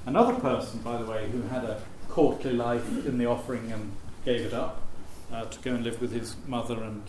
Another 0.07 0.35
person, 0.35 0.81
by 0.81 1.01
the 1.01 1.11
way, 1.11 1.29
who 1.31 1.43
had 1.43 1.65
a 1.65 1.81
courtly 2.09 2.53
life 2.53 2.87
in 3.07 3.19
the 3.19 3.27
offering 3.27 3.73
and 3.73 3.93
gave 4.25 4.41
it 4.47 4.53
up 4.53 4.83
uh, 5.33 5.45
to 5.45 5.59
go 5.61 5.75
and 5.75 5.85
live 5.85 6.01
with 6.01 6.13
his 6.13 6.37
mother 6.47 6.83
and 6.83 7.03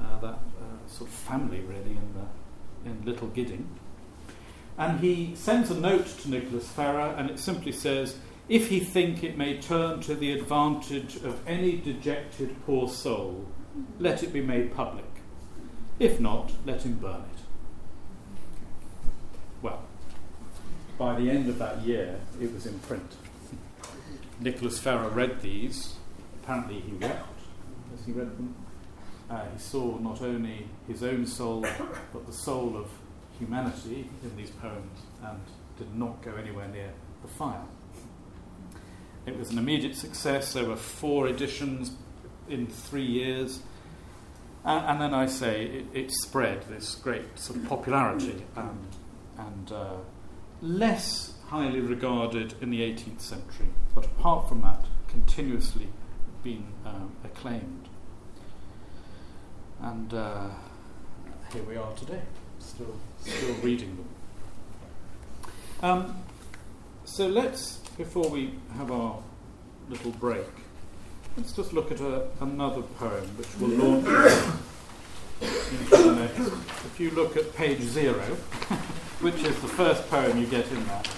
uh, 0.00 0.18
that 0.20 0.34
uh, 0.34 0.88
sort 0.88 1.10
of 1.10 1.14
family, 1.14 1.60
really, 1.60 1.96
in, 1.96 2.14
the, 2.14 2.90
in 2.90 3.04
Little 3.04 3.28
Gidding. 3.28 3.68
And 4.78 5.00
he 5.00 5.34
sends 5.34 5.70
a 5.70 5.78
note 5.78 6.06
to 6.22 6.30
Nicholas 6.30 6.66
Ferrar, 6.70 7.14
and 7.16 7.28
it 7.28 7.38
simply 7.38 7.72
says, 7.72 8.16
if 8.50 8.68
he 8.68 8.80
think 8.80 9.22
it 9.22 9.38
may 9.38 9.56
turn 9.56 10.00
to 10.00 10.12
the 10.12 10.32
advantage 10.32 11.14
of 11.22 11.40
any 11.46 11.76
dejected 11.76 12.56
poor 12.66 12.88
soul, 12.88 13.46
let 14.00 14.24
it 14.24 14.32
be 14.32 14.40
made 14.40 14.74
public. 14.74 15.04
If 16.00 16.18
not, 16.18 16.50
let 16.66 16.82
him 16.82 16.94
burn 16.94 17.20
it. 17.20 17.42
Well, 19.62 19.84
by 20.98 21.14
the 21.14 21.30
end 21.30 21.48
of 21.48 21.58
that 21.58 21.82
year, 21.82 22.18
it 22.42 22.52
was 22.52 22.66
in 22.66 22.80
print. 22.80 23.14
Nicholas 24.40 24.80
Ferrar 24.80 25.10
read 25.10 25.42
these. 25.42 25.94
Apparently, 26.42 26.80
he 26.80 26.92
wept 26.94 27.28
as 27.94 28.04
he 28.04 28.10
read 28.10 28.36
them. 28.36 28.56
Uh, 29.30 29.44
he 29.52 29.60
saw 29.60 29.96
not 29.98 30.22
only 30.22 30.66
his 30.88 31.04
own 31.04 31.24
soul, 31.24 31.64
but 32.12 32.26
the 32.26 32.32
soul 32.32 32.76
of 32.76 32.90
humanity 33.38 34.10
in 34.24 34.36
these 34.36 34.50
poems 34.50 35.02
and 35.22 35.38
did 35.78 35.94
not 35.94 36.20
go 36.20 36.34
anywhere 36.34 36.66
near 36.66 36.90
the 37.22 37.28
fire. 37.28 37.62
It 39.30 39.38
was 39.38 39.52
an 39.52 39.58
immediate 39.58 39.94
success. 39.94 40.54
There 40.54 40.64
were 40.64 40.74
four 40.74 41.28
editions 41.28 41.92
in 42.48 42.66
three 42.66 43.06
years. 43.06 43.60
And, 44.64 44.86
and 44.86 45.00
then 45.00 45.14
I 45.14 45.26
say 45.26 45.66
it, 45.66 45.86
it, 45.94 46.10
spread 46.10 46.64
this 46.64 46.96
great 46.96 47.38
sort 47.38 47.60
of 47.60 47.68
popularity 47.68 48.44
and 48.56 49.72
uh, 49.72 49.98
less 50.60 51.34
highly 51.46 51.78
regarded 51.78 52.54
in 52.60 52.70
the 52.70 52.80
18th 52.80 53.20
century, 53.20 53.68
but 53.94 54.04
apart 54.04 54.48
from 54.48 54.62
that, 54.62 54.84
continuously 55.06 55.88
been 56.42 56.66
um, 56.84 57.12
acclaimed. 57.24 57.88
And 59.80 60.12
uh, 60.12 60.48
here 61.52 61.62
we 61.62 61.76
are 61.76 61.92
today, 61.94 62.22
still, 62.58 62.96
still 63.20 63.54
reading 63.62 63.96
them. 63.96 64.08
Um, 65.82 66.22
so 67.04 67.28
let's 67.28 67.80
before 68.00 68.30
we 68.30 68.50
have 68.78 68.90
our 68.90 69.18
little 69.90 70.10
break, 70.12 70.46
let's 71.36 71.52
just 71.52 71.74
look 71.74 71.92
at 71.92 72.00
a, 72.00 72.26
another 72.40 72.80
poem 72.80 73.28
which 73.36 73.54
will 73.58 73.68
launch 73.68 74.06
into 75.42 75.96
the 76.04 76.14
next. 76.14 76.38
If 76.86 76.96
you 76.98 77.10
look 77.10 77.36
at 77.36 77.54
page 77.54 77.82
zero, 77.82 78.22
which 79.20 79.42
is 79.44 79.54
the 79.60 79.68
first 79.68 80.08
poem 80.08 80.38
you 80.38 80.46
get 80.46 80.66
in 80.68 80.82
that, 80.86 81.10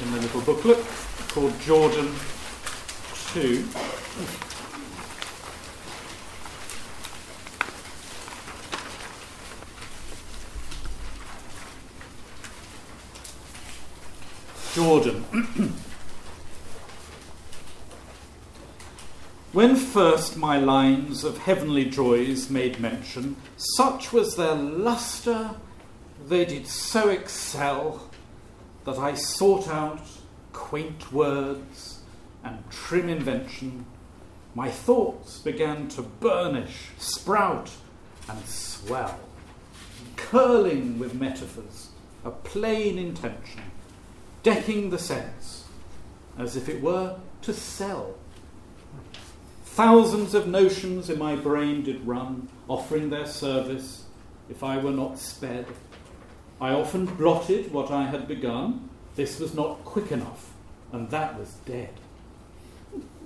in 0.00 0.10
the 0.12 0.20
little 0.22 0.40
booklet, 0.40 0.82
called 1.28 1.60
Jordan 1.60 2.10
2. 3.34 4.47
Jordan. 14.78 15.24
When 19.52 19.74
first 19.74 20.36
my 20.36 20.56
lines 20.56 21.24
of 21.24 21.38
heavenly 21.38 21.86
joys 21.86 22.48
made 22.48 22.78
mention, 22.78 23.34
such 23.56 24.12
was 24.12 24.36
their 24.36 24.54
lustre, 24.54 25.56
they 26.24 26.44
did 26.44 26.68
so 26.68 27.08
excel, 27.08 28.08
that 28.84 28.98
I 28.98 29.14
sought 29.14 29.66
out 29.66 30.06
quaint 30.52 31.12
words 31.12 31.98
and 32.44 32.62
trim 32.70 33.08
invention. 33.08 33.84
My 34.54 34.70
thoughts 34.70 35.40
began 35.40 35.88
to 35.88 36.02
burnish, 36.02 36.90
sprout, 36.98 37.68
and 38.28 38.46
swell, 38.46 39.18
curling 40.14 41.00
with 41.00 41.14
metaphors, 41.14 41.88
a 42.24 42.30
plain 42.30 42.96
intention, 42.96 43.62
decking 44.48 44.88
the 44.88 44.98
sense 44.98 45.66
as 46.38 46.56
if 46.56 46.70
it 46.70 46.80
were 46.80 47.18
to 47.42 47.52
sell. 47.52 48.14
Thousands 49.64 50.32
of 50.32 50.48
notions 50.48 51.10
in 51.10 51.18
my 51.18 51.36
brain 51.36 51.82
did 51.82 52.06
run, 52.06 52.48
offering 52.66 53.10
their 53.10 53.26
service 53.26 54.04
if 54.48 54.64
I 54.64 54.78
were 54.78 54.90
not 54.90 55.18
sped. 55.18 55.66
I 56.62 56.70
often 56.70 57.04
blotted 57.04 57.72
what 57.72 57.90
I 57.90 58.04
had 58.06 58.26
begun. 58.26 58.88
This 59.16 59.38
was 59.38 59.54
not 59.54 59.84
quick 59.84 60.10
enough, 60.10 60.50
and 60.92 61.10
that 61.10 61.38
was 61.38 61.52
dead. 61.66 61.92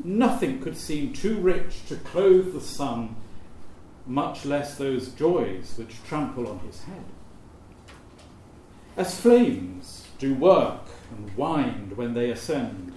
Nothing 0.03 0.61
could 0.61 0.77
seem 0.77 1.13
too 1.13 1.37
rich 1.37 1.87
to 1.87 1.97
clothe 1.97 2.53
the 2.53 2.61
sun, 2.61 3.15
much 4.07 4.45
less 4.45 4.77
those 4.77 5.11
joys 5.11 5.75
which 5.79 6.03
trample 6.05 6.49
on 6.49 6.59
his 6.67 6.83
head. 6.83 7.05
As 8.97 9.19
flames 9.21 10.09
do 10.19 10.35
work 10.35 10.82
and 11.17 11.37
wind 11.37 11.97
when 11.97 12.15
they 12.15 12.31
ascend, 12.31 12.93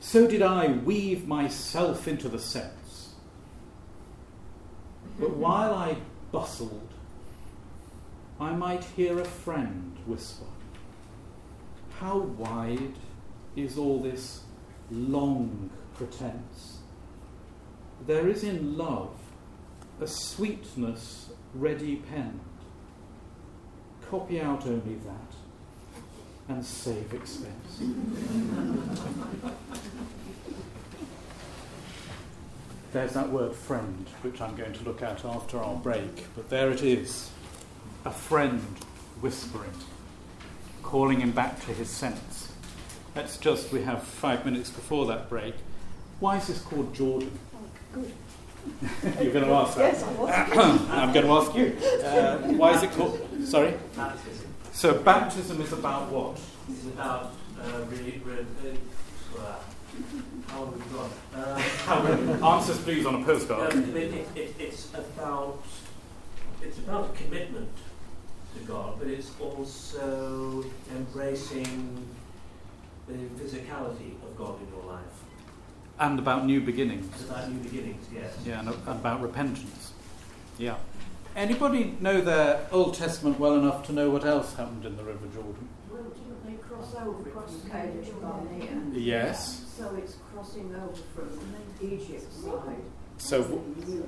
so 0.00 0.26
did 0.26 0.42
I 0.42 0.68
weave 0.68 1.26
myself 1.26 2.06
into 2.08 2.28
the 2.28 2.38
sense. 2.38 3.14
But 5.18 5.30
mm-hmm. 5.30 5.40
while 5.40 5.74
I 5.74 5.96
bustled, 6.30 6.88
I 8.40 8.52
might 8.52 8.84
hear 8.84 9.18
a 9.18 9.24
friend 9.24 9.96
whisper, 10.06 10.46
How 11.98 12.18
wide 12.18 12.94
is 13.56 13.76
all 13.76 14.00
this 14.00 14.42
long 14.90 15.70
pretense? 15.94 16.78
There 18.06 18.28
is 18.28 18.44
in 18.44 18.78
love 18.78 19.16
a 20.00 20.06
sweetness 20.06 21.30
ready 21.54 21.96
penned. 21.96 22.40
Copy 24.08 24.40
out 24.40 24.66
only 24.66 24.94
that 24.94 25.27
and 26.48 26.64
save 26.64 27.12
expense. 27.12 27.82
There's 32.92 33.12
that 33.12 33.30
word 33.30 33.54
friend, 33.54 34.06
which 34.22 34.40
I'm 34.40 34.56
going 34.56 34.72
to 34.72 34.82
look 34.84 35.02
at 35.02 35.24
after 35.24 35.58
our 35.58 35.74
break, 35.76 36.24
but 36.34 36.48
there 36.48 36.70
it 36.70 36.82
is 36.82 37.30
a 38.04 38.10
friend 38.10 38.62
whispering, 39.20 39.72
calling 40.82 41.20
him 41.20 41.32
back 41.32 41.60
to 41.66 41.72
his 41.74 41.90
sense. 41.90 42.50
Let's 43.14 43.36
just, 43.36 43.72
we 43.72 43.82
have 43.82 44.02
five 44.02 44.44
minutes 44.44 44.70
before 44.70 45.04
that 45.06 45.28
break. 45.28 45.54
Why 46.20 46.38
is 46.38 46.46
this 46.46 46.60
called 46.60 46.94
Jordan? 46.94 47.30
Good. 47.92 48.12
You're 49.22 49.32
going 49.32 49.44
to 49.44 49.52
ask 49.52 49.76
that? 49.76 49.92
Yes, 49.92 50.02
I 50.02 50.12
was. 50.12 50.30
I'm 50.90 51.12
going 51.12 51.26
to 51.26 51.32
ask 51.32 51.54
you. 51.54 51.76
Uh, 52.04 52.38
why 52.54 52.72
is 52.72 52.82
it 52.82 52.90
called? 52.92 53.20
Sorry? 53.44 53.74
So, 54.78 54.94
baptism 54.94 55.60
is 55.60 55.72
about 55.72 56.08
what? 56.08 56.38
is 56.70 56.86
about 56.86 57.32
uh, 57.60 57.80
re, 57.90 58.22
re, 58.24 58.36
uh, 58.38 59.40
uh, 59.40 59.56
how 60.46 60.66
have 60.66 60.72
we 60.72 60.80
gone? 60.94 61.10
Uh, 61.34 62.54
Answers, 62.54 62.78
please, 62.82 63.04
on 63.04 63.20
a 63.20 63.24
postcard. 63.24 63.72
um, 63.72 63.96
it, 63.96 64.14
it, 64.14 64.28
it, 64.36 64.54
it's 64.60 64.94
about 64.94 65.64
it's 66.62 66.78
about 66.78 67.10
a 67.10 67.12
commitment 67.24 67.68
to 68.56 68.62
God, 68.68 69.00
but 69.00 69.08
it's 69.08 69.32
also 69.40 70.64
embracing 70.94 72.06
the 73.08 73.14
physicality 73.14 74.12
of 74.22 74.38
God 74.38 74.60
in 74.62 74.68
your 74.76 74.92
life. 74.92 75.02
And 75.98 76.20
about 76.20 76.46
new 76.46 76.60
beginnings. 76.60 77.04
It's 77.14 77.24
about 77.24 77.50
new 77.50 77.58
beginnings, 77.68 78.06
yes. 78.14 78.32
Yeah, 78.46 78.60
and 78.60 78.68
about 78.86 79.22
repentance. 79.22 79.92
Yeah. 80.56 80.76
Anybody 81.38 81.96
know 82.00 82.20
their 82.20 82.66
Old 82.72 82.94
Testament 82.94 83.38
well 83.38 83.54
enough 83.54 83.86
to 83.86 83.92
know 83.92 84.10
what 84.10 84.24
else 84.24 84.54
happened 84.54 84.84
in 84.84 84.96
the 84.96 85.04
River 85.04 85.24
Jordan? 85.32 85.68
Well, 85.88 86.02
didn't 86.02 86.44
they 86.44 86.54
cross 86.68 86.92
over 87.00 87.28
across 87.28 87.54
Kadesh 87.70 88.08
Barnea? 88.20 88.82
Yes. 88.92 89.64
So 89.78 89.94
it's 89.96 90.16
crossing 90.34 90.74
over 90.74 90.96
from 91.14 91.38
Egypt 91.80 92.32
side 92.42 92.82
So, 93.18 93.42
w- 93.42 94.04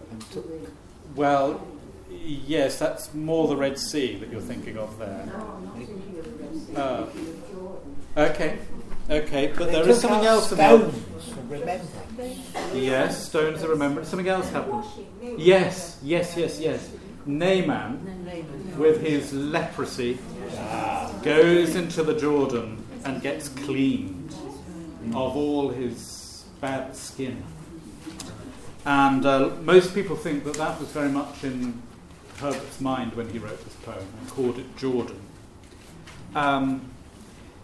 well, 1.15 1.65
yes, 2.11 2.81
that's 2.81 3.15
more 3.15 3.47
the 3.47 3.57
Red 3.57 3.79
Sea 3.79 4.17
that 4.17 4.33
you're 4.33 4.41
thinking 4.41 4.77
of 4.77 4.99
there. 4.99 5.23
No, 5.27 5.33
I'm 5.57 5.65
not 5.67 5.77
thinking 5.77 6.19
of 6.19 6.25
the 6.25 6.45
Red 6.45 6.57
Sea, 6.57 6.75
Uh, 6.77 6.97
I'm 6.97 7.07
thinking 7.11 7.33
of 7.45 7.53
Jordan. 7.53 7.97
Okay, 8.17 8.59
okay, 9.09 9.53
but 9.57 9.67
They 9.67 9.73
there 9.75 9.89
is 9.89 10.01
took 10.01 10.11
something 10.11 10.27
out 10.27 10.35
else 10.35 10.51
in 10.51 10.59
the 10.59 10.69
Old 10.69 10.81
stones 10.95 11.29
for 11.33 11.41
remembrance. 11.43 12.75
Yes, 12.75 13.29
stones 13.29 13.63
of 13.63 13.71
remembrance. 13.71 14.09
Something 14.09 14.27
else 14.29 14.51
happened. 14.51 14.83
Yes, 15.39 15.97
yes, 16.03 16.37
yes, 16.37 16.59
yes. 16.59 16.91
Naaman, 17.27 18.27
with 18.79 19.01
his 19.03 19.33
leprosy, 19.33 20.19
goes 21.23 21.77
into 21.77 22.03
the 22.03 22.15
Jordan 22.15 22.85
and 23.05 23.23
gets 23.23 23.49
cleaned 23.49 24.35
of 25.09 25.37
all 25.37 25.71
his 25.71 26.45
bad 26.61 26.95
skin. 26.95 27.43
And 28.85 29.27
uh, 29.27 29.51
most 29.63 29.95
people 29.95 30.17
think 30.17 30.45
that 30.45 30.55
that 30.55 30.81
was 30.81 30.89
very 30.89 31.11
much 31.11 31.45
in 31.45 31.83
Herbert's 32.39 32.81
mind 32.81 33.15
when 33.15 33.29
he 33.29 33.39
wrote 33.39 33.63
this 33.65 33.75
poem 33.77 34.07
and 34.19 34.29
called 34.31 34.59
it 34.59 34.77
Jordan. 34.77 35.21
Um, 36.35 36.91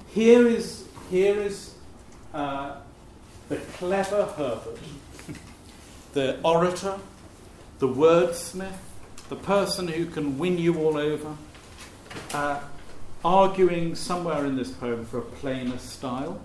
here 0.08 0.46
is 0.46 0.86
here 1.10 1.40
is 1.40 1.74
uh, 2.34 2.76
the 3.48 3.56
clever 3.56 4.24
Herbert, 4.24 4.78
the 6.12 6.38
orator, 6.42 6.98
the 7.78 7.88
wordsmith, 7.88 8.72
the 9.28 9.36
person 9.36 9.88
who 9.88 10.06
can 10.06 10.38
win 10.38 10.58
you 10.58 10.78
all 10.78 10.96
over, 10.96 11.36
uh, 12.32 12.60
arguing 13.24 13.94
somewhere 13.94 14.44
in 14.46 14.56
this 14.56 14.70
poem 14.70 15.04
for 15.04 15.18
a 15.18 15.22
plainer 15.22 15.78
style 15.78 16.40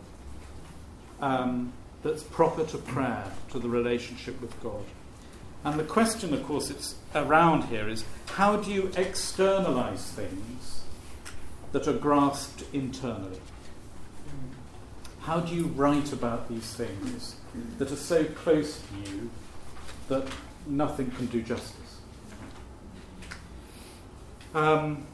um, 1.21 1.71
that's 2.03 2.23
proper 2.23 2.65
to 2.65 2.77
prayer, 2.77 3.31
to 3.51 3.59
the 3.59 3.69
relationship 3.69 4.41
with 4.41 4.59
God. 4.63 4.83
And 5.63 5.79
the 5.79 5.83
question, 5.83 6.33
of 6.33 6.43
course, 6.43 6.71
it's 6.71 6.95
around 7.13 7.65
here 7.65 7.87
is 7.87 8.03
how 8.25 8.57
do 8.57 8.71
you 8.71 8.91
externalize 8.95 10.11
things 10.11 10.81
that 11.71 11.87
are 11.87 11.93
grasped 11.93 12.63
internally? 12.73 13.39
How 15.21 15.39
do 15.39 15.53
you 15.53 15.65
write 15.65 16.11
about 16.13 16.49
these 16.49 16.73
things 16.73 17.35
that 17.77 17.91
are 17.91 17.95
so 17.95 18.25
close 18.25 18.79
to 18.79 19.11
you 19.11 19.29
that 20.07 20.27
nothing 20.65 21.11
can 21.11 21.27
do 21.27 21.43
justice? 21.43 21.80
Um, 24.53 25.05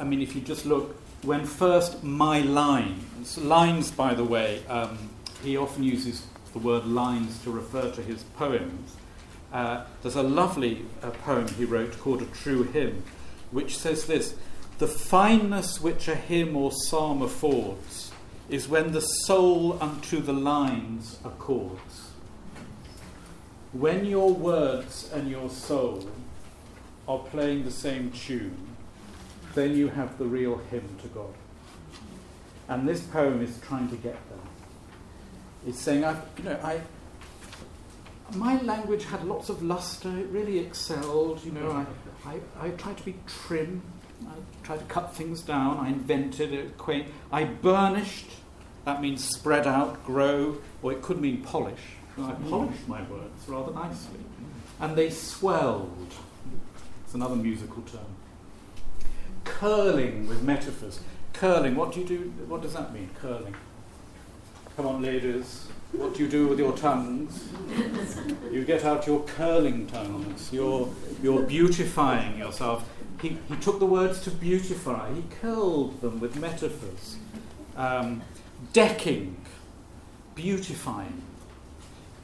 I 0.00 0.04
mean, 0.04 0.20
if 0.20 0.34
you 0.34 0.40
just 0.40 0.66
look, 0.66 0.96
when 1.22 1.44
first 1.44 2.02
my 2.02 2.40
lines, 2.40 3.38
lines, 3.38 3.90
by 3.90 4.14
the 4.14 4.24
way, 4.24 4.64
um, 4.66 4.98
he 5.42 5.56
often 5.56 5.84
uses 5.84 6.26
the 6.52 6.58
word 6.58 6.84
lines 6.84 7.42
to 7.44 7.50
refer 7.50 7.90
to 7.92 8.02
his 8.02 8.22
poems. 8.22 8.96
Uh, 9.52 9.84
there's 10.02 10.16
a 10.16 10.22
lovely 10.22 10.84
uh, 11.02 11.10
poem 11.10 11.48
he 11.48 11.64
wrote 11.64 11.98
called 12.00 12.22
A 12.22 12.26
True 12.26 12.64
Hymn, 12.64 13.02
which 13.50 13.76
says 13.76 14.06
this 14.06 14.34
The 14.78 14.88
fineness 14.88 15.80
which 15.80 16.08
a 16.08 16.14
hymn 16.14 16.56
or 16.56 16.72
psalm 16.72 17.22
affords 17.22 18.12
is 18.48 18.68
when 18.68 18.92
the 18.92 19.00
soul 19.00 19.78
unto 19.80 20.20
the 20.20 20.32
lines 20.32 21.18
accords. 21.24 22.10
When 23.72 24.06
your 24.06 24.32
words 24.32 25.10
and 25.12 25.30
your 25.30 25.50
soul 25.50 26.08
are 27.08 27.18
playing 27.18 27.64
the 27.64 27.70
same 27.70 28.12
tune, 28.12 28.76
then 29.54 29.74
you 29.74 29.88
have 29.88 30.18
the 30.18 30.26
real 30.26 30.58
hymn 30.70 30.88
to 31.02 31.08
God. 31.08 31.34
And 32.68 32.86
this 32.86 33.00
poem 33.00 33.42
is 33.42 33.58
trying 33.62 33.88
to 33.88 33.96
get 33.96 34.16
there. 34.28 34.38
It's 35.66 35.80
saying, 35.80 36.04
I, 36.04 36.20
you 36.36 36.44
know, 36.44 36.60
I, 36.62 36.80
my 38.34 38.60
language 38.60 39.04
had 39.06 39.24
lots 39.24 39.48
of 39.48 39.62
luster. 39.62 40.10
It 40.18 40.26
really 40.26 40.58
excelled. 40.58 41.42
You 41.44 41.52
know, 41.52 41.70
I, 41.70 41.86
I, 42.28 42.66
I 42.66 42.70
tried 42.70 42.98
to 42.98 43.04
be 43.04 43.14
trim. 43.26 43.82
I 44.26 44.34
tried 44.62 44.80
to 44.80 44.84
cut 44.84 45.14
things 45.14 45.40
down. 45.40 45.78
I 45.78 45.88
invented 45.88 46.52
it 46.52 46.76
quaint. 46.76 47.08
I 47.32 47.44
burnished. 47.44 48.28
That 48.84 49.00
means 49.00 49.24
spread 49.24 49.66
out, 49.66 50.04
grow, 50.04 50.58
or 50.82 50.92
it 50.92 51.02
could 51.02 51.20
mean 51.20 51.42
polish. 51.42 51.80
I 52.18 52.32
polished 52.48 52.88
my 52.88 53.02
words 53.02 53.48
rather 53.48 53.72
nicely, 53.72 54.20
and 54.80 54.96
they 54.96 55.10
swelled. 55.10 56.12
It's 57.08 57.14
another 57.14 57.36
musical 57.36 57.82
term. 57.90 58.04
Curling 59.44 60.28
with 60.28 60.42
metaphors. 60.42 61.00
Curling. 61.32 61.74
What 61.74 61.94
do 61.94 62.00
you 62.00 62.06
do? 62.06 62.18
What 62.48 62.60
does 62.60 62.74
that 62.74 62.92
mean? 62.92 63.08
Curling. 63.18 63.56
Come 64.76 64.86
on, 64.86 65.00
ladies. 65.00 65.68
What 65.92 66.12
do 66.12 66.22
you 66.22 66.28
do 66.28 66.48
with 66.48 66.58
your 66.58 66.76
tongues? 66.76 67.48
You 68.52 68.62
get 68.62 68.84
out 68.84 69.06
your 69.06 69.24
curling 69.24 69.86
tongues. 69.86 70.52
You're, 70.52 70.86
you're 71.22 71.44
beautifying 71.44 72.36
yourself. 72.36 72.86
He, 73.22 73.38
he 73.48 73.56
took 73.56 73.78
the 73.78 73.86
words 73.86 74.20
to 74.24 74.30
beautify, 74.30 75.10
he 75.14 75.22
curled 75.40 76.02
them 76.02 76.20
with 76.20 76.36
metaphors. 76.36 77.16
Um, 77.74 78.20
decking, 78.74 79.34
beautifying. 80.34 81.22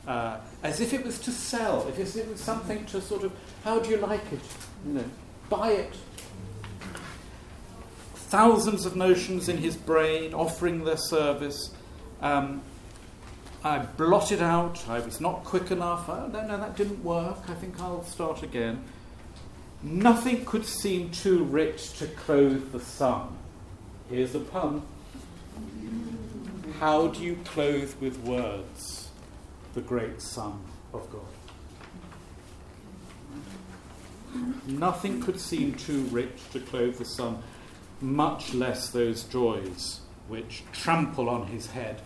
Uh, 0.06 0.36
as 0.62 0.82
if 0.82 0.92
it 0.92 1.02
was 1.02 1.18
to 1.20 1.30
sell, 1.30 1.88
if 1.88 1.98
it 1.98 2.28
was 2.28 2.38
something 2.38 2.84
to 2.84 3.00
sort 3.00 3.22
of, 3.22 3.32
how 3.64 3.78
do 3.78 3.88
you 3.88 3.96
like 3.96 4.30
it? 4.30 4.40
Know, 4.84 5.04
buy 5.48 5.72
it. 5.72 5.94
Thousands 8.14 8.84
of 8.84 8.96
notions 8.96 9.48
in 9.48 9.58
his 9.58 9.76
brain 9.76 10.34
offering 10.34 10.84
their 10.84 10.96
service. 10.96 11.74
Um, 12.20 12.62
I 13.62 13.78
blotted 13.78 14.42
out. 14.42 14.86
I 14.88 14.98
was 15.00 15.20
not 15.20 15.44
quick 15.44 15.70
enough. 15.70 16.08
Oh, 16.08 16.28
no, 16.30 16.46
no, 16.46 16.58
that 16.58 16.76
didn't 16.76 17.02
work. 17.02 17.38
I 17.48 17.54
think 17.54 17.80
I'll 17.80 18.04
start 18.04 18.42
again. 18.42 18.84
Nothing 19.82 20.44
could 20.44 20.66
seem 20.66 21.10
too 21.10 21.44
rich 21.44 21.98
to 21.98 22.06
clothe 22.06 22.72
the 22.72 22.80
sun. 22.80 23.36
Here's 24.10 24.34
a 24.34 24.40
pun. 24.40 24.82
How 26.80 27.08
do 27.08 27.22
you 27.22 27.38
clothe 27.44 27.94
with 28.00 28.18
words 28.18 29.08
the 29.74 29.80
great 29.80 30.20
Son 30.20 30.58
of 30.92 31.10
God? 31.10 31.33
Nothing 34.66 35.20
could 35.20 35.40
seem 35.40 35.74
too 35.74 36.02
rich 36.04 36.50
to 36.52 36.60
clothe 36.60 36.98
the 36.98 37.04
Son, 37.04 37.42
much 38.00 38.54
less 38.54 38.90
those 38.90 39.24
joys 39.24 40.00
which 40.28 40.62
trample 40.72 41.28
on 41.28 41.46
his 41.48 41.66
head 41.68 42.00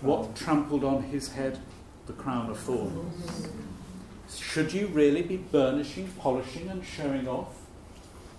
what 0.00 0.36
trampled 0.36 0.84
on 0.84 1.04
his 1.04 1.32
head? 1.32 1.58
The 2.06 2.12
crown 2.12 2.50
of 2.50 2.58
thorns. 2.58 3.48
Should 4.30 4.72
you 4.72 4.88
really 4.88 5.22
be 5.22 5.38
burnishing, 5.38 6.08
polishing, 6.18 6.68
and 6.68 6.84
showing 6.84 7.26
off 7.26 7.54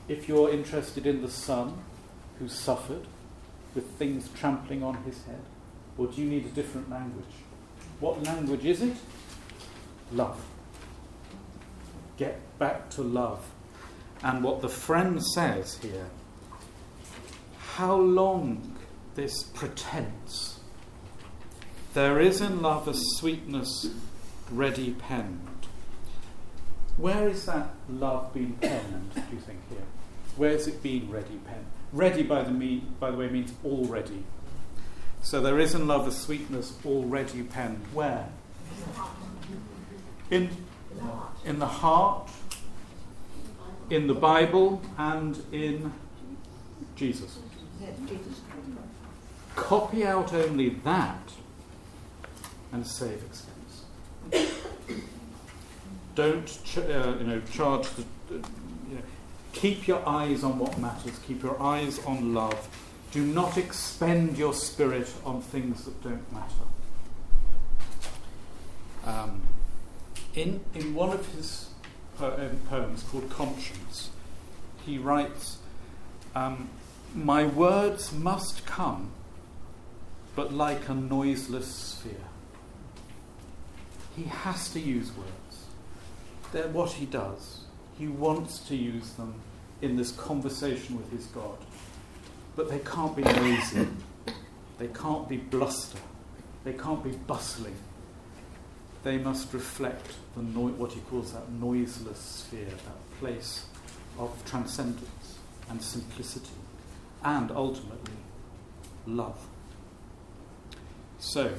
if 0.07 0.30
you're 0.30 0.51
interested 0.51 1.05
in 1.05 1.22
the 1.22 1.30
Son 1.30 1.78
who 2.39 2.47
suffered 2.47 3.07
with 3.74 3.89
things 3.97 4.30
trampling 4.36 4.84
on 4.84 5.03
his 5.03 5.24
head? 5.24 5.41
Or 5.97 6.07
do 6.07 6.22
you 6.22 6.30
need 6.30 6.45
a 6.45 6.49
different 6.49 6.89
language? 6.89 7.26
What 7.99 8.24
language 8.24 8.63
is 8.63 8.82
it? 8.82 8.95
Love. 10.11 10.39
Get 12.18 12.39
back 12.59 12.89
to 12.91 13.01
love. 13.01 13.45
And 14.24 14.43
what 14.43 14.61
the 14.61 14.70
friend 14.70 15.24
says 15.24 15.78
here 15.78 16.07
how 17.78 17.95
long 17.95 18.76
this 19.13 19.43
pretense 19.43 20.59
there 21.93 22.20
is 22.20 22.41
in 22.41 22.61
love 22.61 22.88
a 22.88 22.93
sweetness 22.95 23.89
ready 24.51 24.91
penned. 24.91 25.68
Where 26.95 27.28
is 27.28 27.45
that 27.45 27.70
love 27.89 28.34
being 28.34 28.53
penned, 28.53 29.13
do 29.15 29.22
you 29.32 29.41
think, 29.41 29.59
here? 29.70 29.84
Where 30.36 30.51
is 30.51 30.68
it 30.68 30.84
being 30.84 31.09
ready 31.09 31.39
penned? 31.45 31.65
Ready, 31.91 32.24
by 32.24 32.43
the, 32.43 32.51
me, 32.51 32.84
by 32.99 33.09
the 33.09 33.18
way, 33.18 33.30
means 33.30 33.53
already. 33.65 34.24
So 35.22 35.41
there 35.41 35.59
is 35.59 35.74
in 35.74 35.88
love 35.88 36.07
a 36.07 36.11
sweetness 36.11 36.78
already 36.86 37.43
penned. 37.43 37.84
Where? 37.93 38.30
In, 40.30 40.49
in 41.45 41.60
the 41.60 41.68
heart, 41.68 42.30
in 43.89 44.08
the 44.08 44.14
Bible, 44.14 44.82
and 44.98 45.41
in 45.52 45.93
Jesus. 46.95 47.39
Copy 49.56 50.06
out 50.06 50.34
only 50.34 50.70
that 50.70 51.32
and 52.72 52.86
save 52.86 53.24
expense. 53.24 53.86
Don't 56.16 56.45
ch- 56.64 56.78
uh, 56.78 57.16
you 57.20 57.26
know 57.26 57.41
charge 57.52 57.88
the. 57.91 58.04
Uh, 58.30 58.41
you 58.89 58.95
know, 58.95 59.02
keep 59.54 59.88
your 59.88 60.08
eyes 60.08 60.43
on 60.43 60.60
what 60.60 60.78
matters. 60.78 61.18
Keep 61.28 61.43
your 61.43 61.62
eyes 61.62 62.00
on 62.06 62.34
love. 62.34 62.68
Do 63.12 63.24
not 63.26 63.58
expend 63.58 64.38
your 64.38 64.54
spirit 64.54 65.12
on 65.26 65.41
things 65.41 65.86
that 65.86 66.04
don't 66.04 66.32
matter. 66.34 66.66
Um, 69.06 69.41
in 70.38 70.62
in 70.76 70.94
one 70.94 71.10
of 71.10 71.28
his 71.34 71.70
um, 72.20 72.60
poems 72.70 73.04
called 73.04 73.30
Conscience, 73.30 74.12
he 74.86 74.98
writes, 74.98 75.58
um, 76.36 76.70
"My 77.14 77.46
words 77.46 78.14
must 78.14 78.66
come." 78.66 79.12
But 80.36 80.54
like 80.54 80.88
a 80.88 80.94
noiseless 80.94 81.66
sphere. 81.66 82.28
He 84.16 84.26
has 84.26 84.70
to 84.74 84.80
use 84.80 85.12
words. 85.18 85.66
They're 86.52 86.68
what 86.68 86.92
he 86.92 87.08
does. 87.08 87.62
He 87.98 88.08
wants 88.08 88.60
to 88.68 88.76
use 88.76 89.14
them 89.14 89.34
in 89.82 89.98
this 89.98 90.12
conversation 90.12 90.96
with 90.96 91.12
his 91.12 91.26
God. 91.28 91.58
But 92.56 92.70
they 92.70 92.78
can't 92.80 93.16
be 93.16 93.24
noisy. 93.24 93.88
They 94.78 94.88
can't 94.90 95.28
be 95.28 95.38
bluster. 95.38 96.00
They 96.64 96.74
can't 96.74 97.04
be 97.04 97.12
bustling 97.12 97.76
they 99.08 99.18
must 99.18 99.53
reflect 99.53 100.18
the 100.36 100.43
no- 100.43 100.68
what 100.68 100.91
he 100.91 100.99
calls 100.99 101.32
that 101.32 101.49
noiseless 101.49 102.20
sphere, 102.20 102.66
that 102.66 103.20
place 103.22 103.64
of 104.20 104.30
transcendence 104.45 105.38
and 105.70 105.82
simplicity, 105.82 106.51
and 107.24 107.49
ultimately 107.51 108.18
love. 109.05 109.39
So, 111.20 111.53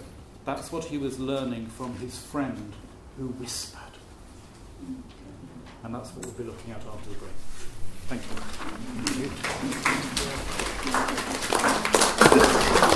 that's 0.44 0.70
what 0.70 0.84
he 0.84 0.98
was 0.98 1.18
learning 1.18 1.68
from 1.68 1.96
his 1.96 2.18
friend 2.18 2.74
who 3.16 3.28
whispered. 3.28 3.96
And 5.82 5.94
that's 5.94 6.10
what 6.10 6.26
we'll 6.26 6.34
be 6.34 6.44
looking 6.44 6.72
at 6.72 6.84
after 6.84 7.08
the 7.08 7.16
break. 7.16 7.32
Thank 8.08 8.22
you. 12.82 12.88